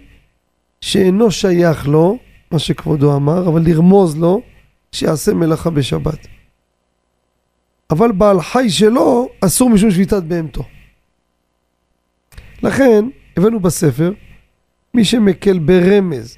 שאינו 0.81 1.31
שייך 1.31 1.89
לו, 1.89 2.19
מה 2.51 2.59
שכבודו 2.59 3.17
אמר, 3.17 3.49
אבל 3.49 3.63
לרמוז 3.65 4.17
לו 4.17 4.43
שיעשה 4.93 5.35
מלאכה 5.35 5.71
בשבת. 5.71 6.27
אבל 7.91 8.13
בעל 8.13 8.41
חי 8.41 8.71
שלו 8.71 9.29
אסור 9.41 9.71
משום 9.71 9.91
שביתת 9.91 10.23
בהמתו. 10.23 10.63
לכן 12.63 13.05
הבאנו 13.37 13.61
בספר 13.61 14.13
מי 14.95 15.05
שמקל 15.05 15.59
ברמז 15.59 16.37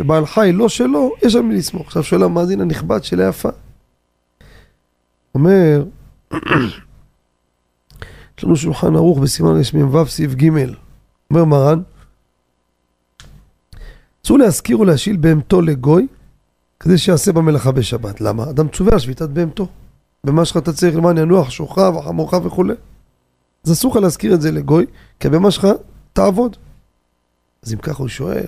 ובעל 0.00 0.26
חי 0.26 0.50
לא 0.52 0.68
שלו, 0.68 1.12
יש 1.22 1.34
על 1.34 1.42
מי 1.42 1.54
לסמוך. 1.54 1.86
עכשיו 1.86 2.02
שואל 2.02 2.22
המאזין 2.22 2.60
הנכבד 2.60 3.04
של 3.04 3.20
היפה. 3.20 3.48
אומר, 5.34 5.84
יש 8.38 8.44
לנו 8.44 8.56
שולחן 8.56 8.96
ערוך 8.96 9.18
בסימן 9.18 9.60
רמ"ו 9.74 10.06
סעיף 10.06 10.34
ג' 10.34 10.48
אומר 11.30 11.44
מרן, 11.44 11.82
אסור 14.24 14.38
להזכיר 14.38 14.80
ולהשיל 14.80 15.16
בהמתו 15.16 15.62
לגוי 15.62 16.06
כדי 16.80 16.98
שיעשה 16.98 17.32
במלאכה 17.32 17.72
בשבת. 17.72 18.20
למה? 18.20 18.50
אדם 18.50 18.68
צווה 18.68 18.92
על 18.92 18.98
שביתת 18.98 19.28
בהמתו. 19.28 19.68
במה 20.24 20.44
שלך 20.44 20.56
אתה 20.56 20.72
צריך 20.72 20.96
למען 20.96 21.18
ינוח 21.18 21.50
שוכך 21.50 21.90
וחמורך 21.96 22.34
וכולי. 22.44 22.74
אז 23.64 23.72
אסור 23.72 23.90
לך 23.90 23.96
להזכיר 23.96 24.34
את 24.34 24.40
זה 24.40 24.50
לגוי, 24.50 24.86
כי 25.20 25.28
במה 25.28 25.50
שלך 25.50 25.68
תעבוד. 26.14 26.56
אז 27.62 27.72
אם 27.72 27.78
ככה 27.78 27.98
הוא 27.98 28.08
שואל, 28.08 28.46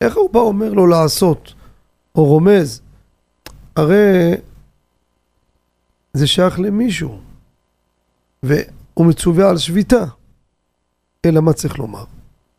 איך 0.00 0.16
הוא 0.16 0.30
בא 0.30 0.40
אומר 0.40 0.72
לו 0.72 0.86
לעשות, 0.86 1.54
או 2.14 2.24
רומז? 2.24 2.80
הרי 3.76 4.34
זה 6.12 6.26
שייך 6.26 6.60
למישהו, 6.60 7.20
והוא 8.42 9.06
מצווה 9.06 9.50
על 9.50 9.58
שביתה. 9.58 10.04
אלא 11.24 11.40
מה 11.40 11.52
צריך 11.52 11.78
לומר? 11.78 12.04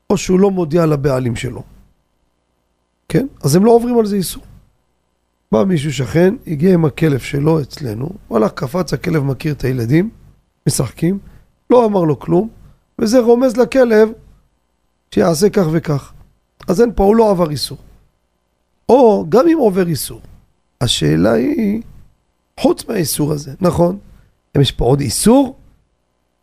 או 0.10 0.18
שהוא 0.18 0.40
לא 0.40 0.52
מודיע 0.52 0.86
לבעלים 0.86 1.36
שלו. 1.36 1.64
כן? 3.10 3.28
אז 3.44 3.56
הם 3.56 3.66
לא 3.66 3.72
עוברים 3.72 4.00
על 4.00 4.06
זה 4.06 4.16
איסור. 4.16 4.44
בא 5.52 5.64
מישהו 5.64 5.94
שכן, 5.94 6.36
הגיע 6.48 6.74
עם 6.74 6.86
הכלב 6.86 7.20
שלו 7.20 7.62
אצלנו, 7.62 8.10
הוא 8.28 8.38
הלך, 8.38 8.52
קפץ, 8.52 8.94
הכלב 8.94 9.24
מכיר 9.24 9.54
את 9.54 9.64
הילדים, 9.64 10.10
משחקים, 10.68 11.20
לא 11.70 11.86
אמר 11.86 12.04
לו 12.04 12.20
כלום, 12.20 12.50
וזה 13.00 13.20
רומז 13.20 13.58
לכלב 13.58 14.10
שיעשה 15.12 15.50
כך 15.50 15.66
וכך. 15.72 16.14
אז 16.68 16.82
אין 16.82 16.92
פה, 16.96 17.04
הוא 17.04 17.16
לא 17.16 17.32
עבר 17.32 17.50
איסור. 17.50 17.78
או 18.90 19.26
גם 19.30 19.48
אם 19.48 19.58
עובר 19.58 19.88
איסור, 19.88 20.22
השאלה 20.82 21.32
היא, 21.32 21.82
חוץ 22.60 22.88
מהאיסור 22.88 23.32
הזה, 23.32 23.54
נכון? 23.62 23.98
יש 24.58 24.72
פה 24.72 24.86
עוד 24.86 25.00
איסור? 25.00 25.56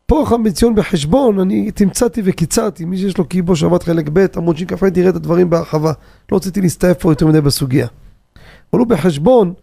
פה 0.06 0.24
חם 0.26 0.42
בציון 0.42 0.74
בחשבון, 0.74 1.40
אני 1.40 1.70
תמצאתי 1.70 2.22
וקיצרתי, 2.24 2.84
מי 2.84 2.98
שיש 2.98 3.18
לו 3.18 3.24
קיבו 3.24 3.56
שבת 3.56 3.82
חלק 3.82 4.08
ב', 4.12 4.26
עמוד 4.36 4.56
שכ"ה 4.56 4.90
תראה 4.90 5.10
את 5.10 5.14
הדברים 5.14 5.50
בהרחבה. 5.50 5.92
לא 6.32 6.36
רציתי 6.36 6.60
להסתעף 6.60 6.98
פה 6.98 7.12
יותר 7.12 7.26
מדי 7.26 7.40
בסוגיה. 7.40 7.86
אבל 8.72 8.80
הוא 8.80 8.86
בחשבון, 8.86 9.54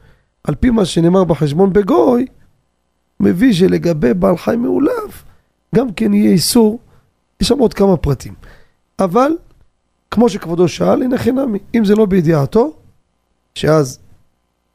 על 0.44 0.56
פי 0.56 0.70
מה 0.70 0.86
שנאמר 0.86 1.24
בחשבון 1.24 1.74
בגוי, 1.74 2.26
מביא 3.20 3.54
שלגבי 3.54 4.14
בעל 4.14 4.38
חי 4.38 4.56
מאולף, 4.56 5.24
גם 5.76 5.94
כן 5.94 6.14
יהיה 6.14 6.32
איסור, 6.32 6.80
יש 7.42 7.48
שם 7.48 7.60
עוד 7.60 7.74
כמה 7.74 7.98
פרטים. 7.98 8.34
אבל, 9.00 9.32
כמו 10.12 10.30
שכבודו 10.30 10.68
שאל, 10.68 11.04
הנה 11.04 11.18
חינמי, 11.18 11.60
אם 11.76 11.86
זה 11.86 11.96
לא 11.96 12.06
בידיעתו, 12.06 12.74
שאז 13.56 14.00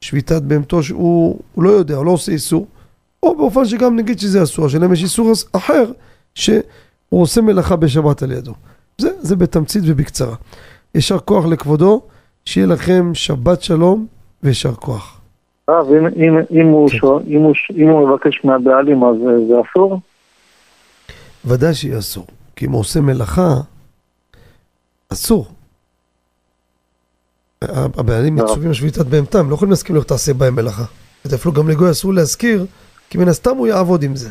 שביתת 0.00 0.42
בהמתו 0.42 0.82
שהוא 0.82 1.40
לא 1.56 1.70
יודע, 1.70 1.96
הוא 1.96 2.06
לא 2.06 2.10
עושה 2.10 2.32
איסור, 2.32 2.66
או 3.22 3.36
באופן 3.36 3.64
שגם 3.64 3.96
נגיד 3.96 4.18
שזה 4.18 4.42
אסור, 4.42 4.66
השאלה 4.66 4.86
אם 4.86 4.92
יש 4.92 5.02
איסור 5.02 5.32
אחר 5.52 5.84
שהוא 6.34 6.62
עושה 7.10 7.40
מלאכה 7.40 7.76
בשבת 7.76 8.22
על 8.22 8.32
ידו. 8.32 8.52
זה, 8.98 9.10
זה 9.20 9.36
בתמצית 9.36 9.82
ובקצרה. 9.86 10.34
יישר 10.94 11.18
כוח 11.18 11.44
לכבודו, 11.46 12.02
שיהיה 12.44 12.66
לכם 12.66 13.10
שבת 13.14 13.62
שלום 13.62 14.06
ויישר 14.42 14.74
כוח. 14.74 15.20
הרב, 15.68 15.86
אם, 15.92 16.06
אם, 16.06 16.38
אם, 16.60 16.66
הוא 16.66 16.88
כן. 16.90 17.06
אם, 17.26 17.42
הוא, 17.42 17.54
אם 17.76 17.88
הוא 17.88 18.08
מבקש 18.08 18.44
מהבעלים 18.44 19.04
אז 19.04 19.16
זה 19.48 19.54
אסור? 19.70 20.00
ודאי 21.44 21.74
שיהיה 21.74 21.98
אסור, 21.98 22.26
כי 22.56 22.66
אם 22.66 22.72
הוא 22.72 22.80
עושה 22.80 23.00
מלאכה, 23.00 23.54
אסור. 25.12 25.46
הבעלים 27.70 28.34
מצווים 28.34 28.68
על 28.68 28.74
שביתת 28.74 29.06
בהמתם, 29.06 29.50
לא 29.50 29.54
יכולים 29.54 29.70
להסכים 29.70 29.96
לך 29.96 30.04
תעשה 30.04 30.34
בהם 30.34 30.54
מלאכה. 30.54 30.84
אפילו 31.34 31.54
גם 31.54 31.68
לגוי 31.68 31.90
אסור 31.90 32.14
להזכיר 32.14 32.66
כי 33.10 33.18
מן 33.18 33.28
הסתם 33.28 33.56
הוא 33.56 33.66
יעבוד 33.66 34.02
עם 34.02 34.16
זה. 34.16 34.28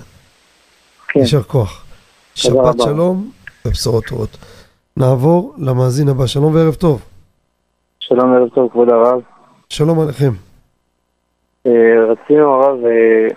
כן. 1.08 1.20
יישר 1.20 1.44
כוח. 1.44 1.86
שבת 2.36 2.76
שלום 2.84 3.32
ובשורות 3.66 4.06
טובות. 4.06 4.38
נעבור 4.98 5.56
למאזין 5.58 6.10
הבא. 6.10 6.28
שלום 6.28 6.56
וערב 6.56 6.74
טוב. 6.74 7.02
שלום 8.00 8.32
וערב 8.32 8.50
טוב, 8.50 8.72
כבוד 8.72 8.90
הרב. 8.90 9.22
שלום 9.70 10.00
עליכם. 10.00 10.32
אה, 11.66 11.72
רצינו 12.12 12.54
הרב 12.54 12.86
אה, 12.86 13.36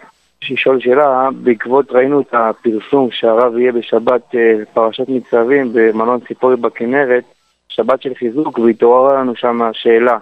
לשאול 0.50 0.80
שאלה, 0.80 1.28
בעקבות 1.42 1.92
ראינו 1.92 2.20
את 2.20 2.34
הפרסום 2.34 3.08
שהרב 3.10 3.56
יהיה 3.56 3.72
בשבת 3.72 4.34
אה, 4.34 4.64
פרשת 4.72 5.08
ניצבים 5.08 5.70
במלון 5.72 6.20
ציפורי 6.28 6.56
בכנרת, 6.56 7.24
שבת 7.68 8.02
של 8.02 8.14
חיזוק, 8.14 8.58
והתעוררה 8.58 9.20
לנו 9.20 9.36
שם 9.36 9.58
שאלה. 9.72 10.18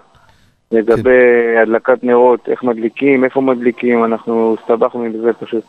לגבי 0.71 1.03
כן. 1.55 1.61
הדלקת 1.61 2.03
נרות, 2.03 2.49
איך 2.49 2.63
מדליקים, 2.63 3.23
איפה 3.23 3.41
מדליקים, 3.41 4.05
אנחנו 4.05 4.55
הסתבכנו 4.59 5.03
עם 5.03 5.11
זה 5.21 5.33
פשוט. 5.33 5.65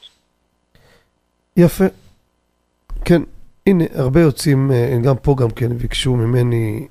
יפה. 1.57 1.85
כן, 3.05 3.23
הנה, 3.67 3.85
הרבה 3.95 4.21
יוצאים, 4.21 4.71
אה, 4.73 4.97
גם 5.05 5.17
פה 5.17 5.35
גם 5.39 5.51
כן 5.51 5.69
ביקשו 5.69 6.17
ממני 6.17 6.87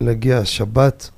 להגיע 0.00 0.44
שבת, 0.44 1.10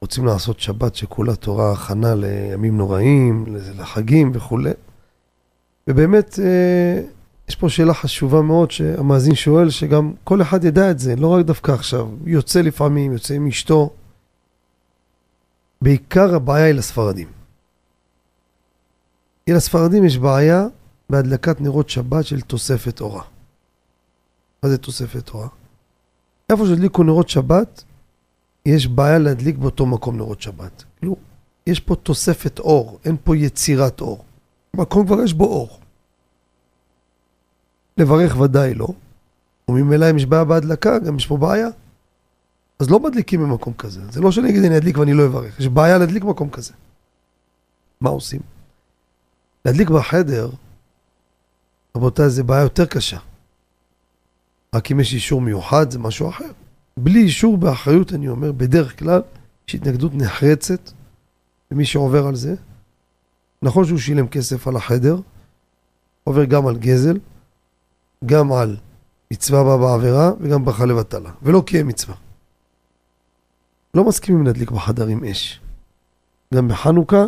רוצים 0.00 0.26
לעשות 0.26 0.60
שבת 0.60 0.94
שכולה 0.94 1.36
תורה 1.36 1.72
הכנה 1.72 2.14
לימים 2.14 2.76
נוראים, 2.76 3.44
לחגים 3.78 4.30
וכולי. 4.34 4.70
ובאמת, 5.88 6.38
אה, 6.38 7.02
יש 7.48 7.56
פה 7.56 7.68
שאלה 7.68 7.94
חשובה 7.94 8.42
מאוד 8.42 8.70
שהמאזין 8.70 9.34
שואל, 9.34 9.70
שגם 9.70 10.12
כל 10.24 10.42
אחד 10.42 10.64
ידע 10.64 10.90
את 10.90 10.98
זה, 10.98 11.16
לא 11.16 11.28
רק 11.34 11.46
דווקא 11.46 11.72
עכשיו. 11.72 12.08
יוצא 12.24 12.60
לפעמים, 12.60 13.12
יוצא 13.12 13.34
עם 13.34 13.46
אשתו, 13.46 13.90
בעיקר 15.82 16.34
הבעיה 16.34 16.64
היא 16.64 16.74
לספרדים. 16.74 17.28
כי 19.46 19.52
לספרדים 19.52 20.04
יש 20.04 20.18
בעיה 20.18 20.66
בהדלקת 21.10 21.60
נרות 21.60 21.90
שבת 21.90 22.26
של 22.26 22.40
תוספת 22.40 23.00
אורה. 23.00 23.22
מה 24.62 24.68
זה 24.68 24.78
תוספת 24.78 25.30
אורה? 25.30 25.48
איפה 26.50 26.66
שהדליקו 26.66 27.02
נרות 27.02 27.28
שבת, 27.28 27.84
יש 28.66 28.86
בעיה 28.86 29.18
להדליק 29.18 29.56
באותו 29.56 29.86
מקום 29.86 30.16
נרות 30.16 30.42
שבת. 30.42 30.84
כאילו, 30.98 31.16
יש 31.66 31.80
פה 31.80 31.94
תוספת 31.94 32.58
אור, 32.58 32.98
אין 33.04 33.16
פה 33.24 33.36
יצירת 33.36 34.00
אור. 34.00 34.24
במקום 34.74 35.06
כבר 35.06 35.22
יש 35.22 35.32
בו 35.32 35.44
אור. 35.44 35.80
לברך 37.98 38.40
ודאי 38.40 38.74
לא, 38.74 38.88
וממילא 39.68 40.10
אם 40.10 40.16
יש 40.16 40.26
בעיה 40.26 40.44
בהדלקה, 40.44 40.98
גם 40.98 41.16
יש 41.16 41.26
פה 41.26 41.36
בעיה. 41.36 41.68
אז 42.78 42.90
לא 42.90 43.00
מדליקים 43.00 43.40
במקום 43.40 43.74
כזה. 43.78 44.00
זה 44.10 44.20
לא 44.20 44.32
שאני 44.32 44.50
אגיד 44.50 44.64
אני 44.64 44.76
אדליק 44.76 44.98
ואני 44.98 45.14
לא 45.14 45.26
אברך. 45.26 45.60
יש 45.60 45.68
בעיה 45.68 45.98
להדליק 45.98 46.22
במקום 46.22 46.50
כזה. 46.50 46.72
מה 48.00 48.10
עושים? 48.10 48.40
להדליק 49.64 49.90
בחדר, 49.90 50.50
רבותיי, 51.96 52.30
זה 52.30 52.42
בעיה 52.42 52.62
יותר 52.62 52.86
קשה. 52.86 53.18
רק 54.74 54.92
אם 54.92 55.00
יש 55.00 55.14
אישור 55.14 55.40
מיוחד 55.40 55.90
זה 55.90 55.98
משהו 55.98 56.28
אחר. 56.28 56.50
בלי 56.96 57.22
אישור 57.22 57.56
באחריות, 57.56 58.12
אני 58.12 58.28
אומר, 58.28 58.52
בדרך 58.52 58.98
כלל 58.98 59.22
יש 59.68 59.74
התנגדות 59.74 60.14
נחרצת 60.14 60.90
למי 61.70 61.84
שעובר 61.84 62.26
על 62.26 62.34
זה. 62.34 62.54
נכון 63.62 63.84
שהוא 63.84 63.98
שילם 63.98 64.28
כסף 64.28 64.68
על 64.68 64.76
החדר, 64.76 65.16
עובר 66.24 66.44
גם 66.44 66.66
על 66.66 66.76
גזל, 66.76 67.18
גם 68.26 68.52
על 68.52 68.76
מצווה 69.32 69.64
בה 69.64 69.76
בעבירה 69.76 70.30
וגם 70.40 70.64
ברכה 70.64 70.86
לבטלה, 70.86 71.30
ולא 71.42 71.62
קיים 71.66 71.88
מצווה. 71.88 72.16
לא 73.94 74.04
מסכימים 74.04 74.46
להדליק 74.46 74.70
בחדרים 74.70 75.24
אש. 75.24 75.60
גם 76.54 76.68
בחנוכה 76.68 77.24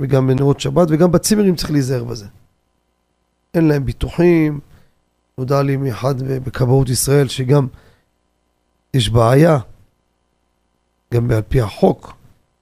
וגם 0.00 0.26
בנרות 0.26 0.60
שבת 0.60 0.88
וגם 0.90 1.12
בצימרים 1.12 1.56
צריך 1.56 1.70
להיזהר 1.70 2.04
בזה. 2.04 2.26
אין 3.54 3.68
להם 3.68 3.84
ביטוחים, 3.84 4.60
נודע 5.38 5.62
לי 5.62 5.76
מאחד 5.76 6.22
בכבאות 6.22 6.88
ישראל 6.88 7.28
שגם 7.28 7.66
יש 8.94 9.10
בעיה, 9.10 9.58
גם 11.14 11.30
על 11.30 11.42
פי 11.42 11.60
החוק, 11.60 12.12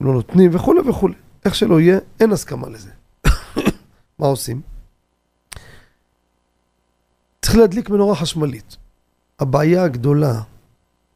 לא 0.00 0.12
נותנים 0.12 0.50
וכולי 0.54 0.80
וכולי. 0.80 1.14
איך 1.44 1.54
שלא 1.54 1.80
יהיה, 1.80 1.98
אין 2.20 2.32
הסכמה 2.32 2.68
לזה. 2.68 2.90
מה 4.18 4.26
עושים? 4.26 4.60
צריך 7.42 7.56
להדליק 7.56 7.90
מנורה 7.90 8.16
חשמלית. 8.16 8.76
הבעיה 9.38 9.84
הגדולה, 9.84 10.42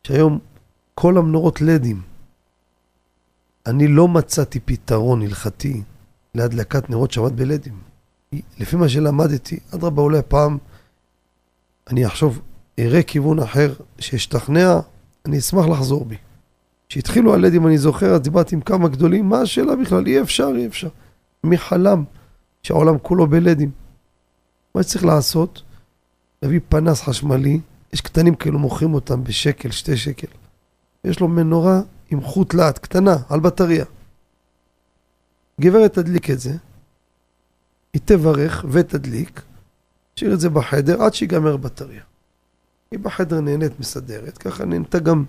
שהיום 0.07 0.39
כל 0.95 1.19
המנורות 1.19 1.61
לדים, 1.61 2.03
אני 3.67 3.89
לא 3.89 4.09
מצאתי 4.09 4.61
פתרון 4.61 5.23
הלכתי 5.23 5.83
להדלקת 6.35 6.91
נרות 6.91 7.11
שבת 7.11 7.33
בלדים. 7.33 7.81
לפי 8.59 8.77
מה 8.77 8.89
שלמדתי, 8.89 9.59
אדרבה 9.75 10.03
אולי 10.03 10.21
פעם 10.29 10.59
אני 11.91 12.07
אחשוב, 12.07 12.41
אראה 12.79 13.03
כיוון 13.03 13.39
אחר, 13.39 13.75
שאשתכנע, 13.99 14.81
אני 15.27 15.39
אשמח 15.39 15.67
לחזור 15.67 16.05
בי. 16.05 16.17
כשהתחילו 16.89 17.35
הלדים, 17.35 17.67
אני 17.67 17.79
זוכר, 17.79 18.15
אז 18.15 18.21
דיברתי 18.21 18.55
עם 18.55 18.61
כמה 18.61 18.89
גדולים, 18.89 19.29
מה 19.29 19.41
השאלה 19.41 19.77
בכלל? 19.77 20.07
אי 20.07 20.21
אפשר, 20.21 20.53
אי 20.57 20.67
אפשר. 20.67 20.89
מי 21.45 21.59
חלם 21.59 22.05
שהעולם 22.63 22.99
כולו 22.99 23.27
בלדים? 23.27 23.71
מה 24.75 24.83
שצריך 24.83 25.05
לעשות, 25.05 25.63
להביא 26.43 26.61
פנס 26.69 27.03
חשמלי, 27.03 27.61
יש 27.93 28.01
קטנים 28.01 28.35
כאלו, 28.35 28.59
מוכרים 28.59 28.95
אותם 28.95 29.25
בשקל, 29.25 29.71
שתי 29.71 29.97
שקל. 29.97 30.27
יש 31.05 31.21
לו 31.21 31.29
מנורה 31.29 31.81
עם 32.11 32.21
חוט 32.21 32.55
לאט, 32.55 32.79
קטנה, 32.79 33.17
על 33.29 33.41
בטריה. 33.41 33.85
גברת 35.61 35.95
תדליק 35.95 36.31
את 36.31 36.41
זה, 36.41 36.53
היא 37.93 38.03
תברך 38.05 38.65
ותדליק, 38.71 39.43
תשאיר 40.15 40.35
את 40.35 40.41
זה 40.41 40.51
בחדר 40.51 41.03
עד 41.03 41.15
שיגמר 41.15 41.57
בטריה. 41.57 42.03
היא 42.91 42.99
בחדר 42.99 43.41
נהנית 43.41 43.81
מסדרת, 43.81 44.39
ככה 44.39 44.65
נהנתה 44.65 44.99
גם, 44.99 45.25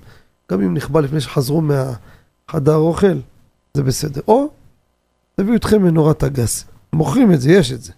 גם 0.52 0.62
אם 0.62 0.74
נכבה 0.74 1.02
לפני 1.02 1.22
שחזרו 1.22 1.62
מהחדר 1.62 2.76
אוכל, 2.76 3.20
זה 3.74 3.84
בסדר. 3.84 4.22
או 4.28 4.50
תביאו 5.36 5.56
אתכם 5.56 5.84
מנורת 5.84 6.24
הגס. 6.24 6.66
מוכרים 6.94 7.34
את 7.34 7.42
זה, 7.42 7.52
יש 7.52 7.72
את 7.72 7.82
זה. 7.82 7.94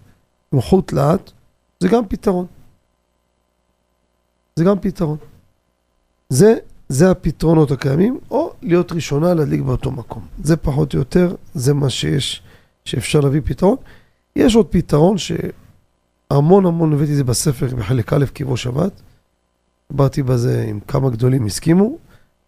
עם 0.53 0.61
חוט 0.61 0.93
לאט, 0.93 1.31
זה 1.79 1.87
גם 1.87 2.07
פתרון. 2.07 2.45
זה 4.55 4.63
גם 4.63 4.79
פתרון. 4.79 5.17
זה, 6.29 6.55
זה 6.89 7.11
הפתרונות 7.11 7.71
הקיימים, 7.71 8.19
או 8.31 8.53
להיות 8.61 8.91
ראשונה 8.91 9.33
להדליק 9.33 9.61
באותו 9.61 9.91
מקום. 9.91 10.25
זה 10.43 10.57
פחות 10.57 10.93
או 10.93 10.99
יותר, 10.99 11.35
זה 11.53 11.73
מה 11.73 11.89
שיש, 11.89 12.41
שאפשר 12.85 13.19
להביא 13.19 13.41
פתרון. 13.45 13.75
יש 14.35 14.55
עוד 14.55 14.67
פתרון 14.69 15.15
שהמון 15.17 16.65
המון 16.65 16.93
הבאתי 16.93 17.11
את 17.11 17.17
זה 17.17 17.23
בספר 17.23 17.75
בחלק 17.75 18.13
א' 18.13 18.25
קברו 18.33 18.57
שבת. 18.57 18.91
דיברתי 19.91 20.23
בזה 20.23 20.65
עם 20.67 20.79
כמה 20.79 21.09
גדולים 21.09 21.45
הסכימו. 21.45 21.97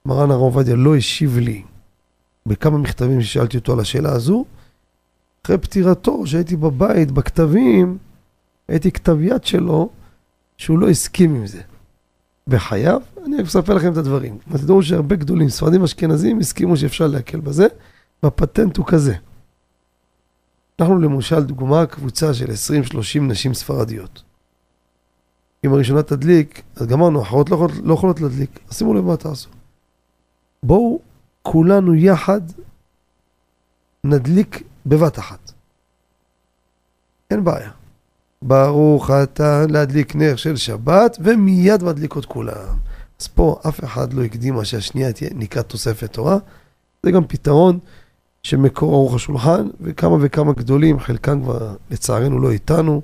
מרן 0.10 0.32
הרב 0.32 0.42
עובדיה 0.42 0.76
לא 0.76 0.96
השיב 0.96 1.38
לי 1.38 1.64
בכמה 2.46 2.78
מכתבים 2.78 3.22
ששאלתי 3.22 3.58
אותו 3.58 3.74
על 3.74 3.80
השאלה 3.80 4.12
הזו. 4.12 4.46
אחרי 5.46 5.58
פטירתו, 5.58 6.28
שהייתי 6.28 6.56
בבית, 6.56 7.12
בכתבים, 7.12 7.98
הייתי 8.68 8.92
כתב 8.92 9.18
יד 9.22 9.44
שלו, 9.44 9.90
שהוא 10.58 10.80
לא 10.80 10.90
הסכים 10.90 11.36
עם 11.36 11.48
זה. 11.48 11.62
בחייו, 12.48 13.02
אני 13.26 13.44
אספר 13.44 13.74
לכם 13.74 13.92
את 13.92 13.98
הדברים. 13.98 14.38
תדעו 14.58 14.84
שהרבה 14.84 15.16
גדולים, 15.16 15.50
ספרדים 15.50 15.84
אשכנזים, 15.84 16.40
הסכימו 16.40 16.78
שאפשר 16.78 17.08
להקל 17.08 17.40
בזה, 17.40 17.68
והפטנט 18.24 18.78
הוא 18.78 18.86
כזה. 18.86 19.16
אנחנו 20.80 21.00
למשל 21.00 21.44
דוגמה 21.44 21.86
קבוצה 21.86 22.34
של 22.34 22.46
20-30 22.46 23.22
נשים 23.22 23.54
ספרדיות. 23.54 24.24
אם 25.66 25.74
הראשונה 25.74 26.04
תדליק, 26.04 26.62
אז 26.76 26.88
גמרנו, 26.88 27.20
האחרות 27.20 27.50
לא 27.50 27.56
יכולות, 27.56 27.78
לא 27.84 27.94
יכולות 27.94 28.22
להדליק. 28.22 28.60
אז 28.70 28.78
שימו 28.78 28.94
לב 28.94 29.06
מה 29.06 29.18
תעשו. 29.18 29.59
בואו 30.64 31.00
כולנו 31.42 31.96
יחד 31.96 32.42
נדליק 34.04 34.64
בבת 34.86 35.20
אחת. 35.20 35.52
אין 37.32 37.44
בעיה. 37.44 37.72
ברוך 38.42 39.12
אתה 39.12 39.66
להדליק 39.70 40.16
נר 40.16 40.36
של 40.36 40.56
שבת, 40.56 41.18
ומיד 41.24 41.84
מדליקות 41.84 42.26
כולם. 42.26 42.78
אז 43.20 43.28
פה 43.28 43.60
אף 43.68 43.84
אחד 43.84 44.14
לא 44.14 44.24
הקדים 44.24 44.54
מה 44.54 44.66
שהשנייה 44.66 45.14
תהיה 45.14 45.30
נקרא 45.34 45.62
תוספת 45.62 46.14
תורה. 46.14 46.38
זה 47.04 47.12
גם 47.12 47.28
פתרון 47.28 47.80
שמקור 48.44 48.94
ארוך 48.94 49.16
השולחן, 49.16 49.68
וכמה 49.82 50.18
וכמה 50.22 50.54
גדולים, 50.54 51.00
חלקם 51.00 51.44
כבר 51.44 51.76
לצערנו 51.92 52.40
לא 52.40 52.52
איתנו, 52.52 53.02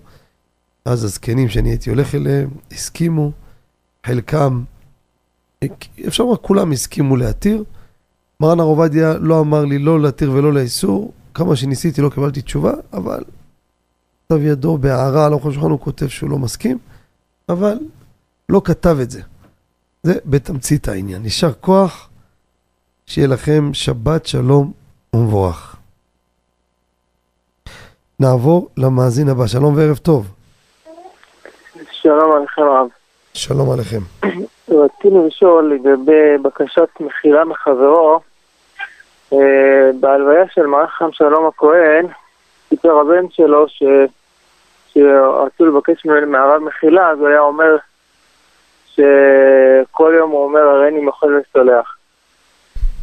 אז 0.86 1.04
הזקנים 1.04 1.50
שאני 1.50 1.70
הייתי 1.70 1.90
הולך 1.90 2.16
אליהם, 2.16 2.50
הסכימו, 2.72 3.32
חלקם, 4.06 4.64
אפשר 6.08 6.24
לומר 6.24 6.38
כולם 6.38 6.72
הסכימו 6.72 7.16
להתיר. 7.16 7.64
מרן 8.40 8.60
הר 8.60 8.66
עובדיה 8.66 9.14
לא 9.14 9.40
אמר 9.40 9.66
לי 9.66 9.80
לא 9.80 10.02
להתיר 10.02 10.32
ולא 10.32 10.54
לאיסור, 10.54 11.14
כמה 11.34 11.56
שניסיתי 11.56 12.02
לא 12.02 12.10
קיבלתי 12.10 12.42
תשובה, 12.42 12.74
אבל 12.94 13.24
כתב 14.26 14.42
ידו 14.42 14.78
בהערה 14.78 15.26
על 15.26 15.32
ארוך 15.32 15.46
השולחן 15.46 15.70
הוא 15.70 15.80
כותב 15.80 16.08
שהוא 16.08 16.30
לא 16.30 16.38
מסכים, 16.38 16.78
אבל 17.50 17.78
לא 18.50 18.62
כתב 18.66 18.98
את 19.02 19.12
זה. 19.12 19.22
זה 20.04 20.14
בתמצית 20.26 20.88
העניין. 20.88 21.24
יישר 21.24 21.54
כוח, 21.54 22.10
שיהיה 23.06 23.28
לכם 23.28 23.74
שבת 23.74 24.26
שלום 24.26 24.72
ומבורך. 25.14 25.76
נעבור 28.20 28.70
למאזין 28.78 29.30
הבא. 29.30 29.48
שלום 29.48 29.76
וערב 29.76 29.98
טוב. 29.98 30.32
שלום 31.92 32.32
עליכם 32.38 32.62
רב. 32.62 32.88
שלום 33.34 33.72
עליכם. 33.72 34.02
רצינו 34.70 35.28
לשאול 35.28 35.74
לגבי 35.74 36.38
בקשת 36.42 36.90
מחילה 37.00 37.46
מחברו 37.46 38.20
אה, 39.34 39.90
בהלוויה 40.00 40.44
של 40.54 40.66
מערך 40.66 40.92
חם 40.92 41.12
שלום 41.12 41.48
הכהן, 41.48 42.06
סיפר 42.70 43.00
הבן 43.00 43.30
שלו 43.30 43.68
ש... 43.68 43.84
שרצו 44.94 45.66
לבקש 45.66 46.06
מהרב 46.06 46.62
מחילה, 46.62 47.10
אז 47.10 47.20
הוא 47.20 47.28
היה 47.28 47.40
אומר 47.40 47.76
שכל 48.88 50.14
יום 50.18 50.32
הוא 50.32 50.44
אומר 50.44 50.60
הריני 50.60 51.00
מוחל 51.00 51.36
וסולח. 51.36 51.98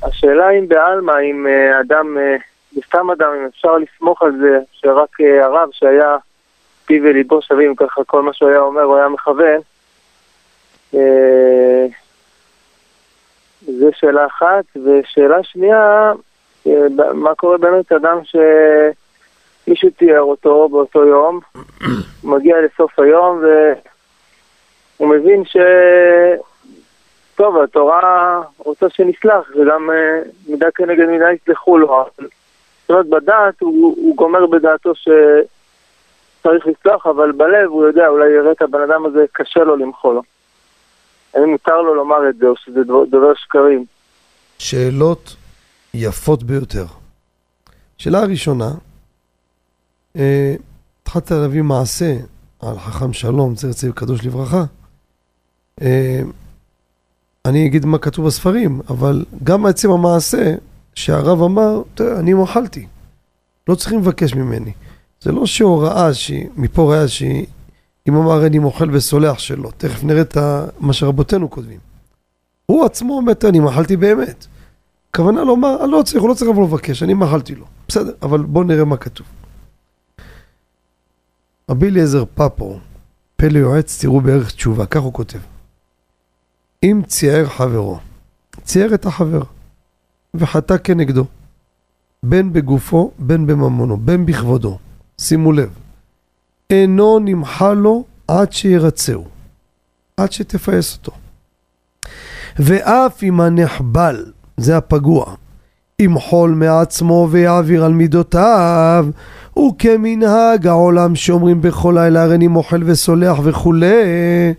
השאלה 0.02 0.50
אם 0.50 0.68
בעלמא, 0.68 1.12
אם 1.30 1.46
אה, 1.46 1.80
אדם, 1.80 2.18
אה, 2.18 2.36
בסתם 2.76 3.10
אדם, 3.10 3.30
אם 3.40 3.46
אפשר 3.46 3.76
לסמוך 3.76 4.22
על 4.22 4.32
זה 4.40 4.58
שרק 4.72 5.20
הרב 5.20 5.68
שהיה 5.72 6.16
פיו 6.86 7.02
וליבו 7.04 7.42
שווים, 7.42 7.74
ככה 7.76 8.04
כל 8.04 8.22
מה 8.22 8.32
שהוא 8.32 8.48
היה 8.50 8.60
אומר 8.60 8.82
הוא 8.82 8.96
היה 8.96 9.08
מכוון. 9.08 9.60
זו 13.66 13.88
שאלה 13.92 14.26
אחת, 14.26 14.64
ושאלה 14.84 15.42
שנייה, 15.42 16.12
מה 17.14 17.34
קורה 17.34 17.58
באמת 17.58 17.92
אדם 17.92 18.18
שמישהו 18.24 19.90
תיאר 19.90 20.20
אותו 20.20 20.68
באותו 20.68 21.06
יום, 21.06 21.40
מגיע 22.24 22.56
לסוף 22.60 22.98
היום 22.98 23.42
והוא 24.98 25.08
מבין 25.08 25.44
ש... 25.44 25.56
טוב, 27.34 27.58
התורה 27.58 28.40
רוצה 28.58 28.86
שנסלח, 28.88 29.50
וגם 29.56 29.90
uh, 29.90 30.28
מידה 30.48 30.70
כנגד 30.74 31.06
מידה 31.06 31.32
יסלחו 31.32 31.78
לו. 31.78 32.04
זאת 32.16 32.90
אומרת, 32.90 33.06
בדעת 33.06 33.60
הוא, 33.60 33.94
הוא 33.96 34.16
גומר 34.16 34.46
בדעתו 34.46 34.92
שצריך 34.94 36.66
לסלח, 36.66 37.06
אבל 37.06 37.32
בלב 37.32 37.70
הוא 37.70 37.86
יודע, 37.86 38.08
אולי 38.08 38.30
יראה 38.30 38.52
את 38.52 38.62
הבן 38.62 38.80
אדם 38.80 39.06
הזה, 39.06 39.24
קשה 39.32 39.64
לו 39.64 39.76
למחול 39.76 40.14
לו. 40.14 40.22
האם 41.34 41.50
מותר 41.50 41.80
לו 41.80 41.94
לומר 41.94 42.28
את 42.30 42.36
זה, 42.38 42.46
או 42.46 42.54
שזה 42.56 42.80
דובר 43.10 43.34
שקרים? 43.34 43.84
שאלות 44.58 45.36
יפות 45.94 46.42
ביותר. 46.42 46.86
שאלה 47.98 48.18
הראשונה, 48.18 48.70
אה, 50.16 50.54
התחלת 51.02 51.30
להביא 51.30 51.62
מעשה 51.62 52.16
על 52.60 52.78
חכם 52.78 53.12
שלום, 53.12 53.54
צר 53.54 53.72
צעיר 53.72 53.92
קדוש 53.92 54.26
לברכה. 54.26 54.64
אה, 55.82 56.20
אני 57.44 57.66
אגיד 57.66 57.86
מה 57.86 57.98
כתוב 57.98 58.26
בספרים, 58.26 58.80
אבל 58.88 59.24
גם 59.44 59.66
עצם 59.66 59.90
המעשה 59.90 60.54
שהרב 60.94 61.42
אמר, 61.42 61.82
תראה, 61.94 62.18
אני 62.18 62.34
מוחלתי. 62.34 62.86
לא 63.68 63.74
צריכים 63.74 63.98
לבקש 63.98 64.34
ממני. 64.34 64.72
זה 65.20 65.32
לא 65.32 65.46
שהוראה, 65.46 66.08
מפה 66.56 66.90
ראיה 66.90 67.08
שהיא, 67.08 67.46
אם 68.08 68.16
אמר 68.16 68.46
אני 68.46 68.58
מוחל 68.58 68.90
וסולח 68.92 69.38
שלו, 69.38 69.70
תכף 69.70 70.04
נראה 70.04 70.20
את 70.20 70.36
מה 70.80 70.92
שרבותינו 70.92 71.50
כותבים. 71.50 71.78
הוא 72.66 72.84
עצמו 72.84 73.16
אומר, 73.16 73.32
אני 73.48 73.60
מחלתי 73.60 73.96
באמת. 73.96 74.46
הכוונה 75.10 75.44
לומר, 75.44 75.84
אני 75.84 75.92
לא 75.92 76.02
צריך, 76.02 76.22
הוא 76.22 76.28
לא 76.28 76.34
צריך 76.34 76.50
לבוא 76.50 76.64
לבקש, 76.64 77.02
אני 77.02 77.14
מחלתי 77.14 77.54
לו. 77.54 77.66
בסדר, 77.88 78.12
אבל 78.22 78.42
בואו 78.42 78.64
נראה 78.64 78.84
מה 78.84 78.96
כתוב. 78.96 79.26
רבי 81.70 81.88
אליעזר 81.88 82.24
פפו, 82.34 82.78
פלא 83.36 83.58
יועץ, 83.58 84.00
תראו 84.00 84.20
בערך 84.20 84.50
תשובה, 84.50 84.86
כך 84.86 85.00
הוא 85.00 85.12
כותב. 85.12 85.38
אם 86.82 87.02
צייר 87.06 87.48
חברו, 87.48 87.98
צייר 88.64 88.94
את 88.94 89.06
החבר, 89.06 89.42
וחטא 90.34 90.78
כנגדו, 90.78 91.24
בין 92.22 92.52
בגופו, 92.52 93.10
בין 93.18 93.46
בממונו, 93.46 93.96
בין 93.96 94.26
בכבודו. 94.26 94.78
שימו 95.18 95.52
לב, 95.52 95.70
אינו 96.72 97.18
נמחה 97.18 97.72
לו 97.72 98.04
עד 98.28 98.52
שירצהו, 98.52 99.24
עד 100.16 100.32
שתפייס 100.32 100.96
אותו. 100.96 101.12
ואף 102.58 103.22
אם 103.22 103.40
הנחבל, 103.40 104.24
זה 104.56 104.76
הפגוע, 104.76 105.34
ימחול 105.98 106.50
מעצמו 106.50 107.28
ויעביר 107.30 107.84
על 107.84 107.92
מידותיו, 107.92 109.06
וכמנהג 109.58 110.66
העולם 110.66 111.14
שאומרים 111.14 111.62
בכל 111.62 111.94
לילה 111.96 112.22
הריני 112.22 112.48
מוחל 112.48 112.82
וסולח 112.86 113.38
וכולי, 113.42 114.54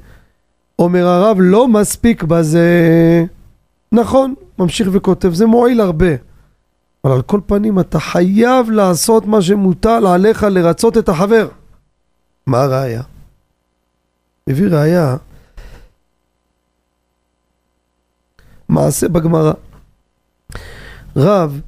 אומר 0.79 1.07
הרב 1.07 1.37
לא 1.39 1.67
מספיק 1.67 2.23
בזה. 2.23 2.69
נכון, 3.91 4.33
ממשיך 4.59 4.89
וכותב, 4.91 5.33
זה 5.33 5.45
מועיל 5.45 5.81
הרבה. 5.81 6.15
אבל 7.05 7.13
על 7.13 7.21
כל 7.21 7.39
פנים 7.45 7.79
אתה 7.79 7.99
חייב 7.99 8.69
לעשות 8.69 9.25
מה 9.25 9.41
שמוטל 9.41 10.07
עליך 10.07 10.43
לרצות 10.43 10.97
את 10.97 11.09
החבר. 11.09 11.47
מה 12.47 12.61
הראיה? 12.61 13.01
מביא 14.47 14.67
ראיה 14.67 15.17
מעשה 18.69 19.09
בגמרא. 19.09 19.53
רב 21.15 21.61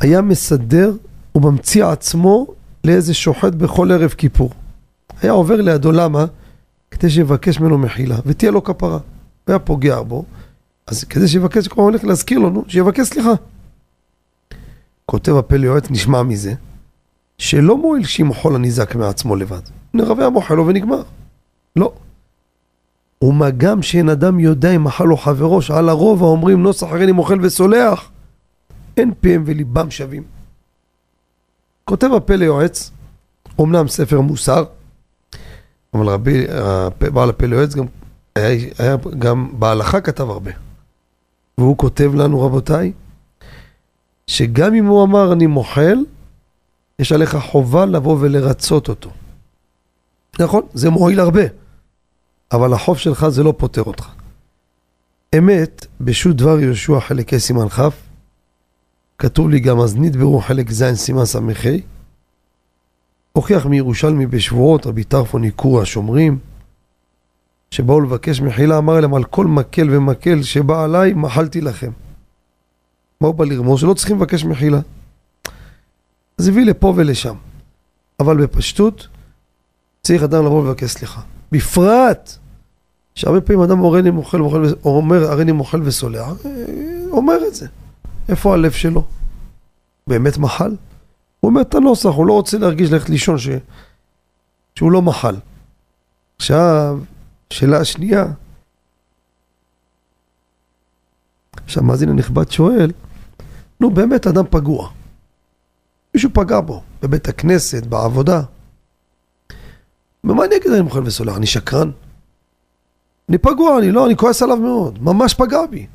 היה 0.00 0.22
מסדר 0.22 0.92
וממציא 1.34 1.86
עצמו 1.86 2.46
לאיזה 2.84 3.14
שוחט 3.14 3.52
בכל 3.52 3.92
ערב 3.92 4.10
כיפור. 4.10 4.50
היה 5.22 5.32
עובר 5.32 5.60
לידו, 5.60 5.92
למה? 5.92 6.24
כדי 6.90 7.10
שיבקש 7.10 7.60
ממנו 7.60 7.78
מחילה, 7.78 8.16
ותהיה 8.26 8.50
לו 8.50 8.64
כפרה. 8.64 8.98
היה 9.46 9.58
פוגע 9.58 10.02
בו, 10.02 10.24
אז 10.86 11.04
כדי 11.04 11.28
שיבקש, 11.28 11.68
הוא 11.74 11.84
הולך 11.84 12.04
להזכיר 12.04 12.38
לו, 12.38 12.50
נו, 12.50 12.64
שיבקש 12.68 13.08
סליחה. 13.08 13.32
כותב 15.06 15.36
הפלא 15.36 15.66
יועץ, 15.66 15.90
נשמע 15.90 16.22
מזה, 16.22 16.54
שלא 17.38 17.76
מועיל 17.76 18.04
שימחול 18.04 18.54
הניזק 18.54 18.94
מעצמו 18.94 19.36
לבד. 19.36 19.60
נרבה 19.96 20.26
המוחל 20.26 20.54
לו 20.54 20.66
ונגמר. 20.66 21.02
לא. 21.76 21.92
ומה 23.24 23.50
גם 23.50 23.82
שאין 23.82 24.08
אדם 24.08 24.40
יודע 24.40 24.70
אם 24.70 24.84
מחל 24.84 25.04
לו 25.04 25.16
חברו, 25.16 25.62
שעל 25.62 25.88
הרוב 25.88 26.22
האומרים 26.22 26.62
נוסח 26.62 26.86
הריני 26.86 27.12
מוחל 27.12 27.38
וסולח, 27.42 28.10
אין 28.96 29.12
פיהם 29.20 29.42
וליבם 29.46 29.90
שווים. 29.90 30.22
כותב 31.84 32.10
הפלא 32.16 32.44
יועץ, 32.44 32.90
אמנם 33.60 33.88
ספר 33.88 34.20
מוסר, 34.20 34.64
אבל 35.94 36.08
רבי, 36.08 36.46
בעל 37.00 37.30
הפלא 37.30 37.56
יועץ 37.56 37.74
גם, 37.74 37.86
היה, 38.34 38.70
היה 38.78 38.96
גם 39.18 39.48
בהלכה 39.58 40.00
כתב 40.00 40.30
הרבה. 40.30 40.50
והוא 41.58 41.78
כותב 41.78 42.12
לנו 42.14 42.40
רבותיי, 42.40 42.92
שגם 44.26 44.74
אם 44.74 44.86
הוא 44.86 45.04
אמר 45.04 45.32
אני 45.32 45.46
מוחל, 45.46 45.98
יש 46.98 47.12
עליך 47.12 47.36
חובה 47.36 47.86
לבוא 47.86 48.16
ולרצות 48.20 48.88
אותו. 48.88 49.10
נכון, 50.40 50.62
זה 50.74 50.90
מועיל 50.90 51.20
הרבה, 51.20 51.42
אבל 52.52 52.72
החוב 52.72 52.98
שלך 52.98 53.28
זה 53.28 53.42
לא 53.42 53.54
פותר 53.56 53.82
אותך. 53.82 54.08
אמת, 55.38 55.86
בשו"ת 56.00 56.36
דבר 56.36 56.60
יהושע 56.60 57.00
חלק 57.00 57.34
ה' 57.34 57.38
סימן 57.38 57.68
כ', 57.68 57.80
כתוב 59.18 59.50
לי 59.50 59.60
גם 59.60 59.80
אז 59.80 59.96
נדברו 59.96 60.40
חלק 60.40 60.70
ז' 60.70 60.94
סימן 60.94 61.24
ס"ה, 61.24 61.38
הוכיח 63.32 63.66
מירושלמי 63.66 64.26
בשבועות 64.26 64.86
רבי 64.86 65.04
טרפון 65.04 65.42
עיקור 65.42 65.82
השומרים, 65.82 66.38
שבאו 67.70 68.00
לבקש 68.00 68.40
מחילה, 68.40 68.78
אמר 68.78 69.00
להם 69.00 69.14
על 69.14 69.24
כל 69.24 69.46
מקל 69.46 69.96
ומקל 69.96 70.42
שבא 70.42 70.84
עליי, 70.84 71.12
מחלתי 71.12 71.60
לכם. 71.60 71.90
מה 73.20 73.28
הוא 73.28 73.34
בא 73.34 73.44
לרמוז? 73.44 73.80
שלא 73.80 73.94
צריכים 73.94 74.16
לבקש 74.16 74.44
מחילה. 74.44 74.80
אז 76.38 76.48
הביא 76.48 76.64
לפה 76.64 76.92
ולשם. 76.96 77.34
אבל 78.20 78.42
בפשטות, 78.42 79.08
צריך 80.06 80.22
אדם 80.22 80.46
לבוא 80.46 80.62
ולבקש 80.62 80.90
סליחה. 80.90 81.20
בפרט, 81.52 82.32
שהרבה 83.14 83.40
פעמים 83.40 83.62
אדם 83.62 83.80
אומר 83.80 83.88
הריני 83.88 84.10
מוחל, 84.10 84.38
מוחל, 84.38 84.62
אומר 84.84 85.30
הריני 85.30 85.52
מוחל 85.52 85.82
וסולח, 85.82 86.28
אומר 87.10 87.38
את 87.48 87.54
זה. 87.54 87.66
איפה 88.28 88.54
הלב 88.54 88.72
שלו? 88.72 89.04
באמת 90.06 90.38
מחל? 90.38 90.76
הוא 91.40 91.50
אומר 91.50 91.60
את 91.60 91.74
הנוסח, 91.74 92.08
הוא 92.08 92.26
לא 92.26 92.32
רוצה 92.32 92.58
להרגיש 92.58 92.90
ללכת 92.90 93.08
לישון 93.08 93.38
ש... 93.38 93.48
שהוא 94.74 94.92
לא 94.92 95.02
מחל. 95.02 95.36
עכשיו, 96.36 96.98
שאלה 97.50 97.78
השנייה, 97.80 98.26
עכשיו 101.64 101.82
מאזין 101.82 102.08
הנכבד 102.08 102.50
שואל, 102.50 102.92
נו 103.80 103.90
באמת 103.90 104.26
אדם 104.26 104.44
פגוע. 104.50 104.90
מישהו 106.14 106.30
פגע 106.32 106.60
בו, 106.60 106.82
בבית 107.02 107.28
הכנסת, 107.28 107.86
בעבודה. 107.86 108.42
ומה 110.26 110.44
אני 110.44 110.56
אגיד 110.56 110.72
אני 110.72 110.80
מוכן 110.80 111.02
וסולח? 111.02 111.36
אני 111.36 111.46
שקרן? 111.46 111.90
אני 113.28 113.38
פגוע, 113.38 113.78
אני 113.78 113.90
לא, 113.90 114.06
אני 114.06 114.16
כועס 114.16 114.42
עליו 114.42 114.56
מאוד, 114.56 115.02
ממש 115.02 115.34
פגע 115.34 115.66
בי. 115.70 115.86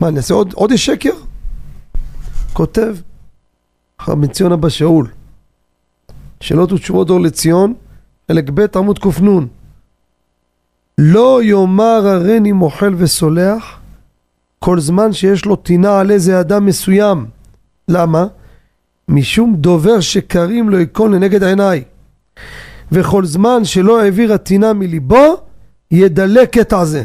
מה, 0.00 0.08
אני 0.08 0.16
אעשה 0.16 0.34
עוד, 0.34 0.52
עוד 0.52 0.70
איש 0.70 0.86
שקר? 0.86 1.14
כותב 2.52 2.96
בן 4.08 4.26
ציון 4.26 4.52
אבא 4.52 4.68
שאול, 4.68 5.10
שאלות 6.40 6.72
ותשובות 6.72 7.10
אור 7.10 7.20
לציון, 7.20 7.74
חלק 8.28 8.50
ב' 8.50 8.76
עמוד 8.76 8.98
קנ 8.98 9.46
לא 10.98 11.42
יאמר 11.42 12.06
הריני 12.06 12.52
מוחל 12.52 12.94
וסולח 12.96 13.80
כל 14.58 14.80
זמן 14.80 15.12
שיש 15.12 15.44
לו 15.44 15.56
טינה 15.56 16.00
על 16.00 16.10
איזה 16.10 16.40
אדם 16.40 16.66
מסוים. 16.66 17.26
למה? 17.88 18.26
משום 19.08 19.56
דובר 19.56 20.00
שקרים 20.00 20.68
לו 20.68 20.80
יקון 20.80 21.14
לנגד 21.14 21.44
עיניי. 21.44 21.84
וכל 22.92 23.24
זמן 23.24 23.64
שלא 23.64 24.00
העביר 24.00 24.32
הטינה 24.32 24.72
מליבו, 24.72 25.36
ידלק 25.90 26.58
קטע 26.58 26.84
זה. 26.84 27.04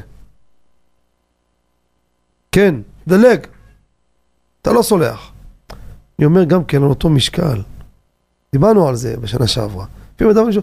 כן, 2.51 2.75
דלג. 3.07 3.39
אתה 4.61 4.73
לא 4.73 4.81
סולח. 4.81 5.31
אני 6.19 6.25
אומר 6.25 6.43
גם 6.43 6.63
כן 6.63 6.83
על 6.83 6.89
אותו 6.89 7.09
משקל. 7.09 7.61
דיברנו 8.53 8.87
על 8.87 8.95
זה 8.95 9.17
בשנה 9.17 9.47
שעברה. 9.47 9.85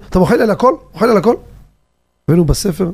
אתה 0.08 0.18
מוחל 0.18 0.40
על 0.40 0.50
הכל? 0.50 0.74
מוחל 0.94 1.10
על 1.10 1.16
הכל? 1.16 1.34
הבאנו 2.28 2.44
בספר? 2.44 2.90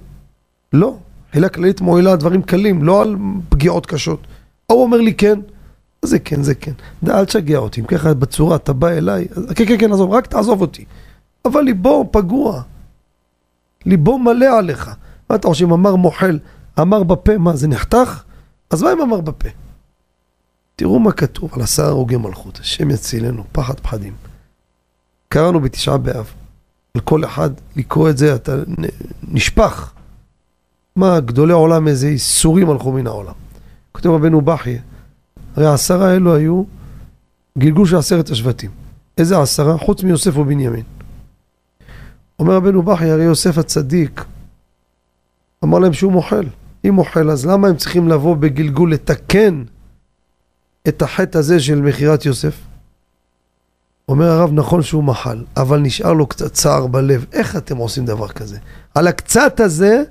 לא. 0.72 0.97
חילה 1.33 1.49
כללית 1.49 1.81
מועילה 1.81 2.16
דברים 2.16 2.43
קלים, 2.43 2.83
לא 2.83 3.03
על 3.03 3.16
פגיעות 3.49 3.87
קשות. 3.87 4.20
הוא 4.66 4.83
אומר 4.83 5.01
לי 5.01 5.14
כן, 5.14 5.41
זה 6.03 6.18
כן, 6.18 6.43
זה 6.43 6.55
כן. 6.55 6.72
אל 7.09 7.24
תשגע 7.24 7.59
אותי, 7.59 7.81
אם 7.81 7.87
ככה 7.87 8.14
בצורה 8.14 8.57
אתה 8.57 8.72
בא 8.72 8.89
אליי, 8.89 9.29
כן, 9.55 9.66
כן, 9.66 9.79
כן, 9.79 9.93
עזוב, 9.93 10.11
רק 10.11 10.27
תעזוב 10.27 10.61
אותי. 10.61 10.85
אבל 11.47 11.61
ליבו 11.61 12.09
פגוע. 12.13 12.63
ליבו 13.87 14.19
מלא 14.19 14.59
עליך. 14.59 14.91
מה 15.31 15.37
אתה 15.37 15.49
חושב, 15.49 15.65
אם 15.65 15.73
אמר 15.73 15.97
מוחל, 15.97 16.39
אמר 16.81 17.03
בפה, 17.03 17.39
מה, 17.39 17.57
זה 17.57 17.69
נחתך? 17.69 18.23
אז 18.71 18.83
מה 18.83 18.93
אם 18.93 19.01
אמר 19.01 19.21
בפה? 19.21 19.49
תראו 20.77 20.99
מה 20.99 21.13
כתוב 21.13 21.51
על 21.55 21.63
עשרה 21.63 21.89
הרוגי 21.89 22.17
מלכות, 22.17 22.59
השם 22.61 22.91
יצילנו, 22.91 23.45
פחד 23.53 23.81
פחדים. 23.81 24.15
קראנו 25.29 25.61
בתשעה 25.61 25.99
באב, 25.99 26.33
על 26.95 27.01
כל 27.01 27.25
אחד 27.25 27.51
לקרוא 27.77 28.11
את 28.11 28.19
זה, 28.19 28.35
אתה 28.35 28.57
נשפך. 29.29 29.93
מה, 30.97 31.21
גדולי 31.21 31.53
עולם 31.53 31.89
איזה 31.89 32.09
איסורים 32.09 32.71
הלכו 32.71 32.93
מן 32.93 33.07
העולם. 33.07 33.33
כותב 33.93 34.09
רבנו 34.09 34.41
בכי, 34.41 34.79
הרי 35.57 35.67
העשרה 35.67 36.11
האלו 36.11 36.35
היו 36.35 36.65
גלגול 37.59 37.87
של 37.87 37.97
עשרת 37.97 38.31
השבטים. 38.31 38.71
איזה 39.19 39.41
עשרה? 39.41 39.79
חוץ 39.79 40.03
מיוסף 40.03 40.37
ובנימין. 40.37 40.83
אומר 42.39 42.55
רבנו 42.55 42.82
בכי, 42.82 43.11
הרי 43.11 43.24
יוסף 43.24 43.59
הצדיק 43.59 44.24
אמר 45.64 45.78
להם 45.78 45.93
שהוא 45.93 46.12
מוחל. 46.12 46.47
אם 46.89 46.95
מוחל, 46.95 47.30
אז 47.30 47.47
למה 47.47 47.68
הם 47.68 47.76
צריכים 47.76 48.09
לבוא 48.09 48.37
בגלגול 48.37 48.93
לתקן 48.93 49.62
את 50.89 51.03
החטא 51.03 51.39
הזה 51.39 51.61
של 51.61 51.80
מכירת 51.80 52.24
יוסף? 52.24 52.55
אומר 54.09 54.30
הרב, 54.30 54.51
נכון 54.53 54.82
שהוא 54.82 55.05
מחל, 55.05 55.45
אבל 55.57 55.80
נשאר 55.80 56.12
לו 56.12 56.26
קצת 56.26 56.53
צער 56.53 56.87
בלב. 56.87 57.26
איך 57.32 57.57
אתם 57.57 57.76
עושים 57.76 58.07
דבר 58.07 58.28
כזה? 58.28 58.59
על 58.95 59.07
הקצת 59.07 59.61
הזה 59.61 60.03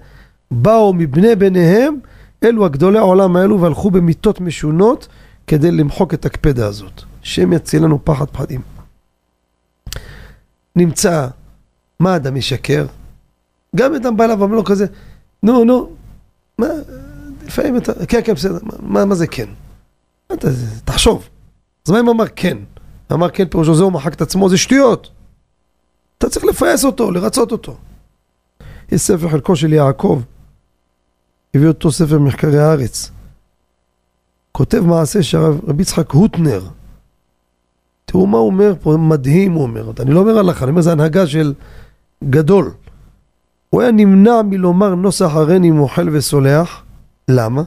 באו 0.51 0.93
מבני 0.93 1.35
בניהם, 1.35 1.97
אלו 2.43 2.65
הגדולי 2.65 2.97
העולם 2.97 3.35
האלו, 3.35 3.61
והלכו 3.61 3.91
במיתות 3.91 4.41
משונות 4.41 5.07
כדי 5.47 5.71
למחוק 5.71 6.13
את 6.13 6.25
הקפדה 6.25 6.67
הזאת. 6.67 7.01
שם 7.21 7.53
יצילנו 7.53 8.05
פחד 8.05 8.25
פחדים. 8.25 8.61
נמצא, 10.75 11.27
מה 11.99 12.15
אדם 12.15 12.37
ישקר? 12.37 12.85
גם 13.75 13.95
אדם 13.95 14.17
בא 14.17 14.25
אליו 14.25 14.39
ואומר 14.39 14.55
לו 14.55 14.63
כזה, 14.63 14.85
נו, 15.43 15.63
נו, 15.63 15.89
מה, 16.57 16.67
לפעמים 17.45 17.77
אתה, 17.77 18.05
כן, 18.05 18.21
כן, 18.25 18.33
בסדר, 18.33 18.57
מה, 18.79 19.05
מה 19.05 19.15
זה 19.15 19.27
כן? 19.27 19.47
אתה, 20.33 20.47
תחשוב. 20.85 21.29
אז 21.85 21.91
מה 21.91 21.99
אם 21.99 22.09
אמר 22.09 22.25
כן? 22.35 22.57
אמר 23.13 23.29
כן 23.29 23.47
פירושו 23.47 23.75
זהו 23.75 23.91
מחק 23.91 24.13
את 24.13 24.21
עצמו, 24.21 24.49
זה 24.49 24.57
שטויות. 24.57 25.09
אתה 26.17 26.29
צריך 26.29 26.45
לפייס 26.45 26.85
אותו, 26.85 27.11
לרצות 27.11 27.51
אותו. 27.51 27.77
יש 28.91 29.01
ספר 29.01 29.29
חלקו 29.29 29.55
של 29.55 29.73
יעקב, 29.73 30.21
הביא 31.55 31.67
אותו 31.67 31.91
ספר 31.91 32.19
מחקרי 32.19 32.59
הארץ. 32.59 33.11
כותב 34.51 34.79
מעשה 34.79 35.23
שהרב 35.23 35.79
יצחק 35.79 36.11
הוטנר, 36.11 36.61
תראו 38.05 38.27
מה 38.27 38.37
הוא 38.37 38.47
אומר 38.47 38.73
פה, 38.81 38.97
מדהים 38.97 39.51
הוא 39.51 39.63
אומר, 39.63 39.91
אני 39.99 40.11
לא 40.11 40.19
אומר 40.19 40.37
הלכה, 40.37 40.65
אני 40.65 40.69
אומר 40.69 40.81
זה 40.81 40.91
הנהגה 40.91 41.27
של 41.27 41.53
גדול. 42.29 42.71
הוא 43.69 43.81
היה 43.81 43.91
נמנע 43.91 44.41
מלומר 44.41 44.95
נוסח 44.95 45.35
הריני 45.35 45.71
מוחל 45.71 46.09
וסולח, 46.09 46.83
למה? 47.27 47.63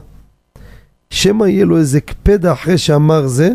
שמא 1.09 1.45
יהיה 1.45 1.65
לו 1.65 1.77
איזה 1.77 2.01
קפדה 2.01 2.53
אחרי 2.53 2.77
שאמר 2.77 3.27
זה, 3.27 3.49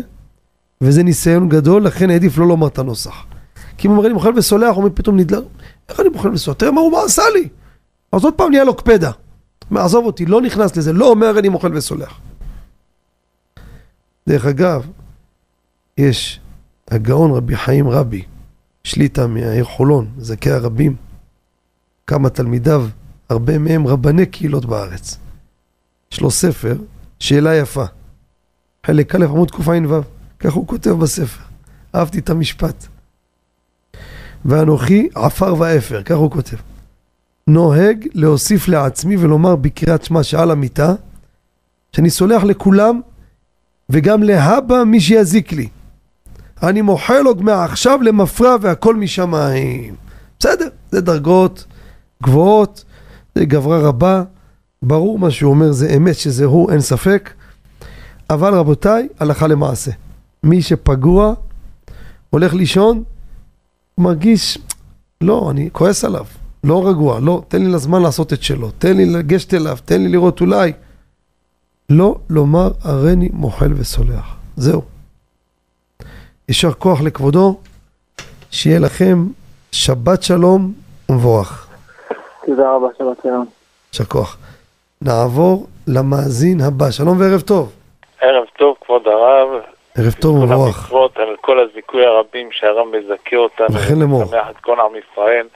וזה 0.81 1.03
ניסיון 1.03 1.49
גדול, 1.49 1.83
לכן 1.83 2.09
העדיף 2.09 2.37
לא 2.37 2.47
לומר 2.47 2.67
את 2.67 2.79
הנוסח. 2.79 3.25
כי 3.77 3.87
אם 3.87 3.91
הוא 3.91 3.97
אומר 3.97 4.07
אני 4.07 4.13
מוחל 4.13 4.31
וסולח, 4.37 4.75
הוא 4.75 4.89
פתאום 4.93 5.17
נדלק, 5.17 5.43
איך 5.89 5.99
אני 5.99 6.09
מוחל 6.09 6.29
וסולח? 6.33 6.57
תראה 6.57 6.71
מה 6.71 6.81
הוא 6.81 6.99
עשה 7.05 7.23
לי. 7.33 7.49
אז 8.11 8.23
עוד 8.23 8.33
פעם 8.33 8.51
נהיה 8.51 8.63
לו 8.63 8.75
קפדה. 8.75 9.11
עזוב 9.75 10.05
אותי, 10.05 10.25
לא 10.25 10.41
נכנס 10.41 10.77
לזה, 10.77 10.93
לא 10.93 11.09
אומר 11.09 11.39
אני 11.39 11.49
מוחל 11.49 11.77
וסולח. 11.77 12.19
דרך 14.29 14.45
אגב, 14.45 14.87
יש 15.97 16.39
הגאון 16.91 17.31
רבי 17.31 17.55
חיים 17.55 17.89
רבי, 17.89 18.23
שליטה 18.85 19.27
מהעיר 19.27 19.63
חולון, 19.63 20.07
זכי 20.17 20.51
הרבים, 20.51 20.95
כמה 22.07 22.29
תלמידיו, 22.29 22.87
הרבה 23.29 23.57
מהם 23.57 23.87
רבני 23.87 24.25
קהילות 24.25 24.65
בארץ. 24.65 25.17
יש 26.11 26.21
לו 26.21 26.31
ספר, 26.31 26.77
שאלה 27.19 27.55
יפה. 27.55 27.85
חלק 28.85 29.15
א' 29.15 29.23
עמוד 29.23 29.51
קע"ו, 29.51 30.01
כך 30.39 30.53
הוא 30.53 30.67
כותב 30.67 30.91
בספר. 30.91 31.43
אהבתי 31.95 32.19
את 32.19 32.29
המשפט. 32.29 32.87
ואנוכי 34.45 35.09
עפר 35.15 35.55
ואפר, 35.59 36.03
כך 36.03 36.15
הוא 36.15 36.31
כותב. 36.31 36.57
נוהג 37.47 38.07
להוסיף 38.13 38.67
לעצמי 38.67 39.17
ולומר 39.17 39.55
בקריאת 39.55 40.05
שמע 40.05 40.23
שעל 40.23 40.51
המיטה, 40.51 40.93
שאני 41.91 42.09
סולח 42.09 42.43
לכולם 42.43 43.01
וגם 43.89 44.23
להבא 44.23 44.83
מי 44.83 45.01
שיזיק 45.01 45.51
לי. 45.51 45.69
אני 46.63 46.81
מוחל 46.81 47.25
עוד 47.25 47.41
מעכשיו 47.41 47.99
למפרע 48.01 48.55
והכל 48.61 48.95
משמיים. 48.95 49.95
בסדר, 50.39 50.67
זה 50.91 51.01
דרגות 51.01 51.65
גבוהות, 52.23 52.83
זה 53.35 53.45
גברה 53.45 53.79
רבה, 53.79 54.23
ברור 54.81 55.19
מה 55.19 55.31
שהוא 55.31 55.51
אומר 55.51 55.71
זה 55.71 55.93
אמת 55.97 56.15
שזה 56.15 56.45
הוא, 56.45 56.71
אין 56.71 56.81
ספק. 56.81 57.29
אבל 58.29 58.53
רבותיי, 58.53 59.07
הלכה 59.19 59.47
למעשה. 59.47 59.91
מי 60.43 60.61
שפגוע, 60.61 61.33
הולך 62.29 62.53
לישון, 62.53 63.03
מרגיש, 63.97 64.57
לא, 65.21 65.51
אני 65.51 65.69
כועס 65.71 66.05
עליו, 66.05 66.25
לא 66.63 66.87
רגוע, 66.87 67.19
לא, 67.19 67.43
תן 67.47 67.61
לי 67.61 67.67
לזמן 67.67 68.01
לעשות 68.01 68.33
את 68.33 68.43
שלו, 68.43 68.71
תן 68.71 68.97
לי 68.97 69.05
לגשת 69.05 69.53
אליו, 69.53 69.77
תן 69.85 70.01
לי 70.01 70.09
לראות 70.09 70.41
אולי. 70.41 70.73
לא 71.89 72.17
לומר 72.29 72.71
הריני 72.81 73.29
מוחל 73.33 73.73
וסולח. 73.75 74.35
זהו. 74.57 74.94
יישר 76.49 76.71
כוח 76.73 77.01
לכבודו, 77.01 77.55
שיהיה 78.51 78.79
לכם 78.79 79.15
שבת 79.71 80.23
שלום 80.23 80.71
ומבורך. 81.09 81.67
תודה 82.45 82.71
רבה, 82.71 82.87
שבת 82.97 83.17
שלום. 83.23 83.45
יישר 83.93 84.05
כוח. 84.05 84.37
נעבור 85.01 85.67
למאזין 85.87 86.61
הבא. 86.61 86.91
שלום 86.91 87.19
וערב 87.19 87.41
טוב. 87.41 87.71
ערב 88.21 88.43
טוב, 88.57 88.75
כבוד 88.85 89.07
הרב. 89.07 89.47
ערב 89.97 90.11
טוב 90.21 90.35
כל 90.37 90.43
ומבורך. 90.43 90.83
המצוות, 90.83 91.17
על 91.17 91.35
כל 91.41 91.59
הזיכוי 91.59 92.05
הרבים 92.05 92.49
שהרב 92.51 92.85
מזכה 92.87 93.35
אותנו. 93.35 93.67
וכן 93.75 93.99
לאמור. 93.99 94.21
ושמח 94.21 94.49
את 94.49 94.57
כל 94.57 94.79
עם 94.79 94.91
ישראל. 94.95 95.47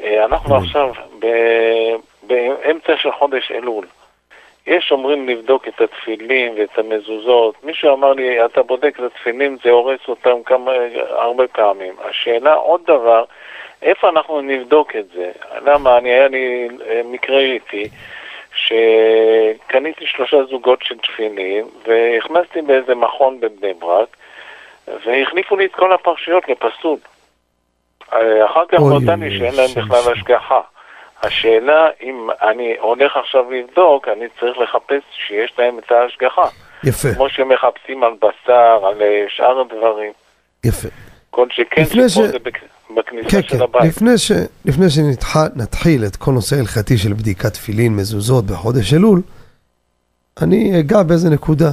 אה, 0.00 0.24
אנחנו. 0.24 0.56
עכשיו 0.56 0.88
ב- 1.20 2.26
באמצע 2.26 2.92
של 2.96 3.08
חודש 3.18 3.52
אלול. 3.54 3.86
יש 4.66 4.92
אומרים 4.92 5.28
לבדוק 5.28 5.68
את 5.68 5.80
התפילין 5.80 6.54
ואת 6.56 6.78
המזוזות. 6.78 7.54
מישהו 7.64 7.94
אמר 7.94 8.12
לי, 8.12 8.44
אתה 8.44 8.62
בודק 8.62 8.94
את 8.98 9.04
התפילין, 9.04 9.56
זה 9.64 9.70
הורס 9.70 10.00
אותם 10.08 10.42
כמה, 10.46 10.72
הרבה 11.08 11.48
פעמים. 11.48 11.94
השאלה, 12.04 12.54
עוד 12.54 12.80
דבר, 12.84 13.24
איפה 13.82 14.08
אנחנו 14.08 14.40
נבדוק 14.40 14.96
את 14.96 15.04
זה? 15.14 15.30
למה? 15.64 15.98
אני, 15.98 16.08
היה 16.08 16.28
לי 16.28 16.68
אה, 16.86 17.00
מקרה 17.04 17.38
איתי, 17.38 17.88
שקניתי 18.54 20.06
שלושה 20.06 20.44
זוגות 20.50 20.82
של 20.82 20.98
תפילין, 20.98 21.64
והכנסתי 21.86 22.62
באיזה 22.62 22.94
מכון 22.94 23.40
בבני 23.40 23.74
ברק, 23.74 24.16
והחליפו 25.06 25.56
לי 25.56 25.64
את 25.64 25.74
כל 25.74 25.92
הפרשיות 25.92 26.48
לפסול. 26.48 26.98
אה, 28.12 28.46
אחר 28.46 28.64
כך 28.68 28.78
נודע 28.78 29.16
לי 29.16 29.38
שאין 29.38 29.54
להם 29.54 29.70
בכלל. 29.76 30.12
השגחה. 30.12 30.60
השאלה, 31.22 31.88
אם 32.02 32.28
אני 32.42 32.74
הולך 32.80 33.12
עכשיו 33.24 33.44
לבדוק, 33.50 34.08
אני 34.08 34.24
צריך 34.40 34.58
לחפש 34.58 35.02
שיש 35.26 35.52
להם 35.58 35.78
את 35.78 35.92
ההשגחה. 35.92 36.48
יפה, 36.84 37.14
כמו 37.14 37.28
שמחפשים 37.28 38.04
על 38.04 38.12
בשר, 38.18 38.86
על 38.86 39.02
אה, 39.02 39.24
שאר 39.28 39.60
הדברים. 39.60 40.12
יפה. 40.64 40.88
כל 41.30 41.46
שכן, 41.50 41.84
שפה 41.84 42.08
ש- 42.08 42.18
זה 42.18 42.38
בק- 42.38 42.64
בכניסה 42.96 43.28
כן, 43.30 43.42
של 43.42 43.56
כן. 43.56 43.62
הבית. 43.62 43.82
לפני, 43.84 44.18
ש... 44.18 44.32
לפני 44.64 44.90
שנתחיל 44.90 46.04
את 46.04 46.16
כל 46.16 46.30
נושא 46.32 46.56
ההלכתי 46.56 46.98
של 46.98 47.12
בדיקת 47.12 47.52
תפילין, 47.52 47.96
מזוזות 47.96 48.44
בחודש 48.46 48.94
אלול, 48.94 49.22
אני 50.42 50.80
אגע 50.80 51.02
באיזה 51.02 51.30
נקודה. 51.30 51.70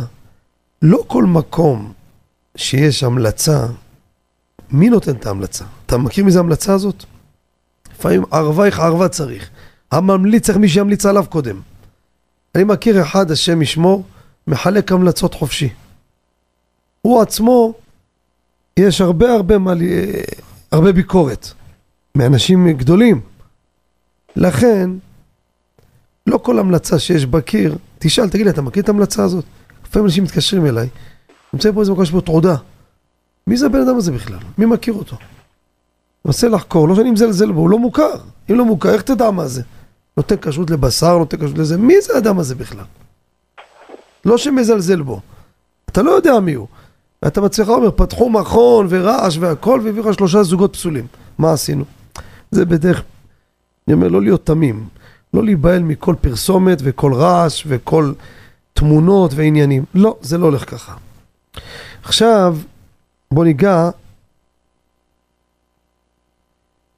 לא 0.82 0.98
כל 1.08 1.24
מקום 1.24 1.94
שיש 2.58 3.04
המלצה, 3.04 3.58
מי 4.72 4.90
נותן 4.90 5.12
את 5.12 5.26
ההמלצה? 5.26 5.66
אתה 5.86 5.98
מכיר 5.98 6.26
מי 6.26 6.32
זה 6.32 6.40
ההמלצה 6.40 6.74
הזאת? 6.74 7.04
לפעמים 8.00 8.24
ערבייך 8.32 8.80
ערבה 8.80 9.10
צריך. 9.10 9.50
הממליץ 9.92 10.46
צריך 10.46 10.58
מי 10.58 10.70
שימליץ 10.70 11.06
עליו 11.06 11.26
קודם. 11.30 11.62
אני 12.56 12.64
מכיר 12.64 13.02
אחד, 13.02 13.32
השם 13.32 13.62
ישמור, 13.62 14.04
מחלק 14.48 14.92
המלצות 14.92 15.34
חופשי. 15.34 15.70
הוא 17.02 17.22
עצמו, 17.22 17.74
יש 18.80 19.02
הרבה 19.02 19.34
הרבה 19.34 19.58
מה, 19.58 19.74
הרבה 20.72 20.92
ביקורת 20.92 21.48
מאנשים 22.16 22.72
גדולים. 22.72 23.22
לכן, 24.36 24.90
לא 26.28 26.38
כל 26.38 26.60
המלצה 26.60 27.00
שיש 27.00 27.26
בקיר, 27.26 27.78
תשאל, 28.00 28.30
תגיד 28.30 28.46
לי, 28.46 28.52
אתה 28.52 28.62
מכיר 28.62 28.84
את 28.84 28.90
ההמלצה 28.90 29.24
הזאת? 29.24 29.46
לפעמים 29.86 30.06
אנשים 30.06 30.24
מתקשרים 30.24 30.66
אליי, 30.66 30.88
נמצא 31.54 31.72
פה 31.72 31.82
איזה 31.82 31.92
מקום 31.92 32.06
שיש 32.06 32.12
בו 32.12 32.22
תעודה. 32.22 32.56
מי 33.48 33.58
זה 33.58 33.66
הבן 33.66 33.82
אדם 33.82 33.98
הזה 33.98 34.12
בכלל? 34.12 34.40
מי 34.58 34.66
מכיר 34.66 34.94
אותו? 34.94 35.18
מנסה 36.28 36.50
לחקור, 36.50 36.88
לא 36.88 36.96
שאני 36.96 37.12
מזלזל 37.12 37.52
בו, 37.52 37.60
הוא 37.60 37.70
לא 37.70 37.80
מוכר. 37.80 38.14
אם 38.50 38.56
לא 38.56 38.66
מוכר, 38.66 38.94
איך 38.94 39.02
תדע 39.02 39.32
מה 39.32 39.48
זה? 39.48 39.62
נותן 40.18 40.36
כשרות 40.42 40.70
לבשר, 40.70 41.18
נותן 41.18 41.38
כשרות 41.38 41.58
לזה, 41.58 41.78
מי 41.78 42.02
זה 42.02 42.16
האדם 42.16 42.40
הזה 42.40 42.56
בכלל? 42.56 42.86
לא 44.26 44.38
שמזלזל 44.38 45.02
בו. 45.02 45.22
אתה 45.90 46.02
לא 46.02 46.12
יודע 46.12 46.40
מי 46.40 46.54
הוא. 46.54 46.68
ואתה 47.24 47.42
בעצמך 47.42 47.70
אומר, 47.70 47.92
פתחו 47.92 48.30
מכון 48.30 48.88
ורעש 48.90 49.38
והכל, 49.38 49.82
והביאו 49.84 50.10
לך 50.10 50.16
שלושה 50.16 50.44
זוגות 50.44 50.74
פסולים. 50.74 51.08
מה 51.38 51.54
עשינו? 51.54 51.84
זה 52.52 52.66
בדרך, 52.66 53.04
אני 53.88 53.94
אומר, 53.94 54.08
לא 54.08 54.22
להיות 54.22 54.46
תמים. 54.46 54.88
לא 55.34 55.44
להיבהל 55.44 55.84
מכל 55.84 56.16
פרסומת 56.22 56.78
וכל 56.84 57.14
רעש 57.14 57.64
וכל 57.68 58.14
תמונות 58.74 59.32
ועניינים. 59.36 59.86
לא, 59.96 60.18
זה 60.22 60.38
לא 60.38 60.46
הולך 60.46 60.70
ככה. 60.72 60.94
עכשיו, 62.04 62.58
בוא 63.32 63.46
ניגע 63.46 63.90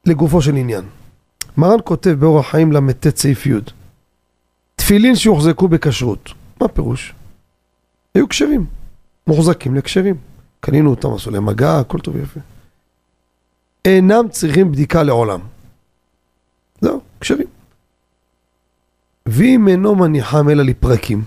לגופו 0.06 0.42
של 0.42 0.56
עניין. 0.56 0.86
מרן 1.58 1.80
כותב 1.84 2.10
באורח 2.10 2.50
חיים 2.52 2.72
ל"ט 2.72 3.18
סעיף 3.18 3.46
י' 3.46 3.54
תפילין 4.76 5.16
שהוחזקו 5.16 5.68
בכשרות. 5.68 6.30
מה 6.62 6.68
פירוש? 6.68 7.14
היו 8.16 8.30
כשרים. 8.30 8.66
מוחזקים 9.28 9.76
לכשרים. 9.76 10.16
קנינו 10.60 10.90
אותם, 10.90 11.14
עשו 11.14 11.32
להם 11.32 11.46
מגע, 11.46 11.80
הכל 11.80 12.00
טוב 12.00 12.16
ויפה. 12.16 12.40
אינם 13.86 14.30
צריכים 14.30 14.72
בדיקה 14.72 15.04
לעולם. 15.04 15.40
זהו, 16.82 17.02
כשרים. 17.20 17.48
ואם 19.26 19.68
אינו 19.68 19.96
מניחם 19.96 20.50
אלא 20.50 20.64
לפרקים, 20.64 21.24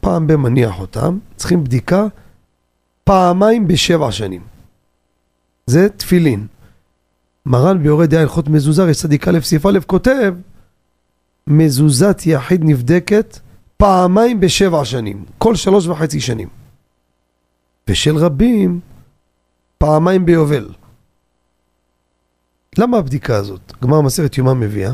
פעם 0.00 0.26
במניח 0.26 0.80
אותם, 0.80 1.18
צריכים 1.36 1.64
בדיקה 1.64 2.06
פעמיים 3.04 3.68
בשבע 3.68 4.12
שנים. 4.12 4.42
זה 5.66 5.88
תפילין. 5.88 6.46
מרן 7.46 7.82
ביורד 7.82 8.10
דעה 8.10 8.22
הלכות 8.22 8.48
מזוזה, 8.48 8.90
יש 8.90 8.96
צדיק 8.96 9.28
א' 9.28 9.40
סעיף 9.40 9.66
א' 9.66 9.78
כותב 9.86 10.34
מזוזת 11.46 12.22
יחיד 12.26 12.60
נבדקת 12.64 13.38
פעמיים 13.76 14.40
בשבע 14.40 14.84
שנים, 14.84 15.24
כל 15.38 15.54
שלוש 15.54 15.86
וחצי 15.86 16.20
שנים. 16.20 16.48
ושל 17.88 18.16
רבים, 18.16 18.80
פעמיים 19.78 20.26
ביובל. 20.26 20.68
למה 22.78 22.98
הבדיקה 22.98 23.36
הזאת? 23.36 23.72
גמר 23.82 24.00
מסכת 24.00 24.38
יומא 24.38 24.54
מביאה. 24.54 24.92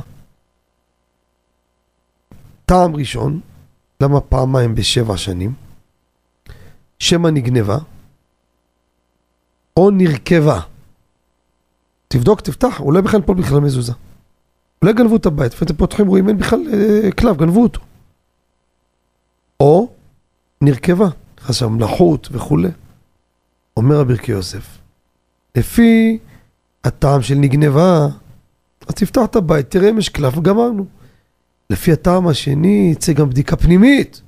טעם 2.64 2.97
ראשון, 2.97 3.40
למה 4.01 4.20
פעמיים 4.20 4.74
בשבע 4.74 5.16
שנים? 5.16 5.55
שמא 6.98 7.28
נגנבה, 7.28 7.78
או 9.77 9.90
נרכבה. 9.90 10.60
תבדוק, 12.09 12.41
תפתח, 12.41 12.81
אולי 12.81 13.03
בכלל 13.03 13.23
פה 13.23 13.35
בכלל 13.35 13.61
מזוזה. 13.61 13.93
אולי 14.83 14.93
גנבו 14.93 15.16
את 15.16 15.27
הבית, 15.27 15.53
ואתם 15.61 15.74
פותחים, 15.74 16.07
רואים, 16.07 16.28
אין 16.28 16.39
בכלל 16.39 16.61
אה, 16.73 17.11
כלב, 17.12 17.37
גנבו 17.37 17.62
אותו. 17.62 17.81
או 19.61 19.89
נרכבה, 20.61 21.09
נכנס 21.41 21.57
שם 21.57 21.81
לחות 21.81 22.28
וכולי. 22.33 22.69
אומר 23.77 24.01
הברכי 24.01 24.33
יוסף, 24.33 24.78
לפי 25.55 26.19
הטעם 26.85 27.23
של 27.23 27.35
נגנבה, 27.35 28.07
אז 28.89 28.95
תפתח 28.95 29.20
את 29.24 29.37
הבית, 29.37 29.70
תראה 29.70 29.91
אם 29.91 29.99
יש 29.99 30.09
קלף 30.09 30.39
וגמרנו. 30.39 30.87
לפי 31.70 31.93
הטעם 31.93 32.28
השני, 32.28 32.89
יצא 32.93 33.12
גם 33.12 33.31
בדיקה 33.31 33.57
פנימית. 33.57 34.20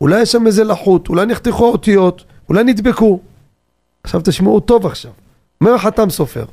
אולי 0.00 0.22
יש 0.22 0.32
שם 0.32 0.46
איזה 0.46 0.64
לחות, 0.64 1.08
אולי 1.08 1.26
נחתכו 1.26 1.66
האותיות, 1.66 2.24
אולי 2.48 2.64
נדבקו. 2.64 3.20
עכשיו 4.04 4.20
תשמעו 4.24 4.60
טוב 4.60 4.86
עכשיו. 4.86 5.12
אומר 5.60 5.74
החתם 5.74 6.10
סופר, 6.10 6.44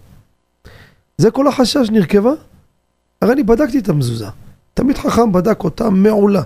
זה 1.22 1.32
כל 1.32 1.48
החשש 1.48 1.90
נרכבה? 1.90 2.32
הרי 3.22 3.34
אני 3.34 3.44
בדקתי 3.44 3.80
את 3.80 3.90
המזוזה. 3.90 4.28
תמיד 4.74 4.98
חכם 4.98 5.32
בדק 5.32 5.64
אותה 5.64 5.90
מעולה. 5.90 6.42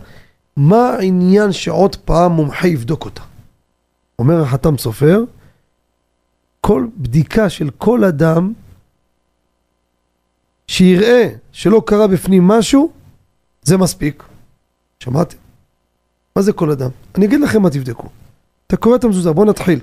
מה 0.58 0.90
העניין 0.90 1.52
שעוד 1.52 1.96
פעם 1.96 2.32
מומחה 2.32 2.68
יבדוק 2.68 3.06
אותה? 3.06 3.22
אומר 4.20 4.42
החתם 4.42 4.78
סופר, 4.78 5.24
כל 6.62 6.88
בדיקה 6.98 7.50
של 7.50 7.70
כל 7.78 8.04
אדם 8.04 8.54
שיראה 10.68 11.30
שלא 11.52 11.84
קרה 11.86 12.08
בפנים 12.08 12.48
משהו, 12.48 12.92
זה 13.62 13.78
מספיק. 13.78 14.24
שמעתם? 15.00 15.38
מה 16.36 16.42
זה 16.42 16.54
כל 16.54 16.72
אדם? 16.72 16.90
אני 17.16 17.26
אגיד 17.26 17.42
לכם 17.42 17.62
מה 17.62 17.70
תבדקו. 17.70 18.08
אתה 18.68 18.78
קורא 18.78 18.96
את 18.96 19.04
המזוזה, 19.04 19.32
בואו 19.32 19.46
נתחיל. 19.46 19.80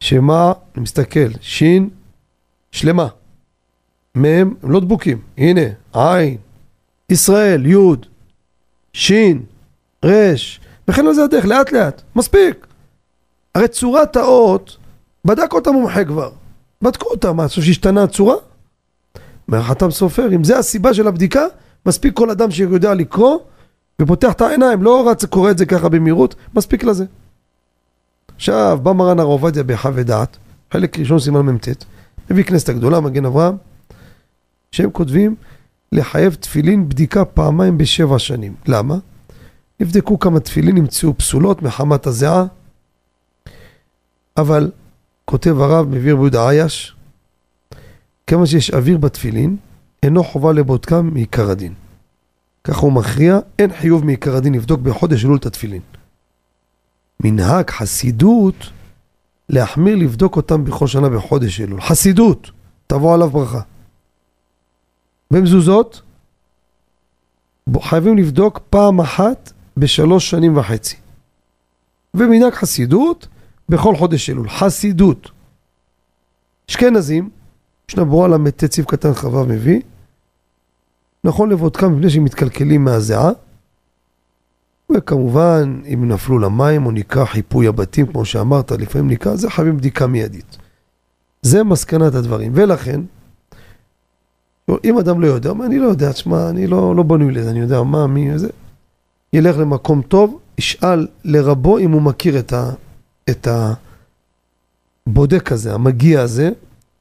שמה, 0.00 0.52
אני 0.74 0.82
מסתכל, 0.82 1.30
שין, 1.40 1.90
שלמה. 2.72 3.08
מ', 4.16 4.24
הם 4.24 4.54
לא 4.62 4.80
דבוקים. 4.80 5.20
הנה, 5.38 5.60
עין, 5.92 6.36
ישראל, 7.10 7.66
י', 7.66 7.76
שין, 8.92 9.42
ר', 10.04 10.34
וכן 10.88 11.06
על 11.06 11.14
זה 11.14 11.24
הדרך, 11.24 11.44
לאט 11.44 11.72
לאט. 11.72 12.02
מספיק. 12.16 12.66
הרי 13.54 13.68
צורת 13.68 14.16
האות, 14.16 14.76
בדק 15.24 15.52
אותה 15.52 15.70
מומחה 15.70 16.04
כבר. 16.04 16.30
בדקו 16.82 17.08
אותה, 17.10 17.32
מה, 17.32 17.44
עכשיו 17.44 17.64
שהשתנה 17.64 18.02
הצורה? 18.02 18.34
אומר 19.48 19.62
חתם 19.62 19.90
סופר, 19.90 20.34
אם 20.34 20.44
זה 20.44 20.58
הסיבה 20.58 20.94
של 20.94 21.08
הבדיקה, 21.08 21.44
מספיק 21.86 22.16
כל 22.16 22.30
אדם 22.30 22.50
שיודע 22.50 22.94
לקרוא 22.94 23.38
ופותח 24.02 24.32
את 24.32 24.40
העיניים, 24.40 24.82
לא 24.82 25.10
רץ 25.10 25.24
קורא 25.24 25.50
את 25.50 25.58
זה 25.58 25.66
ככה 25.66 25.88
במהירות, 25.88 26.34
מספיק 26.54 26.84
לזה. 26.84 27.04
עכשיו, 28.36 28.78
בא 28.82 28.92
מרן 28.92 29.20
הר 29.20 29.26
עובדיה 29.26 29.62
בהיכה 29.62 29.90
ודעת, 29.94 30.36
חלק 30.72 30.98
ראשון 30.98 31.18
סימן 31.18 31.40
מ"ט, 31.40 31.68
מביא 32.30 32.44
כנסת 32.44 32.68
הגדולה, 32.68 33.00
מגן 33.00 33.24
אברהם, 33.24 33.56
שהם 34.72 34.90
כותבים 34.90 35.34
לחייב 35.92 36.34
תפילין 36.34 36.88
בדיקה 36.88 37.24
פעמיים 37.24 37.78
בשבע 37.78 38.18
שנים. 38.18 38.54
למה? 38.66 38.96
נבדקו 39.80 40.18
כמה 40.18 40.40
תפילין, 40.40 40.74
נמצאו 40.74 41.18
פסולות 41.18 41.62
מחמת 41.62 42.06
הזיעה, 42.06 42.44
אבל, 44.36 44.70
כותב 45.24 45.60
הרב, 45.60 45.86
מביא 45.88 46.12
רבי 46.12 46.22
יהודה 46.22 46.48
עייש, 46.48 46.96
כמה 48.26 48.46
שיש 48.46 48.70
אוויר 48.70 48.98
בתפילין, 48.98 49.56
אינו 50.02 50.24
חובה 50.24 50.52
לבודקם 50.52 51.10
מעיקר 51.12 51.50
הדין. 51.50 51.74
ככה 52.64 52.80
הוא 52.80 52.92
מכריע, 52.92 53.38
אין 53.58 53.72
חיוב 53.80 54.04
מעיקר 54.04 54.36
הדין 54.36 54.54
לבדוק 54.54 54.80
בחודש 54.80 55.24
אלול 55.24 55.36
את 55.36 55.46
התפילין. 55.46 55.80
מנהג 57.24 57.70
חסידות 57.70 58.54
להחמיר 59.50 59.96
לבדוק 59.96 60.36
אותם 60.36 60.64
בכל 60.64 60.86
שנה 60.86 61.08
בחודש 61.08 61.60
אלול. 61.60 61.80
חסידות, 61.80 62.50
תבוא 62.86 63.14
עליו 63.14 63.30
ברכה. 63.30 63.60
במזוזות, 65.30 66.02
חייבים 67.80 68.18
לבדוק 68.18 68.60
פעם 68.70 69.00
אחת 69.00 69.52
בשלוש 69.76 70.30
שנים 70.30 70.56
וחצי. 70.56 70.96
ומנהג 72.14 72.52
חסידות 72.52 73.28
בכל 73.68 73.96
חודש 73.96 74.30
אלול. 74.30 74.48
חסידות. 74.48 75.30
אשכנזים, 76.70 77.30
ישנה 77.90 78.04
ברורה 78.04 78.28
ל"ט 78.28 78.64
ציב 78.64 78.84
קטן 78.84 79.14
חווה 79.14 79.44
מביא, 79.44 79.80
נכון 81.24 81.50
לבודקם 81.50 81.96
מפני 81.96 82.10
שהם 82.10 82.24
מתקלקלים 82.24 82.84
מהזיעה, 82.84 83.30
וכמובן, 84.96 85.80
אם 85.94 86.08
נפלו 86.08 86.38
למים 86.38 86.86
או 86.86 86.90
נקרא 86.90 87.24
חיפוי 87.24 87.66
הבתים, 87.66 88.06
כמו 88.06 88.24
שאמרת, 88.24 88.72
לפעמים 88.72 89.10
נקרא, 89.10 89.36
זה 89.36 89.50
חייבים 89.50 89.76
בדיקה 89.76 90.06
מיידית. 90.06 90.56
זה 91.42 91.64
מסקנת 91.64 92.14
הדברים, 92.14 92.52
ולכן, 92.54 93.00
אם 94.84 94.98
אדם 94.98 95.20
לא 95.20 95.26
יודע, 95.26 95.52
אני 95.66 95.78
לא 95.78 95.88
יודע, 95.88 96.12
תשמע, 96.12 96.50
אני 96.50 96.66
לא, 96.66 96.96
לא 96.96 97.02
בנוי 97.02 97.32
לזה, 97.32 97.50
אני 97.50 97.60
יודע 97.60 97.82
מה, 97.82 98.06
מי, 98.06 98.38
זה, 98.38 98.48
ילך 99.32 99.58
למקום 99.58 100.02
טוב, 100.02 100.38
ישאל 100.58 101.06
לרבו 101.24 101.78
אם 101.78 101.90
הוא 101.90 102.02
מכיר 102.02 102.38
את, 102.38 102.52
ה, 102.52 102.70
את 103.30 103.48
הבודק 105.06 105.52
הזה, 105.52 105.74
המגיע 105.74 106.22
הזה, 106.22 106.50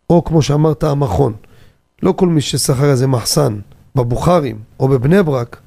או 0.09 0.23
כמו 0.23 0.41
שאמרת, 0.41 0.83
המכון. 0.83 1.33
לא 2.03 2.11
כל 2.11 2.27
מי 2.27 2.41
ששכר 2.41 2.91
איזה 2.91 3.07
מחסן 3.07 3.59
בבוכרים 3.95 4.59
או 4.79 4.87
בבני 4.87 5.23
ברק, 5.23 5.59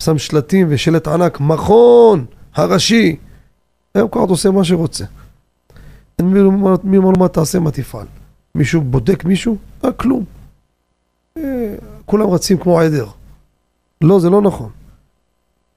שם 0.00 0.18
שלטים 0.18 0.66
ושלט 0.70 1.08
ענק, 1.08 1.40
מכון 1.40 2.24
הראשי. 2.54 3.16
היום 3.94 4.08
כבר 4.08 4.24
אתה 4.24 4.32
עושה 4.32 4.50
מה 4.50 4.64
שרוצה. 4.64 5.04
מי 6.22 6.40
אומר 6.96 7.10
לו 7.10 7.18
מה 7.18 7.28
תעשה, 7.28 7.58
מה 7.58 7.70
תפעל. 7.70 8.06
מישהו 8.54 8.80
בודק 8.80 9.24
מישהו? 9.24 9.56
אה, 9.84 9.92
כלום. 9.92 10.24
אה, 11.36 11.74
כולם 12.06 12.30
רצים 12.30 12.58
כמו 12.58 12.80
עדר. 12.80 13.06
לא, 14.00 14.20
זה 14.20 14.30
לא 14.30 14.42
נכון. 14.42 14.70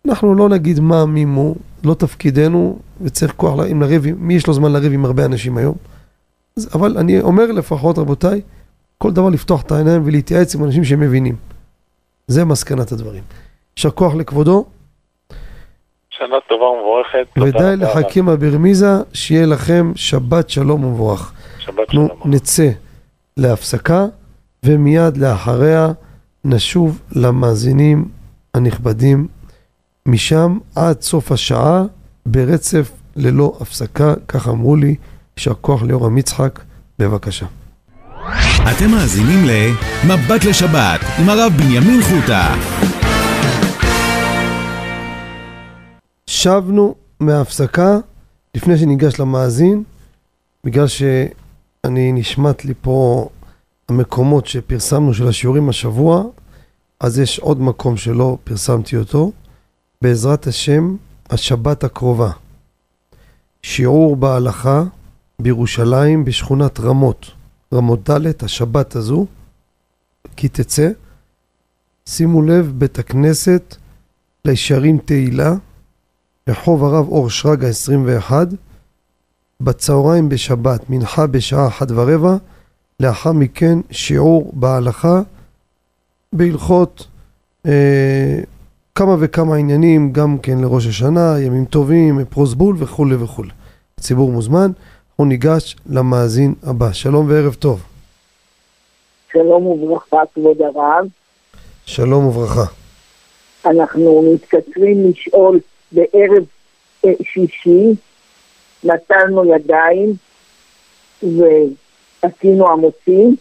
אנחנו 0.07 0.35
לא 0.35 0.49
נגיד 0.49 0.79
מה, 0.79 1.05
מי 1.05 1.25
מו, 1.25 1.55
לא 1.83 1.93
תפקידנו, 1.93 2.79
וצריך 3.01 3.33
כוח, 3.37 3.59
אם 3.71 3.81
לריב, 3.81 4.05
מי 4.17 4.33
יש 4.33 4.47
לו 4.47 4.53
זמן 4.53 4.71
לריב 4.71 4.93
עם 4.93 5.05
הרבה 5.05 5.25
אנשים 5.25 5.57
היום? 5.57 5.75
אז, 6.57 6.69
אבל 6.73 6.97
אני 6.97 7.21
אומר 7.21 7.51
לפחות, 7.51 7.97
רבותיי, 7.97 8.41
כל 8.97 9.11
דבר 9.11 9.29
לפתוח 9.29 9.61
את 9.61 9.71
העיניים 9.71 10.01
ולהתייעץ 10.05 10.55
עם 10.55 10.63
אנשים 10.63 10.83
שמבינים. 10.83 11.35
זה 12.27 12.45
מסקנת 12.45 12.91
הדברים. 12.91 13.23
יישר 13.77 13.89
כוח 13.89 14.15
לכבודו. 14.15 14.65
שנה 16.09 16.35
טובה 16.49 16.65
ומבורכת. 16.65 17.27
ודי 17.37 17.75
לחכימה 17.77 18.35
ברמיזה, 18.35 18.91
שיהיה 19.13 19.45
לכם 19.45 19.91
שבת 19.95 20.49
שלום 20.49 20.83
ומבורך. 20.83 21.33
שבת 21.59 21.79
אנחנו 21.79 22.07
שלום. 22.07 22.33
נצא 22.33 22.69
להפסקה, 23.37 24.05
ומיד 24.65 25.17
לאחריה 25.17 25.87
נשוב 26.45 27.01
למאזינים 27.15 28.05
הנכבדים 28.53 29.27
משם 30.05 30.57
עד 30.75 31.01
סוף 31.01 31.31
השעה 31.31 31.83
ברצף 32.25 32.91
ללא 33.15 33.57
הפסקה, 33.61 34.13
כך 34.27 34.47
אמרו 34.47 34.75
לי, 34.75 34.95
יישר 35.37 35.53
כוח 35.53 35.83
ליורם 35.83 36.17
יצחק, 36.17 36.59
בבקשה. 36.99 37.45
אתם 38.71 38.91
מאזינים 38.91 39.45
ל"מבט 39.45 40.45
לשבת" 40.45 40.99
עם 41.19 41.29
הרב 41.29 41.51
בנימין 41.57 42.01
חוטה. 42.01 42.55
שבנו 46.43 46.95
מההפסקה, 47.19 47.97
לפני 48.55 48.77
שניגש 48.77 49.19
למאזין, 49.19 49.83
בגלל 50.63 50.87
שאני 50.87 52.11
נשמט 52.11 52.65
לי 52.65 52.73
פה 52.81 53.29
המקומות 53.89 54.47
שפרסמנו 54.47 55.13
של 55.13 55.27
השיעורים 55.27 55.69
השבוע, 55.69 56.23
אז 56.99 57.19
יש 57.19 57.39
עוד 57.39 57.61
מקום 57.61 57.97
שלא 57.97 58.37
פרסמתי 58.43 58.97
אותו. 58.97 59.31
בעזרת 60.01 60.47
השם, 60.47 60.95
השבת 61.29 61.83
הקרובה. 61.83 62.31
שיעור 63.61 64.15
בהלכה 64.15 64.83
בירושלים 65.41 66.25
בשכונת 66.25 66.79
רמות, 66.79 67.31
רמות 67.73 68.09
ד', 68.09 68.43
השבת 68.43 68.95
הזו, 68.95 69.25
כי 70.35 70.47
תצא. 70.49 70.89
שימו 72.05 72.41
לב, 72.41 72.73
בית 72.77 72.99
הכנסת 72.99 73.75
לישרים 74.45 74.97
תהילה, 74.97 75.53
רחוב 76.49 76.83
הרב 76.83 77.07
אור 77.09 77.29
שרגא 77.29 77.67
21, 77.67 78.47
בצהריים 79.61 80.29
בשבת, 80.29 80.89
מנחה 80.89 81.27
בשעה 81.27 81.67
אחת 81.67 81.87
ורבע, 81.91 82.35
לאחר 82.99 83.31
מכן 83.31 83.79
שיעור 83.91 84.51
בהלכה 84.53 85.21
בהלכות 86.33 87.07
אה, 87.65 88.39
כמה 88.95 89.15
וכמה 89.19 89.55
עניינים, 89.55 90.11
גם 90.11 90.37
כן 90.37 90.57
לראש 90.57 90.87
השנה, 90.87 91.35
ימים 91.39 91.65
טובים, 91.65 92.25
פרוסבול 92.29 92.75
וכולי 92.79 93.15
וכולי. 93.15 93.49
הציבור 93.97 94.31
מוזמן, 94.31 94.71
אנחנו 95.09 95.25
ניגש 95.25 95.75
למאזין 95.89 96.53
הבא. 96.63 96.93
שלום 96.93 97.29
וערב 97.29 97.53
טוב. 97.53 97.83
שלום 99.31 99.65
וברכה, 99.65 100.17
כבוד 100.35 100.57
הרב. 100.61 101.05
שלום 101.85 102.25
וברכה. 102.25 102.65
אנחנו 103.65 104.33
מתקצרים 104.33 105.09
לשאול 105.09 105.59
בערב 105.93 106.45
אה, 107.05 107.11
שישי, 107.23 107.89
נטלנו 108.83 109.55
ידיים 109.55 110.13
ועשינו 111.23 112.67
עמוצים, 112.67 113.35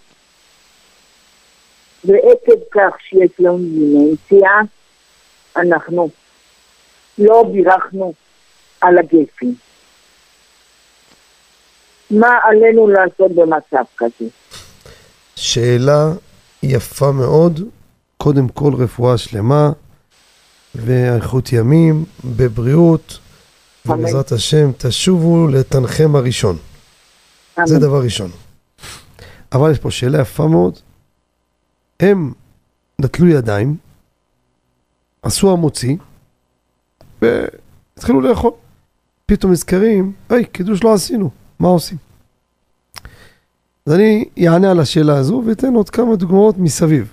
ועקב 2.05 2.61
כך 2.71 2.97
שיש 3.09 3.31
לנו 3.39 3.59
דמנציה, 3.59 4.51
אנחנו 5.57 6.09
לא 7.19 7.45
בירכנו 7.53 8.13
על 8.81 8.99
הגפים. 8.99 9.55
מה 12.11 12.39
עלינו 12.43 12.89
לעשות 12.89 13.33
במצב 13.33 13.85
כזה? 13.97 14.25
שאלה 15.37 16.13
יפה 16.63 17.13
מאוד, 17.13 17.61
קודם 18.17 18.49
כל 18.49 18.73
רפואה 18.79 19.19
שלמה 19.19 19.71
ואיכות 20.75 21.53
ימים, 21.53 22.05
בבריאות. 22.25 23.19
ובעזרת 23.87 24.33
השם 24.33 24.71
תשובו 24.79 25.49
לתנחם 25.49 26.17
הראשון. 26.17 26.57
זה 27.65 27.75
אמן. 27.75 27.81
דבר 27.81 28.03
ראשון. 28.03 28.31
אבל 29.53 29.71
יש 29.71 29.79
פה 29.79 29.91
שאלה 29.91 30.21
יפה 30.21 30.47
מאוד. 30.47 30.79
הם 32.01 32.33
נטלו 32.99 33.29
ידיים, 33.29 33.77
עשו 35.23 35.53
המוציא, 35.53 35.97
והתחילו 37.23 38.21
לאכול. 38.21 38.51
פתאום 39.27 39.53
נזכרים, 39.53 40.13
היי, 40.29 40.45
קידוש 40.45 40.85
לא 40.85 40.95
עשינו, 40.95 41.31
מה 41.59 41.69
עושים? 41.69 41.99
אז 43.87 43.93
אני 43.93 44.29
אענה 44.47 44.71
על 44.71 44.81
השאלה 44.81 45.17
הזו 45.17 45.43
ואתן 45.47 45.75
עוד 45.75 45.91
כמה 45.91 46.17
דוגמאות 46.17 46.59
מסביב. 46.59 47.13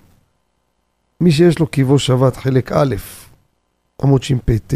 מי 1.21 1.31
שיש 1.31 1.59
לו 1.59 1.67
קיבו 1.67 1.99
שבת 1.99 2.37
חלק 2.37 2.71
א', 2.71 2.95
עמוד 4.03 4.23
שפט, 4.23 4.73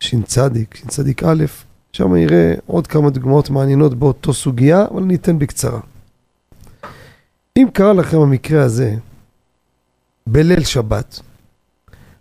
שצ, 0.00 0.38
שצ 0.70 0.98
א', 1.24 1.44
שם 1.92 2.16
יראה 2.16 2.54
עוד 2.66 2.86
כמה 2.86 3.10
דוגמאות 3.10 3.50
מעניינות 3.50 3.94
באותו 3.94 4.34
סוגיה, 4.34 4.84
אבל 4.90 5.02
אני 5.02 5.14
אתן 5.14 5.38
בקצרה. 5.38 5.80
אם 7.56 7.66
קרה 7.72 7.92
לכם 7.92 8.18
המקרה 8.18 8.62
הזה 8.62 8.96
בליל 10.26 10.64
שבת, 10.64 11.20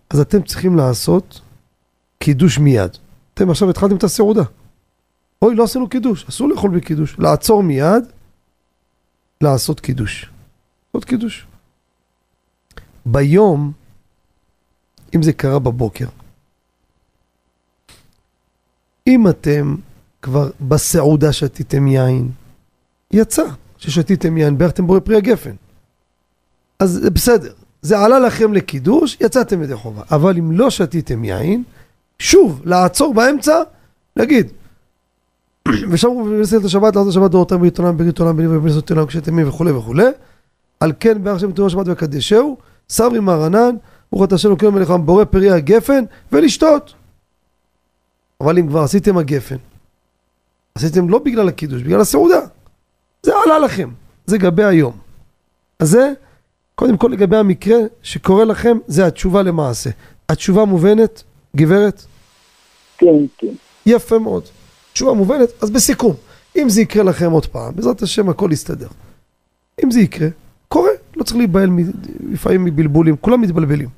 אז 0.09 0.19
אתם 0.19 0.41
צריכים 0.41 0.77
לעשות 0.77 1.41
קידוש 2.19 2.59
מיד. 2.59 2.97
אתם 3.33 3.49
עכשיו 3.49 3.69
התחלתם 3.69 3.95
את 3.95 4.03
הסעודה. 4.03 4.43
אוי, 5.41 5.55
לא 5.55 5.63
עשינו 5.63 5.89
קידוש, 5.89 6.25
אסור 6.29 6.49
לאכול 6.49 6.77
בקידוש. 6.77 7.19
לעצור 7.19 7.63
מיד, 7.63 8.03
לעשות 9.41 9.79
קידוש. 9.79 10.29
לעשות 10.93 11.05
קידוש. 11.05 11.47
ביום, 13.05 13.71
אם 15.15 15.23
זה 15.23 15.33
קרה 15.33 15.59
בבוקר, 15.59 16.05
אם 19.07 19.27
אתם 19.27 19.75
כבר 20.21 20.49
בסעודה 20.61 21.34
שתיתם 21.34 21.88
יין, 21.88 22.30
יצא 23.11 23.43
ששתיתם 23.77 24.38
יין, 24.38 24.57
בירכתם 24.57 24.88
בורא 24.88 24.99
פרי 24.99 25.17
הגפן. 25.17 25.55
אז 26.80 26.99
זה 27.03 27.09
בסדר, 27.09 27.53
זה 27.81 27.99
עלה 27.99 28.19
לכם 28.19 28.53
לקידוש, 28.53 29.17
יצאתם 29.21 29.63
ידי 29.63 29.75
חובה. 29.75 30.01
אבל 30.11 30.38
אם 30.38 30.51
לא 30.51 30.69
שתיתם 30.69 31.23
יין, 31.23 31.63
שוב, 32.19 32.61
לעצור 32.65 33.13
באמצע, 33.13 33.61
להגיד. 34.15 34.51
ושם 35.89 36.07
הוא 36.07 36.27
מבשר 36.27 36.57
את 36.57 36.65
השבת, 36.65 36.95
לעשות 36.95 37.09
השבת 37.09 37.31
דורותם 37.31 37.59
ברית 37.59 37.80
עולם, 37.80 37.97
ברית 37.97 38.19
עולם, 38.19 38.38
בני 38.38 38.47
ובנסות 38.47 38.91
עולם, 38.91 39.05
כשאתם 39.05 39.34
ימים 39.34 39.49
וכולי 39.49 39.71
וכולי. 39.71 40.07
על 40.80 40.93
כן, 40.99 41.23
בערך 41.23 41.39
שם 41.39 41.51
תאור 41.51 41.67
השבת 41.67 41.85
וקדשהו, 41.88 42.57
סברי 42.89 43.19
מרנן, 43.19 43.75
ברוך 44.11 44.23
אתה 44.23 44.35
השם 44.35 44.47
אלוקים 44.47 44.69
מלך 44.69 44.89
בורא 44.89 45.25
פרי 45.25 45.51
הגפן, 45.51 46.03
ולשתות. 46.31 46.93
אבל 48.43 48.57
אם 48.57 48.67
כבר 48.67 48.79
עשיתם 48.79 49.17
הגפן, 49.17 49.55
עשיתם 50.75 51.09
לא 51.09 51.19
בגלל 51.19 51.49
הקידוש, 51.49 51.81
בגלל 51.81 52.01
הסעודה. 52.01 52.39
זה 53.23 53.31
עלה 53.45 53.59
לכם, 53.59 53.89
זה 54.25 54.37
גבי 54.37 54.63
היום. 54.63 54.97
אז 55.79 55.89
זה, 55.89 56.11
קודם 56.75 56.97
כל 56.97 57.07
לגבי 57.07 57.37
המקרה 57.37 57.77
שקורה 58.01 58.45
לכם, 58.45 58.77
זה 58.87 59.05
התשובה 59.05 59.43
למעשה. 59.43 59.89
התשובה 60.29 60.65
מובנת, 60.65 61.23
גברת? 61.55 62.05
כן, 62.97 63.25
כן. 63.37 63.53
יפה 63.85 64.19
מאוד. 64.19 64.43
תשובה 64.93 65.13
מובנת, 65.13 65.49
אז 65.61 65.69
בסיכום, 65.69 66.15
אם 66.57 66.69
זה 66.69 66.81
יקרה 66.81 67.03
לכם 67.03 67.31
עוד 67.31 67.45
פעם, 67.45 67.75
בעזרת 67.75 68.01
השם 68.01 68.29
הכל 68.29 68.49
יסתדר. 68.51 68.87
אם 69.83 69.91
זה 69.91 69.99
יקרה, 69.99 70.27
קורה, 70.67 70.91
לא 71.15 71.23
צריך 71.23 71.37
להיבהל 71.37 71.69
לפעמים 72.31 72.65
מבלבולים, 72.65 73.15
כולם 73.17 73.41
מתבלבלים. 73.41 73.89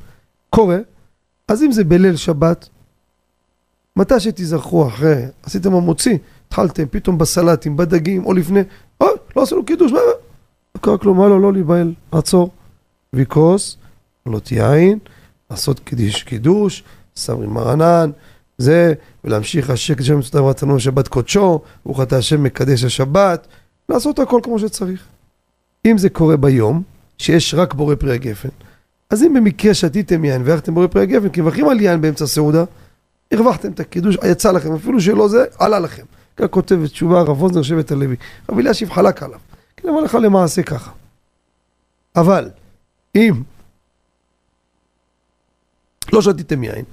קורה, 0.49 0.77
אז 1.47 1.63
אם 1.63 1.71
זה 1.71 1.83
בליל 1.83 2.15
שבת, 2.15 2.69
מתי 3.95 4.19
שתיזכרו 4.19 4.87
אחרי, 4.87 5.25
עשיתם 5.43 5.73
המוציא, 5.73 6.17
התחלתם 6.47 6.83
פתאום 6.91 7.17
בסלטים, 7.17 7.77
בדגים, 7.77 8.25
או 8.25 8.33
לפני, 8.33 8.59
אוי, 9.01 9.09
לא 9.35 9.41
עשינו 9.41 9.65
קידוש, 9.65 9.91
מה? 9.91 9.99
לא 10.75 10.81
קרה 10.81 10.97
כלום, 10.97 11.17
מה 11.17 11.27
לא, 11.27 11.41
לא 11.41 11.53
להיבהל, 11.53 11.93
לעצור, 12.13 12.51
ויקרוס, 13.13 13.77
לא 14.25 14.39
יין, 14.51 14.99
לעשות 15.51 15.79
קידוש, 15.79 16.23
קידוש, 16.23 16.83
סמרי 17.15 17.47
מרנן, 17.47 18.11
זה, 18.57 18.93
ולהמשיך 19.23 19.69
השקט 19.69 20.03
שם 20.03 20.19
מצוותיו 20.19 20.43
ורצנו 20.43 20.79
שבת 20.79 21.07
קודשו, 21.07 21.61
ברוך 21.85 22.01
אתה 22.01 22.17
השם 22.17 22.43
מקדש 22.43 22.83
השבת, 22.83 23.47
לעשות 23.89 24.19
הכל 24.19 24.39
כמו 24.43 24.59
שצריך. 24.59 25.03
אם 25.85 25.97
זה 25.97 26.09
קורה 26.09 26.37
ביום, 26.37 26.83
שיש 27.17 27.53
רק 27.53 27.73
בורא 27.73 27.95
פרי 27.95 28.13
הגפן, 28.13 28.49
אז 29.09 29.23
אם 29.23 29.33
במקרה 29.33 29.73
שתיתם 29.73 30.25
יין 30.25 30.41
והלכתם 30.45 30.73
בורא 30.73 30.87
פרי 30.87 31.01
הגפן, 31.01 31.29
כי 31.29 31.41
מברכים 31.41 31.69
על 31.69 31.81
יין 31.81 32.01
באמצע 32.01 32.27
סעודה, 32.27 32.63
הרווחתם 33.31 33.71
את 33.71 33.79
הקידוש, 33.79 34.17
יצא 34.25 34.51
לכם, 34.51 34.73
אפילו 34.75 35.01
שלא 35.01 35.27
זה, 35.27 35.45
עלה 35.59 35.79
לכם. 35.79 36.03
כך 36.37 36.45
כותב 36.49 36.87
תשובה 36.87 37.19
הרב 37.19 37.41
ווזנר 37.41 37.61
שבט 37.61 37.91
הלוי. 37.91 38.15
רבי 38.49 38.61
אלישיב 38.61 38.91
חלק 38.91 39.23
עליו. 39.23 39.39
כי 39.77 39.87
למה 39.87 40.01
לך 40.01 40.17
למעשה 40.21 40.63
ככה. 40.63 40.91
אבל, 42.15 42.49
אם 43.15 43.43
לא 46.13 46.21
שתיתם 46.21 46.63
יין, 46.63 46.85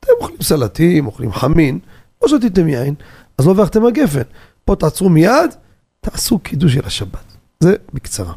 אתם 0.00 0.12
אוכלים 0.20 0.42
סלטים, 0.42 1.06
אוכלים 1.06 1.32
חמין, 1.32 1.78
לא 2.22 2.28
שתיתם 2.28 2.68
יין, 2.68 2.94
אז 3.38 3.46
לא 3.46 3.50
הרווחתם 3.50 3.86
הגפן. 3.86 4.22
פה 4.64 4.76
תעצרו 4.76 5.08
מיד, 5.08 5.54
תעשו 6.00 6.38
קידוש 6.38 6.74
של 6.74 6.86
השבת. 6.86 7.24
זה 7.60 7.74
בקצרה. 7.94 8.34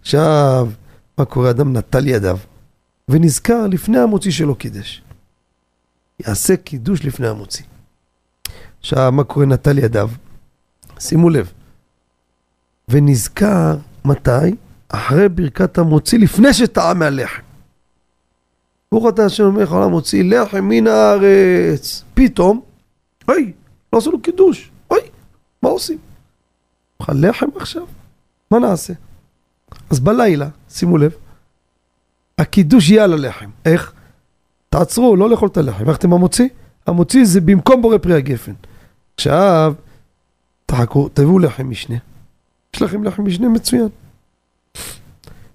עכשיו, 0.00 0.68
מה 1.18 1.24
קורה? 1.24 1.50
אדם 1.50 1.76
נטל 1.76 2.08
ידיו, 2.08 2.38
ונזכר 3.08 3.66
לפני 3.66 3.98
המוציא 3.98 4.30
שלו 4.30 4.54
קידש. 4.54 5.02
יעשה 6.20 6.56
קידוש 6.56 7.04
לפני 7.04 7.28
המוציא. 7.28 7.64
עכשיו, 8.80 9.12
מה 9.12 9.24
קורה? 9.24 9.46
נטל 9.46 9.78
ידיו. 9.78 10.10
שימו 10.98 11.30
לב. 11.30 11.52
ונזכר, 12.88 13.76
מתי? 14.04 14.56
אחרי 14.88 15.28
ברכת 15.28 15.78
המוציא, 15.78 16.18
לפני 16.18 16.52
שטעה 16.54 16.94
מהלחם. 16.94 17.42
ברוך 18.92 19.08
אתה 19.08 19.24
השם 19.24 19.44
אומר 19.44 19.62
לך 19.62 19.72
מוציא 19.72 20.24
לחם 20.24 20.64
מן 20.64 20.86
הארץ. 20.86 22.04
פתאום, 22.14 22.60
אוי, 23.28 23.52
לא 23.92 23.98
עשו 23.98 24.10
לו 24.10 24.22
קידוש. 24.22 24.70
אוי, 24.90 25.00
מה 25.62 25.68
עושים? 25.68 25.98
אוכל 27.00 27.12
לחם 27.12 27.46
עכשיו? 27.56 27.86
מה 28.50 28.58
נעשה? 28.58 28.92
אז 29.90 30.00
בלילה, 30.00 30.48
שימו 30.68 30.98
לב, 30.98 31.12
הקידוש 32.38 32.90
יהיה 32.90 33.04
על 33.04 33.12
הלחם. 33.12 33.50
איך? 33.64 33.92
תעצרו, 34.74 35.16
לא 35.16 35.30
לאכול 35.30 35.48
את 35.48 35.56
הלחם. 35.56 35.88
איך 35.88 35.96
אתם 35.96 36.12
המוציא? 36.12 36.48
המוציא 36.86 37.24
זה 37.24 37.40
במקום 37.40 37.82
בורא 37.82 37.98
פרי 37.98 38.14
הגפן. 38.14 38.52
עכשיו, 39.14 39.74
תחכו, 40.66 41.08
תביאו 41.08 41.38
לחם 41.38 41.70
משנה. 41.70 41.96
יש 42.74 42.82
לכם 42.82 43.04
לחם 43.04 43.24
משנה 43.24 43.48
מצוין. 43.48 43.88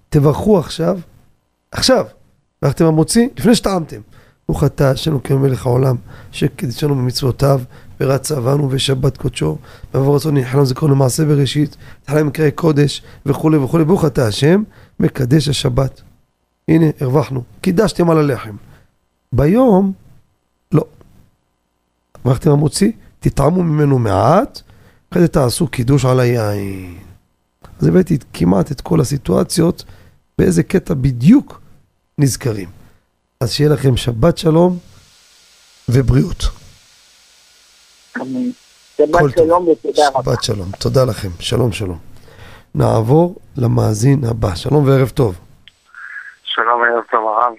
תברכו 0.08 0.58
עכשיו, 0.58 0.98
עכשיו, 1.70 2.04
ואתם 2.62 2.84
המוציא, 2.84 3.28
לפני 3.38 3.54
שטעמתם. 3.54 4.00
ברוך 4.48 4.64
אתה, 4.64 4.90
השם 4.90 5.10
אלוקים 5.10 5.42
מלך 5.42 5.66
העולם, 5.66 5.96
שקידשנו 6.32 6.94
במצוותיו, 6.94 7.60
ורצה 8.00 8.36
עברנו 8.36 8.68
ושבת 8.70 9.16
קודשו, 9.16 9.58
ועבור 9.94 10.16
רצון 10.16 10.36
נחלם 10.36 10.64
זיכרונו 10.64 10.96
מעשה 10.96 11.24
בראשית, 11.24 11.76
תחלם 12.04 12.26
מקראי 12.26 12.50
קודש, 12.50 13.02
וכולי 13.26 13.56
וכולי. 13.56 13.84
ברוך 13.84 14.04
אתה 14.04 14.26
השם, 14.26 14.62
מקדש 15.00 15.48
השבת. 15.48 16.02
הנה, 16.68 16.86
הרווחנו, 17.00 17.42
קידשתם 17.60 18.10
על 18.10 18.18
הלחם. 18.18 18.56
ביום, 19.32 19.92
לא. 20.72 20.84
ברכתם 22.24 22.50
המוציא, 22.50 22.92
תטעמו 23.20 23.62
ממנו 23.62 23.98
מעט, 23.98 24.60
אחרי 25.10 25.22
זה 25.22 25.28
תעשו 25.28 25.68
קידוש 25.68 26.04
על 26.04 26.20
היין. 26.20 26.98
אז 27.80 27.86
הבאתי 27.86 28.18
כמעט 28.32 28.72
את 28.72 28.80
כל 28.80 29.00
הסיטואציות, 29.00 29.84
באיזה 30.38 30.62
קטע 30.62 30.94
בדיוק 30.94 31.60
נזכרים. 32.18 32.68
אז 33.40 33.52
שיהיה 33.52 33.70
לכם 33.70 33.96
שבת 33.96 34.38
שלום 34.38 34.78
ובריאות. 35.88 36.44
שבת 38.96 39.30
שלום 39.36 39.68
ותודה 39.68 40.08
רבה. 40.08 40.32
שבת 40.32 40.42
שלום, 40.44 40.70
תודה 40.78 41.04
לכם, 41.04 41.28
שלום 41.38 41.72
שלום. 41.72 41.98
נעבור 42.74 43.36
למאזין 43.56 44.24
הבא, 44.24 44.54
שלום 44.54 44.88
וערב 44.88 45.08
טוב. 45.08 45.38
שלום, 46.44 46.82
ערב 46.82 47.04
טוב 47.10 47.28
הרב. 47.28 47.52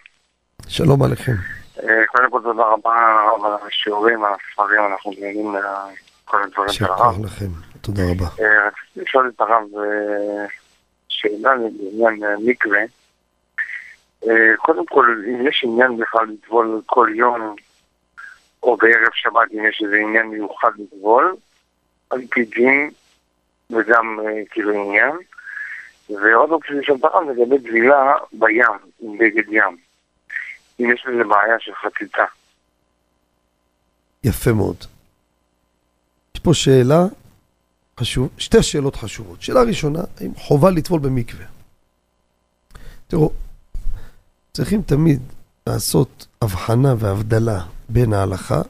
שלום 0.68 1.04
עליכם. 1.04 1.61
אה, 1.84 2.06
קודם 2.08 2.32
כל 2.32 2.42
תודה 2.42 2.64
רבה 2.64 3.26
על 3.46 3.68
השיעורים, 3.68 4.24
על 4.24 4.34
הספרים, 4.34 4.80
אנחנו 4.92 5.12
נהנים 5.20 5.56
מכל 6.26 6.44
הדברים 6.44 6.70
של 6.70 6.86
הרב. 6.86 7.14
שכח 7.14 7.26
לכם, 7.26 7.46
תודה 7.82 8.02
רבה. 8.12 8.26
אה, 8.26 8.68
רציתי 8.68 9.02
לשאול 9.02 9.32
את 9.36 9.42
הרב 9.42 9.64
אה, 9.78 10.46
שאלה 11.08 11.56
לעניין 11.56 12.40
מקווה. 12.46 12.82
קודם 14.58 14.86
כל, 14.86 15.24
אם 15.28 15.48
יש 15.48 15.64
עניין 15.64 15.98
בכלל 15.98 16.28
לטבול 16.28 16.82
כל 16.86 17.10
יום, 17.16 17.56
או 18.64 18.78
בערב 18.78 19.14
שבת, 19.14 19.52
אם 19.54 19.66
יש 19.66 19.82
איזה 19.86 19.96
עניין 19.96 20.28
מיוחד 20.28 20.72
לטבול, 20.78 21.36
על 22.10 22.22
פי 22.30 22.46
דין, 22.46 22.92
וגם 23.70 24.20
כאילו 24.50 24.74
עניין. 24.74 25.12
ועוד 26.10 26.52
אופציה 26.52 26.76
של 26.82 26.94
הרב 27.04 27.30
לגבי 27.30 27.60
טבילה 27.60 28.14
בים, 28.34 28.66
עם 29.00 29.18
בגד 29.18 29.44
ים. 29.52 29.91
אם 30.82 30.94
יש 30.94 31.06
לזה 31.06 31.24
בעיה 31.24 31.56
של 31.60 31.72
חציצה. 31.84 32.24
יפה 34.24 34.52
מאוד. 34.52 34.76
יש 36.36 36.42
פה 36.42 36.54
שאלה 36.54 37.06
חשוב, 38.00 38.30
שתי 38.38 38.64
שאלות 38.64 38.96
חשובות. 38.96 39.42
שאלה 39.42 39.62
ראשונה, 39.62 40.00
האם 40.20 40.36
חובה 40.36 40.70
לטבול 40.70 41.00
במקווה? 41.00 41.46
תראו, 43.08 43.32
צריכים 44.54 44.82
תמיד 44.82 45.22
לעשות 45.68 46.28
הבחנה 46.42 46.94
והבדלה 47.00 47.66
בין 47.90 48.14
ההלכה 48.14 48.62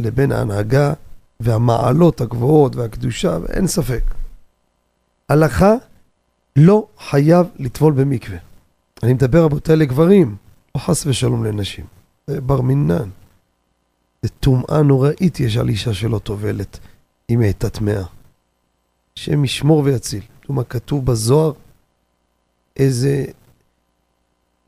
לבין 0.00 0.32
ההנהגה 0.32 0.92
והמעלות 1.40 2.20
הגבוהות 2.20 2.76
והקדושה, 2.76 3.38
ואין 3.42 3.66
ספק. 3.66 4.02
הלכה 5.28 5.72
לא 6.56 6.86
חייב 6.98 7.46
לטבול 7.58 7.92
במקווה. 7.92 8.38
אני 9.02 9.12
מדבר 9.12 9.44
רבותיי 9.44 9.76
לגברים, 9.76 10.36
לא 10.76 10.80
חס 10.80 11.06
ושלום 11.06 11.44
לנשים. 11.44 11.84
זה 12.26 12.40
בר 12.40 12.60
מינן. 12.60 13.08
זה 14.22 14.28
טומאה 14.28 14.82
נוראית 14.82 15.40
יש 15.40 15.56
על 15.56 15.68
אישה 15.68 15.94
שלא 15.94 16.18
טובלת, 16.18 16.78
אם 17.30 17.40
היא 17.40 17.46
הייתה 17.46 17.70
טמאה. 17.70 18.02
השם 19.16 19.44
ישמור 19.44 19.82
ויציל. 19.84 20.22
מה 20.48 20.64
כתוב 20.64 21.06
בזוהר, 21.06 21.52
איזה, 22.76 23.24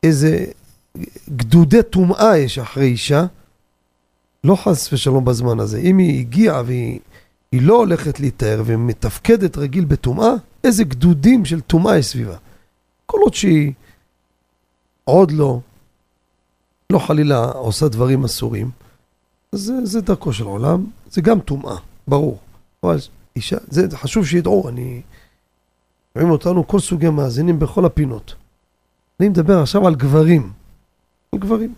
איזה 0.03 0.45
גדודי 1.29 1.83
טומאה 1.83 2.37
יש 2.37 2.59
אחרי 2.59 2.85
אישה, 2.85 3.25
לא 4.43 4.55
חס 4.55 4.93
ושלום 4.93 5.25
בזמן 5.25 5.59
הזה. 5.59 5.79
אם 5.79 5.97
היא 5.97 6.19
הגיעה 6.19 6.63
והיא 6.65 6.99
היא 7.51 7.61
לא 7.61 7.77
הולכת 7.77 8.19
להתאר 8.19 8.63
ומתפקדת 8.65 9.57
רגיל 9.57 9.85
בטומאה, 9.85 10.33
איזה 10.63 10.83
גדודים 10.83 11.45
של 11.45 11.61
טומאה 11.61 11.97
יש 11.97 12.05
סביבה. 12.05 12.37
כל 13.05 13.19
עוד 13.21 13.33
שהיא 13.33 13.73
עוד 15.03 15.31
לא, 15.31 15.59
לא 16.91 16.99
חלילה 16.99 17.45
עושה 17.45 17.87
דברים 17.87 18.23
אסורים, 18.23 18.71
אז 19.53 19.59
זה, 19.59 19.85
זה 19.85 20.01
דרכו 20.01 20.33
של 20.33 20.43
עולם, 20.43 20.85
זה 21.11 21.21
גם 21.21 21.39
טומאה, 21.39 21.75
ברור. 22.07 22.39
אבל 22.83 22.97
אישה, 23.35 23.57
זה 23.67 23.97
חשוב 23.97 24.25
שידעו, 24.25 24.69
אני... 24.69 25.01
רואים 26.15 26.31
אותנו 26.31 26.67
כל 26.67 26.79
סוגי 26.79 27.09
מאזינים 27.09 27.59
בכל 27.59 27.85
הפינות. 27.85 28.35
אני 29.19 29.29
מדבר 29.29 29.59
עכשיו 29.61 29.87
על 29.87 29.95
גברים. 29.95 30.51
על 31.33 31.39
גברים. 31.39 31.73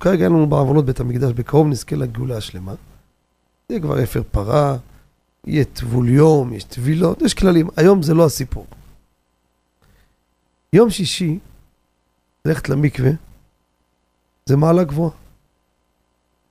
כרגע 0.00 0.24
אין 0.24 0.32
לנו 0.32 0.46
בעוונות 0.46 0.84
בית 0.84 1.00
המקדש, 1.00 1.32
בקרוב 1.32 1.66
נזכה 1.66 1.96
לגאולה 1.96 2.36
השלמה. 2.36 2.74
זה 3.68 3.80
כבר 3.80 4.02
אפר 4.02 4.22
פרה, 4.30 4.76
יהיה 5.46 5.64
טבול 5.64 6.08
יום, 6.08 6.52
יש 6.52 6.64
טבילות, 6.64 7.22
יש 7.22 7.34
כללים. 7.34 7.68
היום 7.76 8.02
זה 8.02 8.14
לא 8.14 8.26
הסיפור. 8.26 8.66
יום 10.72 10.90
שישי, 10.90 11.38
ללכת 12.44 12.68
למקווה, 12.68 13.10
זה 14.46 14.56
מעלה 14.56 14.84
גבוהה. 14.84 15.10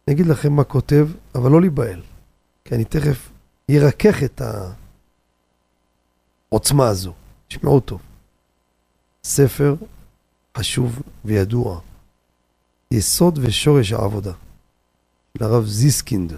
אני 0.08 0.16
אגיד 0.16 0.26
לכם 0.26 0.54
מה 0.54 0.64
כותב, 0.64 1.08
אבל 1.36 1.52
לא 1.52 1.62
להיבהל, 1.62 2.02
כי 2.66 2.76
אני 2.76 2.86
תכף 2.86 3.30
ירכך 3.70 4.24
את 4.24 4.42
העוצמה 6.52 6.88
הזו. 6.88 7.14
תשמעו 7.48 7.80
טוב. 7.80 8.02
ספר 9.24 9.76
חשוב 10.58 11.02
וידוע, 11.26 11.80
יסוד 12.92 13.40
ושורש 13.42 13.92
העבודה, 13.92 14.34
לרב 15.40 15.66
זיסקינד, 15.66 16.34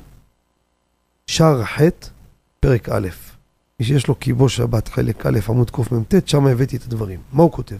שער 1.27 1.65
ח', 1.65 1.81
פרק 2.59 2.89
א', 2.89 3.07
מי 3.79 3.85
שיש 3.85 4.07
לו 4.07 4.15
קיבו 4.15 4.49
שבת 4.49 4.87
חלק 4.87 5.25
א', 5.25 5.39
עמוד 5.49 5.71
קמ"ט, 5.71 6.27
שם 6.27 6.47
הבאתי 6.47 6.77
את 6.77 6.83
הדברים. 6.83 7.21
מה 7.33 7.43
הוא 7.43 7.51
כותב? 7.51 7.77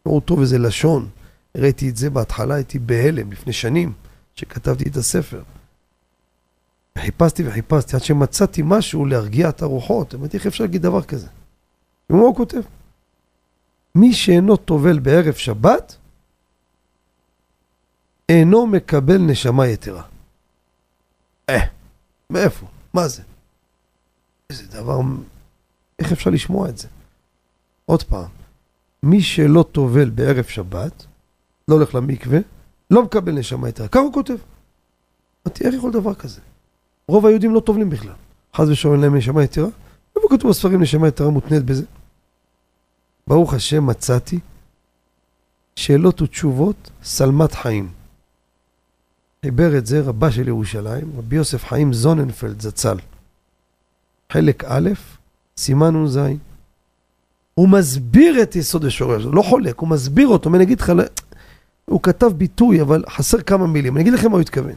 תשמעו 0.00 0.20
טוב 0.20 0.40
איזה 0.40 0.58
לשון, 0.58 1.08
ראיתי 1.56 1.88
את 1.88 1.96
זה 1.96 2.10
בהתחלה, 2.10 2.54
הייתי 2.54 2.78
בהלם 2.78 3.32
לפני 3.32 3.52
שנים, 3.52 3.92
שכתבתי 4.34 4.88
את 4.88 4.96
הספר. 4.96 5.42
חיפשתי 6.98 7.48
וחיפשתי 7.48 7.96
עד 7.96 8.02
שמצאתי 8.02 8.62
משהו 8.64 9.06
להרגיע 9.06 9.48
את 9.48 9.62
הרוחות. 9.62 10.14
אמרתי, 10.14 10.36
איך 10.36 10.46
אפשר 10.46 10.64
להגיד 10.64 10.82
דבר 10.82 11.02
כזה? 11.02 11.26
ומה 12.10 12.20
הוא 12.20 12.36
כותב? 12.36 12.60
מי 13.94 14.12
שאינו 14.12 14.56
טובל 14.56 14.98
בערב 14.98 15.34
שבת, 15.34 15.96
אינו 18.28 18.66
מקבל 18.66 19.18
נשמה 19.18 19.66
יתרה. 19.66 20.02
אה, 21.50 21.66
מאיפה? 22.30 22.66
מה 22.94 23.08
זה? 23.08 23.22
איזה 24.50 24.66
דבר... 24.66 25.00
איך 25.98 26.12
אפשר 26.12 26.30
לשמוע 26.30 26.68
את 26.68 26.78
זה? 26.78 26.88
עוד 27.86 28.02
פעם, 28.02 28.28
מי 29.02 29.22
שלא 29.22 29.64
טובל 29.72 30.10
בערב 30.10 30.44
שבת, 30.44 31.06
לא 31.70 31.74
הולך 31.74 31.94
למקווה, 31.94 32.38
לא 32.90 33.02
מקבל 33.02 33.32
נשמה 33.32 33.68
יתרה. 33.68 33.88
ככה 33.88 34.00
הוא 34.00 34.12
כותב. 34.12 34.36
אמרתי, 35.46 35.64
איך 35.64 35.74
יכול 35.74 35.92
דבר 35.92 36.14
כזה? 36.14 36.40
רוב 37.08 37.26
היהודים 37.26 37.54
לא 37.54 37.60
טובלים 37.60 37.90
בכלל. 37.90 38.12
חס 38.54 38.68
ושלום 38.68 38.94
אין 38.94 39.02
להם 39.02 39.16
נשמה 39.16 39.44
יתרה. 39.44 39.68
איפה 40.16 40.28
כתוב 40.30 40.50
בספרים 40.50 40.82
נשמה 40.82 41.08
יתרה 41.08 41.30
מותנית 41.30 41.64
בזה? 41.64 41.84
ברוך 43.26 43.54
השם 43.54 43.86
מצאתי 43.86 44.38
שאלות 45.76 46.22
ותשובות 46.22 46.90
שלמת 47.02 47.52
חיים. 47.52 47.88
חיבר 49.44 49.78
את 49.78 49.86
זה 49.86 50.00
רבה 50.00 50.30
של 50.30 50.48
ירושלים, 50.48 51.12
רבי 51.18 51.36
יוסף 51.36 51.64
חיים 51.64 51.92
זוננפלד 51.92 52.60
זצ"ל. 52.60 52.96
חלק 54.32 54.64
א', 54.64 54.90
סימן 55.56 55.96
נ"ז. 55.96 56.18
הוא 57.54 57.68
מסביר 57.68 58.42
את 58.42 58.56
יסוד 58.56 58.84
השורש, 58.84 59.22
לא 59.32 59.42
חולק, 59.42 59.78
הוא 59.78 59.88
מסביר 59.88 60.28
אותו, 60.28 60.54
אני 60.54 60.64
אגיד 60.64 60.80
לך, 60.80 60.92
הוא 61.90 62.02
כתב 62.02 62.26
ביטוי, 62.26 62.82
אבל 62.82 63.04
חסר 63.08 63.40
כמה 63.40 63.66
מילים. 63.66 63.96
אני 63.96 64.02
אגיד 64.02 64.12
לכם 64.12 64.30
מה 64.30 64.34
הוא 64.34 64.40
התכוון. 64.40 64.74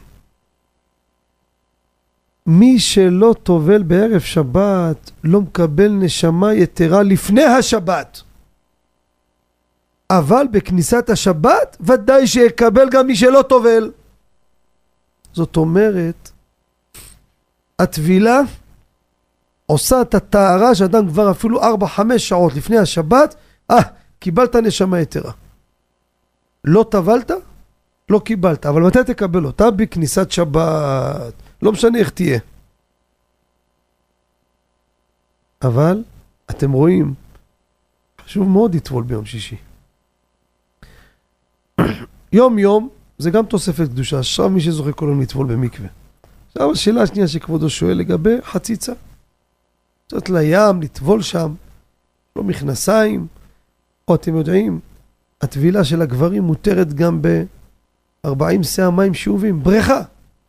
מי 2.46 2.78
שלא 2.78 3.34
טובל 3.42 3.82
בערב 3.82 4.20
שבת, 4.20 5.10
לא 5.24 5.40
מקבל 5.40 5.88
נשמה 5.88 6.54
יתרה 6.54 7.02
לפני 7.02 7.44
השבת. 7.44 8.22
אבל 10.10 10.46
בכניסת 10.50 11.10
השבת, 11.10 11.76
ודאי 11.80 12.26
שיקבל 12.26 12.88
גם 12.90 13.06
מי 13.06 13.16
שלא 13.16 13.42
טובל. 13.42 13.90
זאת 15.32 15.56
אומרת, 15.56 16.30
הטבילה 17.78 18.40
עושה 19.66 20.00
את 20.00 20.14
הטהרה 20.14 20.74
שאדם 20.74 21.08
כבר 21.08 21.30
אפילו 21.30 21.62
4-5 21.62 22.18
שעות 22.18 22.54
לפני 22.54 22.78
השבת, 22.78 23.34
אה, 23.70 23.76
קיבלת 24.18 24.56
נשמה 24.56 25.00
יתרה. 25.00 25.32
לא 26.64 26.84
טבלת? 26.90 27.30
לא 28.10 28.18
קיבלת, 28.24 28.66
אבל 28.66 28.82
מתי 28.82 28.98
תקבל 29.06 29.44
אותה? 29.44 29.70
בכניסת 29.70 30.30
שבת. 30.30 31.34
לא 31.62 31.72
משנה 31.72 31.98
איך 31.98 32.10
תהיה. 32.10 32.38
אבל 35.62 36.02
אתם 36.50 36.72
רואים, 36.72 37.14
חשוב 38.24 38.48
מאוד 38.48 38.74
לטבול 38.74 39.04
ביום 39.04 39.24
שישי. 39.24 39.56
יום 42.32 42.58
יום 42.58 42.88
זה 43.18 43.30
גם 43.30 43.46
תוספת 43.46 43.88
קדושה, 43.88 44.18
עכשיו 44.18 44.50
מי 44.50 44.60
שזוכה 44.60 44.92
כל 44.92 45.06
יום 45.08 45.20
לטבול 45.20 45.46
במקווה. 45.46 45.88
עכשיו 46.48 46.72
השאלה 46.72 47.02
השנייה 47.02 47.28
שכבודו 47.28 47.70
שואל 47.70 47.96
לגבי 47.96 48.34
חציצה. 48.42 48.92
קצת 50.06 50.28
לים, 50.28 50.82
לטבול 50.82 51.22
שם, 51.22 51.54
לא 52.36 52.44
מכנסיים, 52.44 53.26
או 54.08 54.14
אתם 54.14 54.36
יודעים, 54.36 54.80
הטבילה 55.40 55.84
של 55.84 56.02
הגברים 56.02 56.42
מותרת 56.42 56.94
גם 56.94 57.22
ב-40 57.22 58.62
שאה 58.62 58.90
מים 58.90 59.14
שאובים, 59.14 59.62
בריכה, 59.62 60.00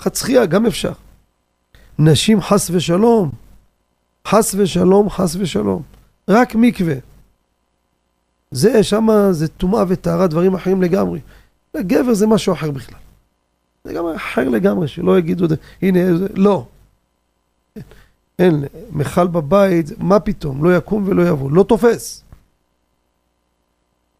חצחייה, 0.01 0.45
גם 0.45 0.65
אפשר. 0.65 0.91
נשים 1.99 2.41
חס 2.41 2.69
ושלום, 2.69 3.31
חס 4.27 4.55
ושלום, 4.57 5.09
חס 5.09 5.35
ושלום. 5.35 5.81
רק 6.29 6.55
מקווה. 6.55 6.95
זה, 8.51 8.83
שמה 8.83 9.33
זה 9.33 9.47
טומאה 9.47 9.83
וטהרה, 9.87 10.27
דברים 10.27 10.53
אחרים 10.53 10.81
לגמרי. 10.81 11.19
לגבר 11.75 12.13
זה 12.13 12.27
משהו 12.27 12.53
אחר 12.53 12.71
בכלל. 12.71 12.99
זה 13.83 13.93
גם 13.93 14.05
אחר 14.15 14.49
לגמרי, 14.49 14.87
שלא 14.87 15.19
יגידו, 15.19 15.45
הנה, 15.81 16.17
זה, 16.17 16.27
לא. 16.35 16.65
אין, 18.39 18.63
מכל 18.91 19.27
בבית, 19.27 19.99
מה 19.99 20.19
פתאום, 20.19 20.63
לא 20.63 20.77
יקום 20.77 21.03
ולא 21.07 21.27
יבוא, 21.27 21.51
לא 21.51 21.63
תופס. 21.63 22.23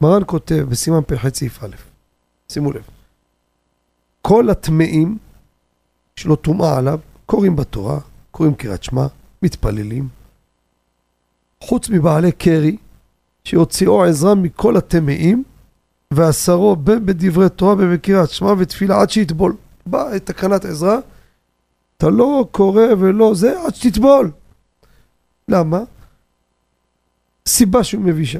מרן 0.02 0.22
כותב 0.26 0.66
בסימן 0.70 1.02
פ"ח 1.08 1.30
סעיף 1.34 1.64
א', 1.64 1.76
שימו 2.50 2.72
לב, 2.72 2.84
כל 4.22 4.50
הטמאים 4.50 5.18
שלא 6.16 6.36
טומאה 6.36 6.78
עליו, 6.78 7.00
קוראים 7.26 7.56
בתורה, 7.56 8.00
קוראים 8.32 8.56
קריאת 8.56 8.84
שמע, 8.84 9.08
מתפללים, 9.42 10.08
חוץ 11.62 11.90
מבעלי 11.90 12.32
קרי, 12.32 12.78
שיוציאו 13.44 14.04
עזרה 14.04 14.36
מכל 14.36 14.78
הטמאים, 14.78 15.44
ועשרו 16.12 16.76
בין 16.76 17.06
בדברי 17.06 17.50
תורה 17.50 17.74
ובקריאת 17.74 18.30
שמע 18.30 18.54
ותפילה 18.58 19.02
עד 19.02 19.10
שיטבול. 19.10 19.56
באה 19.86 20.20
תקנת 20.20 20.66
עזרה, 20.66 20.98
אתה 21.98 22.10
לא 22.10 22.48
קורא 22.52 22.84
ולא 23.00 23.36
זה, 23.36 23.62
עד 23.62 23.76
שתטבול. 23.76 24.32
למה? 25.48 25.80
סיבה 27.48 27.84
שהוא 27.84 28.04
מביא 28.04 28.26
שם. 28.26 28.40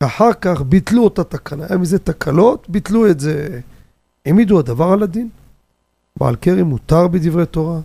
אחר 0.00 0.32
כך 0.40 0.60
ביטלו 0.60 1.04
אותה 1.04 1.24
תקנה, 1.24 1.64
היה 1.68 1.78
מזה 1.78 1.98
תקלות, 1.98 2.66
ביטלו 2.68 3.10
את 3.10 3.20
זה, 3.20 3.60
העמידו 4.26 4.58
הדבר 4.58 4.92
על 4.92 5.02
הדין. 5.02 5.28
בעל 6.16 6.36
קרי 6.36 6.62
מותר 6.62 7.08
בדברי 7.08 7.46
תורה, 7.46 7.78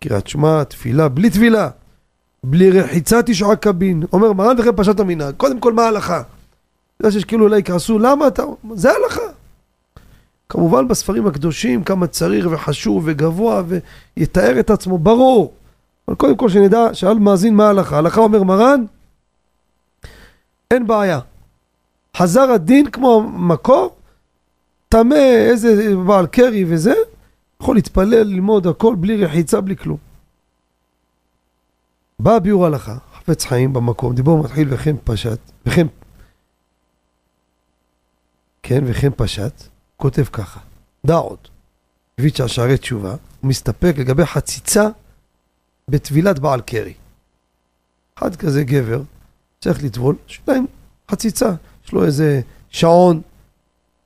קריאת 0.00 0.26
שמע, 0.26 0.64
תפילה, 0.64 1.08
בלי 1.08 1.30
טבילה. 1.30 1.70
בלי 2.44 2.70
רחיצה 2.70 3.22
תשעה 3.22 3.56
קבין. 3.56 4.02
אומר 4.12 4.32
מרן 4.32 4.60
וכן 4.60 4.76
פשט 4.76 5.00
המנהג. 5.00 5.34
קודם 5.34 5.60
כל, 5.60 5.72
מה 5.72 5.82
ההלכה? 5.82 6.22
יודע 7.00 7.10
שיש 7.10 7.24
כאילו 7.24 7.44
אולי 7.44 7.58
יכעסו, 7.58 7.98
למה 7.98 8.26
אתה... 8.26 8.42
זה 8.74 8.92
ההלכה. 8.92 9.20
כמובן 10.48 10.88
בספרים 10.88 11.26
הקדושים 11.26 11.84
כמה 11.84 12.06
צריך 12.06 12.46
וחשוב 12.50 13.02
וגבוה 13.06 13.62
ויתאר 14.16 14.60
את 14.60 14.70
עצמו, 14.70 14.98
ברור. 14.98 15.52
אבל 16.08 16.16
קודם 16.16 16.36
כל 16.36 16.48
שנדע, 16.48 16.94
שאל 16.94 17.18
מאזין 17.18 17.54
מה 17.54 17.66
ההלכה. 17.66 17.96
ההלכה 17.96 18.20
אומר 18.20 18.42
מרן, 18.42 18.84
אין 20.70 20.86
בעיה. 20.86 21.20
חזר 22.18 22.50
הדין 22.50 22.90
כמו 22.90 23.22
מקור, 23.22 23.96
טמא 24.88 25.14
איזה 25.50 25.96
בעל 26.06 26.26
קרי 26.26 26.64
וזה, 26.68 26.94
יכול 27.62 27.76
להתפלל, 27.76 28.22
ללמוד 28.22 28.66
הכל 28.66 28.94
בלי 28.94 29.24
רחיצה, 29.24 29.60
בלי 29.60 29.76
כלום. 29.76 29.98
בא 32.18 32.38
ביור 32.38 32.66
הלכה, 32.66 32.96
חפץ 33.14 33.44
חיים 33.44 33.72
במקום, 33.72 34.14
דיבור 34.14 34.42
מתחיל 34.42 34.68
וכן 34.70 34.96
פשט, 35.04 35.38
וכן, 35.66 35.86
כן, 38.62 38.84
וכן 38.86 39.10
פשט, 39.16 39.62
כותב 39.96 40.24
ככה, 40.32 40.60
דע 41.06 41.14
עוד, 41.14 41.38
ויצ'ה 42.20 42.48
שערי 42.48 42.78
תשובה, 42.78 43.10
הוא 43.10 43.48
מסתפק 43.48 43.94
לגבי 43.98 44.26
חציצה 44.26 44.88
בטבילת 45.88 46.38
בעל 46.38 46.60
קרי. 46.60 46.94
אחד 48.18 48.36
כזה 48.36 48.64
גבר, 48.64 49.02
צריך 49.60 49.84
לטבול, 49.84 50.16
שתיים, 50.26 50.66
חציצה, 51.10 51.50
יש 51.88 51.92
לו 51.92 52.04
איזה 52.04 52.40
שעון, 52.70 53.20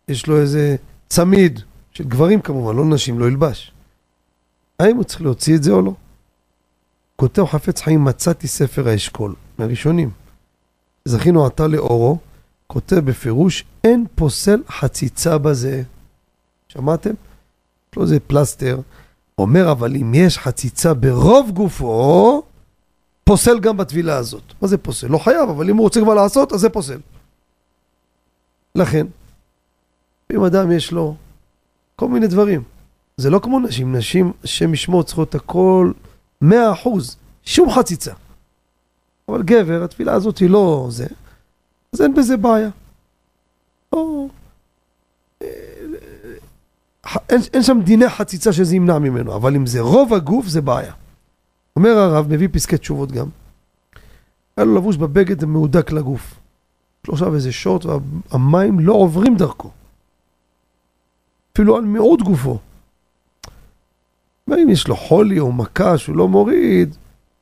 יש 0.08 0.26
לו 0.26 0.40
איזה 0.40 0.76
צמיד, 1.08 1.60
של 1.92 2.04
גברים 2.04 2.40
כמובן, 2.40 2.76
לא 2.76 2.84
נשים, 2.84 3.18
לא 3.18 3.26
ילבש. 3.26 3.72
האם 4.78 4.96
הוא 4.96 5.04
צריך 5.04 5.22
להוציא 5.22 5.56
את 5.56 5.62
זה 5.62 5.72
או 5.72 5.82
לא? 5.82 5.92
כותב 7.16 7.44
חפץ 7.44 7.80
חיים, 7.80 8.04
מצאתי 8.04 8.48
ספר 8.48 8.88
האשכול, 8.88 9.34
מהראשונים. 9.58 10.10
זכינו 11.04 11.46
עתה 11.46 11.66
לאורו, 11.66 12.18
כותב 12.66 12.96
בפירוש, 12.96 13.64
אין 13.84 14.06
פוסל 14.14 14.62
חציצה 14.68 15.38
בזה. 15.38 15.82
שמעתם? 16.68 17.10
יש 17.10 17.96
לו 17.96 18.02
איזה 18.02 18.20
פלסטר. 18.20 18.80
אומר, 19.38 19.72
אבל 19.72 19.96
אם 19.96 20.14
יש 20.14 20.38
חציצה 20.38 20.94
ברוב 20.94 21.50
גופו, 21.50 22.42
פוסל 23.24 23.60
גם 23.60 23.76
בטבילה 23.76 24.16
הזאת. 24.16 24.42
מה 24.62 24.68
זה 24.68 24.78
פוסל? 24.78 25.06
לא 25.06 25.18
חייב, 25.18 25.50
אבל 25.50 25.70
אם 25.70 25.76
הוא 25.76 25.84
רוצה 25.84 26.00
כבר 26.00 26.14
לעשות, 26.14 26.52
אז 26.52 26.60
זה 26.60 26.68
פוסל. 26.68 26.98
לכן, 28.74 29.06
אם 30.32 30.44
אדם 30.44 30.72
יש 30.72 30.92
לו 30.92 31.16
כל 31.96 32.08
מיני 32.08 32.26
דברים, 32.26 32.62
זה 33.16 33.30
לא 33.30 33.38
כמו 33.38 33.60
נשים, 33.60 33.96
נשים, 33.96 34.32
השם 34.44 34.74
ישמור, 34.74 35.02
צריכות 35.02 35.34
הכל 35.34 35.92
מאה 36.40 36.72
אחוז, 36.72 37.16
שום 37.44 37.70
חציצה. 37.70 38.12
אבל 39.28 39.42
גבר, 39.42 39.84
התפילה 39.84 40.12
הזאת 40.12 40.38
היא 40.38 40.50
לא 40.50 40.86
זה, 40.90 41.06
אז 41.92 42.00
אין 42.00 42.14
בזה 42.14 42.36
בעיה. 42.36 42.70
או... 43.92 44.28
אה, 45.42 45.48
אין, 47.28 47.40
אין 47.54 47.62
שם 47.62 47.80
דיני 47.84 48.08
חציצה 48.08 48.52
שזה 48.52 48.76
ימנע 48.76 48.98
ממנו, 48.98 49.36
אבל 49.36 49.54
אם 49.56 49.66
זה 49.66 49.80
רוב 49.80 50.14
הגוף 50.14 50.46
זה 50.46 50.60
בעיה. 50.60 50.92
אומר 51.76 51.90
הרב, 51.90 52.26
מביא 52.28 52.48
פסקי 52.52 52.78
תשובות 52.78 53.12
גם. 53.12 53.26
היה 54.56 54.64
לו 54.64 54.74
לבוש 54.76 54.96
בבגד 54.96 55.42
המהודק 55.42 55.92
לגוף. 55.92 56.34
יש 57.04 57.08
לו 57.08 57.14
עכשיו 57.14 57.34
איזה 57.34 57.52
שורט 57.52 57.84
והמים 57.84 58.80
לא 58.80 58.92
עוברים 58.92 59.36
דרכו. 59.36 59.70
אפילו 61.52 61.76
על 61.76 61.84
מיעוט 61.84 62.22
גופו. 62.22 62.58
ואם 64.48 64.68
יש 64.68 64.88
לו 64.88 64.96
חולי 64.96 65.40
או 65.40 65.52
מכה 65.52 65.98
שהוא 65.98 66.16
לא 66.16 66.28
מוריד, 66.28 66.96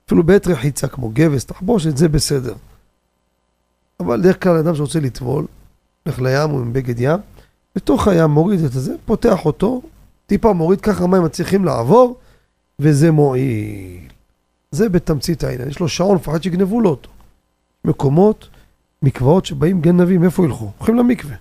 אפילו 0.06 0.22
בעת 0.22 0.46
רחיצה 0.46 0.88
כמו 0.88 1.10
גבס, 1.14 1.44
תחבושת, 1.44 1.96
זה 1.96 2.08
בסדר. 2.08 2.54
אבל 4.00 4.22
דרך 4.22 4.42
כלל 4.42 4.56
אדם 4.56 4.74
שרוצה 4.74 5.00
לטבול, 5.00 5.46
הולך 6.04 6.20
לים 6.20 6.50
או 6.50 6.58
עם 6.58 6.72
בגד 6.72 7.00
ים, 7.00 7.18
בתוך 7.76 8.08
הים 8.08 8.30
מוריד 8.30 8.64
את 8.64 8.72
זה, 8.72 8.94
פותח 9.04 9.46
אותו, 9.46 9.82
טיפה 10.26 10.52
מוריד, 10.52 10.80
ככה 10.80 11.04
המים 11.04 11.24
מצליחים 11.24 11.64
לעבור, 11.64 12.18
וזה 12.78 13.10
מועיל. 13.10 14.00
זה 14.70 14.88
בתמצית 14.88 15.44
העניין. 15.44 15.68
יש 15.68 15.80
לו 15.80 15.88
שעון, 15.88 16.16
מפחד 16.16 16.42
שיגנבו 16.42 16.80
לו 16.80 16.90
אותו. 16.90 17.10
מקומות, 17.84 18.48
מקוואות 19.02 19.46
שבאים 19.46 19.80
גנבים, 19.80 20.24
איפה 20.24 20.44
ילכו? 20.44 20.72
הולכים 20.78 20.96
למקווה. 20.96 21.36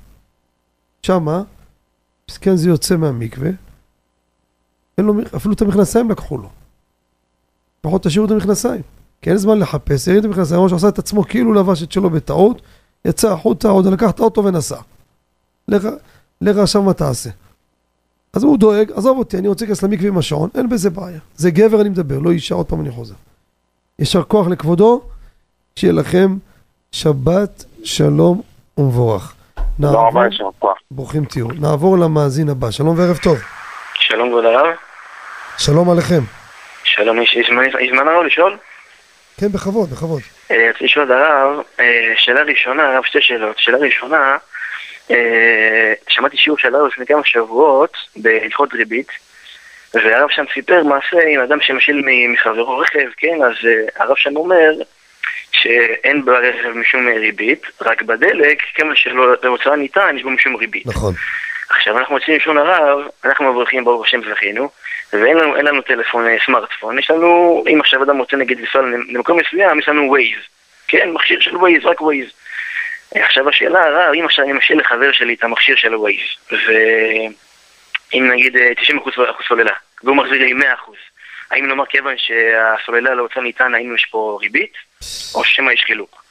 שמה, 1.01 1.43
מסכן 2.29 2.55
זה 2.55 2.69
יוצא 2.69 2.97
מהמקווה, 2.97 3.49
אין 4.97 5.05
לו, 5.05 5.13
אפילו 5.35 5.53
את 5.53 5.61
המכנסיים 5.61 6.11
לקחו 6.11 6.37
לו. 6.37 6.49
לפחות 7.79 8.03
תשאירו 8.03 8.25
את 8.25 8.31
המכנסיים. 8.31 8.81
כי 9.21 9.29
אין 9.29 9.37
זמן 9.37 9.59
לחפש, 9.59 10.07
הרים 10.07 10.19
את 10.19 10.25
המכנסיים, 10.25 10.61
ראש 10.61 10.73
עשה 10.73 10.89
את 10.89 10.99
עצמו 10.99 11.23
כאילו 11.23 11.53
לבש 11.53 11.83
את 11.83 11.91
שלו 11.91 12.09
בטעות, 12.09 12.61
יצא 13.05 13.33
החוצה, 13.33 13.69
עוד 13.69 13.87
לקח 13.87 14.09
את 14.09 14.19
האוטו 14.19 14.43
ונסע. 14.43 14.81
לך 16.41 16.57
עכשיו 16.57 16.83
מה 16.83 16.93
תעשה. 16.93 17.29
אז 18.33 18.43
הוא 18.43 18.57
דואג, 18.57 18.91
עזוב 18.91 19.17
אותי, 19.17 19.37
אני 19.37 19.47
רוצה 19.47 19.65
להיכנס 19.65 19.83
למקווה 19.83 20.07
עם 20.07 20.17
השעון, 20.17 20.49
אין 20.55 20.69
בזה 20.69 20.89
בעיה. 20.89 21.19
זה 21.35 21.51
גבר 21.51 21.81
אני 21.81 21.89
מדבר, 21.89 22.19
לא 22.19 22.31
אישה, 22.31 22.55
עוד 22.55 22.65
פעם 22.65 22.81
אני 22.81 22.91
חוזר. 22.91 23.15
יישר 23.99 24.23
כוח 24.23 24.47
לכבודו, 24.47 25.01
שיהיה 25.75 25.93
לכם 25.93 26.37
שבת 26.91 27.65
שלום 27.83 28.41
ומבורך. 28.77 29.33
תודה 29.81 29.97
רבה, 29.97 30.25
יישר 30.25 30.49
כוח. 30.59 30.77
ברוכים 30.91 31.25
תהיו. 31.25 31.47
נעבור 31.61 31.97
למאזין 31.97 32.49
הבא, 32.49 32.71
שלום 32.71 32.99
וערב 32.99 33.17
טוב. 33.17 33.37
שלום 33.93 34.29
כבוד 34.29 34.45
הרב. 34.45 34.75
שלום 35.57 35.89
עליכם. 35.89 36.21
שלום, 36.83 37.21
יש 37.21 37.37
זמן 37.89 38.07
הרב 38.07 38.23
לשאול? 38.25 38.57
כן, 39.37 39.47
בכבוד, 39.47 39.89
בכבוד. 39.89 40.21
אה, 40.51 40.69
רציתי 40.69 40.85
לשאול 40.85 41.05
את 41.05 41.09
הרב, 41.09 41.63
אה, 41.79 42.13
שאלה 42.17 42.41
ראשונה, 42.41 42.93
הרב 42.93 43.03
שתי 43.03 43.21
שאלות. 43.21 43.57
שאלה 43.59 43.77
ראשונה, 43.77 44.37
אה, 45.11 45.93
שמעתי 46.09 46.37
שיעור 46.37 46.59
של 46.59 46.75
הרב 46.75 46.87
לפני 46.87 47.05
כמה 47.05 47.21
שבועות 47.25 47.97
בהלכות 48.15 48.73
ריבית, 48.73 49.11
והרב 49.93 50.29
שם 50.29 50.43
סיפר 50.53 50.83
מעשה 50.83 51.17
עם 51.33 51.41
אדם 51.41 51.61
שמשיל 51.61 52.01
מחברו 52.33 52.77
רכב, 52.77 53.09
כן, 53.17 53.37
אז 53.43 53.53
הרב 53.95 54.15
שם 54.17 54.35
אומר 54.35 54.71
שאין 55.61 56.25
ברכב 56.25 56.69
משום 56.69 57.07
ריבית, 57.07 57.65
רק 57.81 58.01
בדלק, 58.01 58.61
כמה 58.75 58.95
שלהוצאה 58.95 59.75
ניתן, 59.75 60.15
יש 60.17 60.23
בו 60.23 60.29
משום 60.29 60.55
ריבית. 60.55 60.85
נכון. 60.85 61.13
עכשיו 61.69 61.97
אנחנו 61.97 62.15
מוצאים 62.15 62.37
לשון 62.37 62.57
הרב, 62.57 62.99
אנחנו 63.25 63.53
מברכים 63.53 63.85
ברוך 63.85 64.05
השם 64.05 64.21
זכינו, 64.31 64.69
ואין 65.13 65.37
לנו, 65.37 65.55
לנו 65.55 65.81
טלפון 65.81 66.25
סמארטפון, 66.45 66.99
יש 66.99 67.09
לנו, 67.09 67.63
אם 67.73 67.79
עכשיו 67.79 68.03
אדם 68.03 68.17
רוצה 68.17 68.37
נגיד 68.37 68.59
לנסוע 68.59 68.81
למקום 69.09 69.39
מסוים, 69.39 69.79
יש 69.79 69.89
לנו 69.89 70.09
ווייז, 70.09 70.39
כן, 70.87 71.11
מכשיר 71.11 71.39
של 71.39 71.57
ווייז, 71.57 71.85
רק 71.85 72.01
ווייז. 72.01 72.29
עכשיו 73.15 73.49
השאלה 73.49 73.83
הרב, 73.83 74.13
אם 74.19 74.25
עכשיו 74.25 74.45
אני 74.45 74.53
משאיר 74.53 74.77
לחבר 74.77 75.11
שלי 75.11 75.33
את 75.33 75.43
המכשיר 75.43 75.75
של 75.75 75.95
ווייז, 75.95 76.27
ואם 76.51 78.31
נגיד 78.31 78.55
90% 78.55 79.09
סוללה, 79.47 79.73
והוא 80.03 80.15
מחזיר 80.15 80.43
לי 80.43 80.53
100%, 80.53 80.55
האם 81.51 81.65
נאמר 81.65 81.85
כיוון 81.85 82.15
שהסוללה 82.17 83.15
להוצאה 83.15 83.43
ניתנה, 83.43 83.73
האם 83.75 83.95
יש 83.95 84.05
פה 84.05 84.37
ריבית, 84.41 84.73
או 85.35 85.43
שמא 85.43 85.71
יש 85.71 85.83
חילוק? 85.83 86.23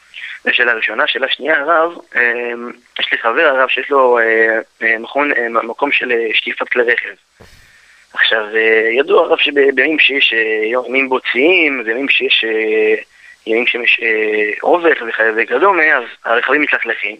זו 0.44 0.54
שאלה 0.54 0.72
ראשונה. 0.72 1.06
שאלה 1.06 1.28
שנייה, 1.28 1.60
הרב, 1.60 1.92
אמ, 2.16 2.70
יש 3.00 3.12
לי 3.12 3.18
חבר 3.18 3.46
הרב 3.46 3.68
שיש 3.68 3.90
לו 3.90 4.18
אה, 4.18 4.58
אה, 4.82 4.98
מכון, 4.98 5.32
אה, 5.32 5.48
מקום 5.48 5.92
של 5.92 6.12
שטיפת 6.32 6.68
כלי 6.68 6.82
רכב. 6.82 7.14
עכשיו, 8.14 8.56
ידוע 8.98 9.22
הרב 9.22 9.38
שבימים 9.38 9.98
שיש 9.98 10.34
ימים 10.72 11.08
בוציים, 11.08 11.82
וימים 11.86 12.08
שיש 12.08 12.44
ימים 13.46 13.66
שיש 13.66 14.00
עובך 14.60 15.02
וכדומה, 15.36 15.82
אז 15.82 16.04
הרכבים 16.24 16.62
מתלכלכים. 16.62 17.16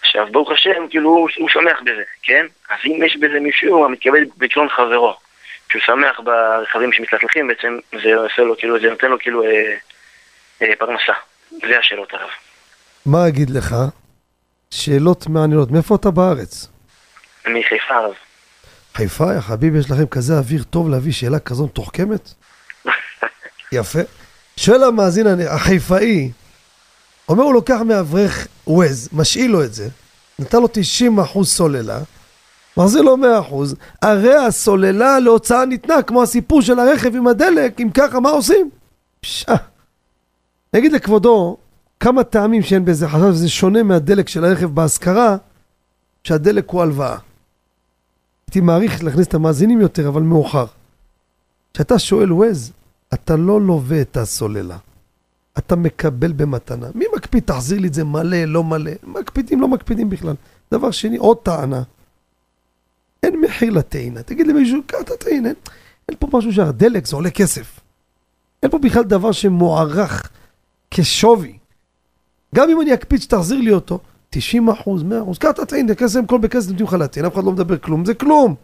עכשיו, 0.00 0.26
ברוך 0.30 0.50
השם, 0.50 0.88
כאילו, 0.90 1.26
הוא 1.38 1.48
שמח 1.48 1.80
בזה, 1.80 2.02
כן? 2.22 2.46
אז 2.70 2.78
אם 2.86 3.02
יש 3.06 3.16
בזה 3.16 3.40
מישהו 3.40 3.84
המתכבד 3.84 4.24
בקלון 4.36 4.68
חברו, 4.68 5.16
שהוא 5.74 5.82
שמח 5.82 6.20
ברכבים 6.24 6.92
שמתלכלכים, 6.92 7.48
בעצם 7.48 7.78
זה 8.02 8.14
עושה 8.16 8.42
לו, 8.42 8.56
כאילו, 8.58 8.80
זה 8.80 8.90
נותן 8.90 9.10
לו 9.10 9.18
כאילו 9.18 9.42
אה, 9.42 9.74
אה, 10.62 10.72
פרנסה. 10.78 11.12
זה 11.50 11.78
השאלות 11.78 12.12
הרב. 12.12 12.28
מה 13.06 13.28
אגיד 13.28 13.50
לך? 13.50 13.74
שאלות 14.70 15.26
מעניינות. 15.26 15.70
מאיפה 15.70 15.94
אתה 15.94 16.10
בארץ? 16.10 16.68
מחיפה 17.46 17.94
הרב. 17.94 18.12
חיפה, 18.94 19.34
יא 19.34 19.40
חביבי, 19.40 19.78
יש 19.78 19.90
לכם 19.90 20.06
כזה 20.06 20.34
אוויר 20.38 20.62
טוב 20.62 20.90
להביא 20.90 21.12
שאלה 21.12 21.38
כזו 21.38 21.64
מתוחכמת? 21.64 22.28
יפה. 23.72 23.98
שואל 24.56 24.82
המאזין 24.84 25.26
החיפאי, 25.48 26.30
אומר 27.28 27.42
הוא 27.42 27.54
לוקח 27.54 27.78
מאברך 27.86 28.46
ווז, 28.66 29.08
משאיל 29.12 29.50
לו 29.50 29.64
את 29.64 29.74
זה, 29.74 29.88
נתן 30.38 30.58
לו 30.58 30.68
90% 31.36 31.44
סוללה, 31.44 31.98
מחזיר 32.76 33.02
לו 33.02 33.16
100%, 33.16 33.20
הרי 34.02 34.36
הסוללה 34.36 35.20
להוצאה 35.20 35.64
ניתנה, 35.64 36.02
כמו 36.02 36.22
הסיפור 36.22 36.62
של 36.62 36.78
הרכב 36.78 37.16
עם 37.16 37.26
הדלק, 37.26 37.80
אם 37.80 37.90
ככה, 37.94 38.20
מה 38.20 38.30
עושים? 38.30 38.70
פשעה. 39.20 39.56
נגיד 40.74 40.92
לכבודו, 40.92 41.56
כמה 42.00 42.24
טעמים 42.24 42.62
שאין 42.62 42.84
בזה, 42.84 43.08
חשב 43.08 43.32
שזה 43.32 43.48
שונה 43.48 43.82
מהדלק 43.82 44.28
של 44.28 44.44
הרכב 44.44 44.66
בהשכרה, 44.66 45.36
שהדלק 46.24 46.70
הוא 46.70 46.82
הלוואה. 46.82 47.16
הייתי 48.46 48.60
מעריך 48.60 49.04
להכניס 49.04 49.26
את 49.26 49.34
המאזינים 49.34 49.80
יותר, 49.80 50.08
אבל 50.08 50.22
מאוחר. 50.22 50.66
כשאתה 51.74 51.98
שואל 51.98 52.32
ווז, 52.32 52.72
אתה 53.14 53.36
לא 53.36 53.60
לווה 53.60 54.00
את 54.00 54.16
הסוללה. 54.16 54.76
אתה 55.58 55.76
מקבל 55.76 56.32
במתנה. 56.32 56.86
מי 56.94 57.04
מקפיד, 57.16 57.42
תחזיר 57.46 57.78
לי 57.78 57.88
את 57.88 57.94
זה 57.94 58.04
מלא, 58.04 58.44
לא 58.44 58.64
מלא. 58.64 58.90
מקפידים, 59.02 59.60
לא 59.60 59.68
מקפידים 59.68 60.10
בכלל. 60.10 60.34
דבר 60.72 60.90
שני, 60.90 61.16
עוד 61.16 61.36
טענה. 61.36 61.82
אין 63.24 63.40
מחיר 63.40 63.70
לטעינה. 63.70 64.22
תגיד 64.22 64.46
למישהו, 64.46 64.80
קח 64.86 64.98
את 65.00 65.10
הטעינה. 65.10 65.48
אין, 65.48 65.56
אין 66.08 66.16
פה 66.18 66.28
משהו 66.32 66.52
שהדלק 66.52 67.06
זה 67.06 67.16
עולה 67.16 67.30
כסף. 67.30 67.80
אין 68.62 68.70
פה 68.70 68.78
בכלל 68.78 69.02
דבר 69.02 69.32
שמוערך 69.32 70.30
כשווי. 70.90 71.58
גם 72.54 72.70
אם 72.70 72.80
אני 72.80 72.94
אקפיד 72.94 73.22
שתחזיר 73.22 73.60
לי 73.60 73.72
אותו, 73.72 73.98
90 74.30 74.68
אחוז, 74.68 75.02
100 75.02 75.22
אחוז, 75.22 75.38
קח 75.38 75.50
את 75.50 75.58
הטעינה, 75.58 75.94
כסף 75.94 76.20
כל 76.26 76.38
בכסף 76.38 76.68
נותנים 76.68 76.86
לך 76.86 76.92
להטעין, 76.92 77.24
אף 77.26 77.34
אחד 77.34 77.44
לא 77.44 77.52
מדבר 77.52 77.78
כלום, 77.78 78.04
זה 78.04 78.14
כלום. 78.14 78.54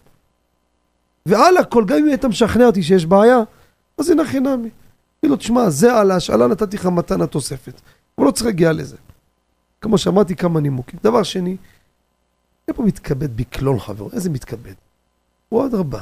ועל 1.26 1.56
הכל, 1.56 1.84
גם 1.86 1.98
אם 1.98 2.06
היית 2.06 2.24
משכנע 2.24 2.66
אותי 2.66 2.82
שיש 2.82 3.06
בעיה, 3.06 3.38
אז 3.98 4.10
הנה 4.10 4.24
חינמי. 4.24 4.68
תגיד 5.20 5.30
לו, 5.30 5.36
תשמע, 5.36 5.70
זה 5.70 5.96
על 5.96 6.10
ההשאלה 6.10 6.46
נתתי 6.46 6.76
לך 6.76 6.86
מתנה 6.86 7.26
תוספת. 7.26 7.80
הוא 8.14 8.26
לא 8.26 8.30
צריך 8.30 8.46
להגיע 8.46 8.72
לזה. 8.72 8.96
כמו 9.80 9.98
שאמרתי, 9.98 10.36
כמה 10.36 10.60
נימוקים. 10.60 10.98
דבר 11.02 11.22
שני, 11.22 11.56
פה 12.72 12.82
מתכבד 12.82 13.36
בקלון 13.36 13.78
חברו, 13.78 14.10
איזה 14.12 14.30
מתכבד? 14.30 14.72
הוא 15.48 15.66
אדרבה. 15.66 16.00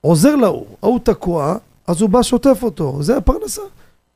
עוזר 0.00 0.36
להוא, 0.36 0.66
ההוא 0.82 0.98
תקוע, 0.98 1.56
אז 1.86 2.00
הוא 2.00 2.10
בא 2.10 2.22
שוטף 2.22 2.58
אותו, 2.62 3.02
זה 3.02 3.16
הפרנסה. 3.16 3.62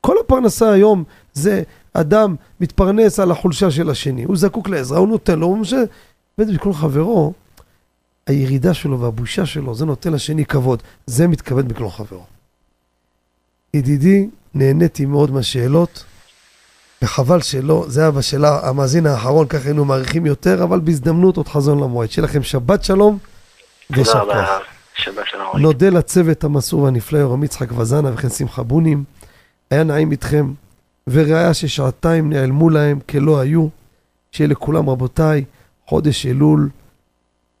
כל 0.01 0.15
הפרנסה 0.25 0.71
היום 0.71 1.03
זה 1.33 1.63
אדם 1.93 2.35
מתפרנס 2.59 3.19
על 3.19 3.31
החולשה 3.31 3.71
של 3.71 3.89
השני, 3.89 4.23
הוא 4.23 4.37
זקוק 4.37 4.69
לעזרה, 4.69 4.97
הוא 4.97 5.07
נותן 5.07 5.39
לו, 5.39 5.47
הוא 5.47 5.57
משה... 5.57 5.83
באמת 6.37 6.53
בקלון 6.53 6.73
חברו, 6.73 7.33
הירידה 8.27 8.73
שלו 8.73 8.99
והבושה 8.99 9.45
שלו, 9.45 9.75
זה 9.75 9.85
נותן 9.85 10.13
לשני 10.13 10.45
כבוד, 10.45 10.83
זה 11.05 11.27
מתכבד 11.27 11.67
בקלון 11.67 11.89
חברו. 11.89 12.23
ידידי, 13.73 14.29
נהניתי 14.53 15.05
מאוד 15.05 15.31
מהשאלות, 15.31 16.03
וחבל 17.01 17.41
שלא, 17.41 17.85
זה 17.87 18.01
היה 18.01 18.11
בשאלה, 18.11 18.59
המאזין 18.69 19.05
האחרון, 19.05 19.47
ככה 19.47 19.65
היינו 19.65 19.85
מעריכים 19.85 20.25
יותר, 20.25 20.63
אבל 20.63 20.79
בהזדמנות 20.79 21.37
עוד 21.37 21.47
חזון 21.47 21.79
למועד. 21.79 22.11
שיהיה 22.11 22.27
לכם 22.27 22.43
שבת 22.43 22.83
שלום 22.83 23.17
ושבת. 23.91 24.23
כוח. 24.23 25.55
נודה 25.61 25.89
לצוות 25.89 26.43
המסור 26.43 26.81
והנפלא, 26.81 27.17
יורם 27.17 27.43
יצחק 27.43 27.71
וזנה 27.71 28.11
וכן 28.13 28.29
שמחה 28.29 28.63
בונים. 28.63 29.03
היה 29.71 29.83
נעים 29.83 30.11
איתכם, 30.11 30.53
וראיה 31.07 31.53
ששעתיים 31.53 32.29
נעלמו 32.29 32.69
להם 32.69 32.99
כלא 33.09 33.39
היו. 33.39 33.67
שיהיה 34.31 34.47
לכולם, 34.47 34.89
רבותיי, 34.89 35.43
חודש 35.87 36.25
אלול 36.25 36.69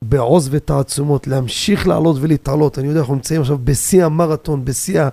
בעוז 0.01 0.49
ותעצומות, 0.51 1.27
להמשיך 1.27 1.87
לעלות 1.87 2.17
ולהתעלות. 2.19 2.79
אני 2.79 2.87
יודע, 2.87 2.99
אנחנו 2.99 3.15
נמצאים 3.15 3.41
עכשיו 3.41 3.57
בשיא 3.63 4.05
המרתון, 4.05 4.65
בשיא 4.65 5.01
ה- 5.01 5.09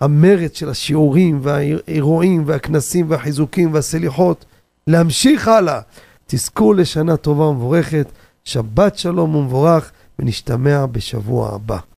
המרץ 0.00 0.58
של 0.58 0.68
השיעורים 0.68 1.40
והאירועים 1.42 2.42
והכנסים 2.46 3.10
והחיזוקים 3.10 3.74
והסליחות. 3.74 4.44
להמשיך 4.86 5.48
הלאה. 5.48 5.80
תזכו 6.26 6.72
לשנה 6.72 7.16
טובה 7.16 7.44
ומבורכת, 7.44 8.12
שבת 8.44 8.98
שלום 8.98 9.34
ומבורך, 9.34 9.92
ונשתמע 10.18 10.86
בשבוע 10.86 11.54
הבא. 11.54 11.78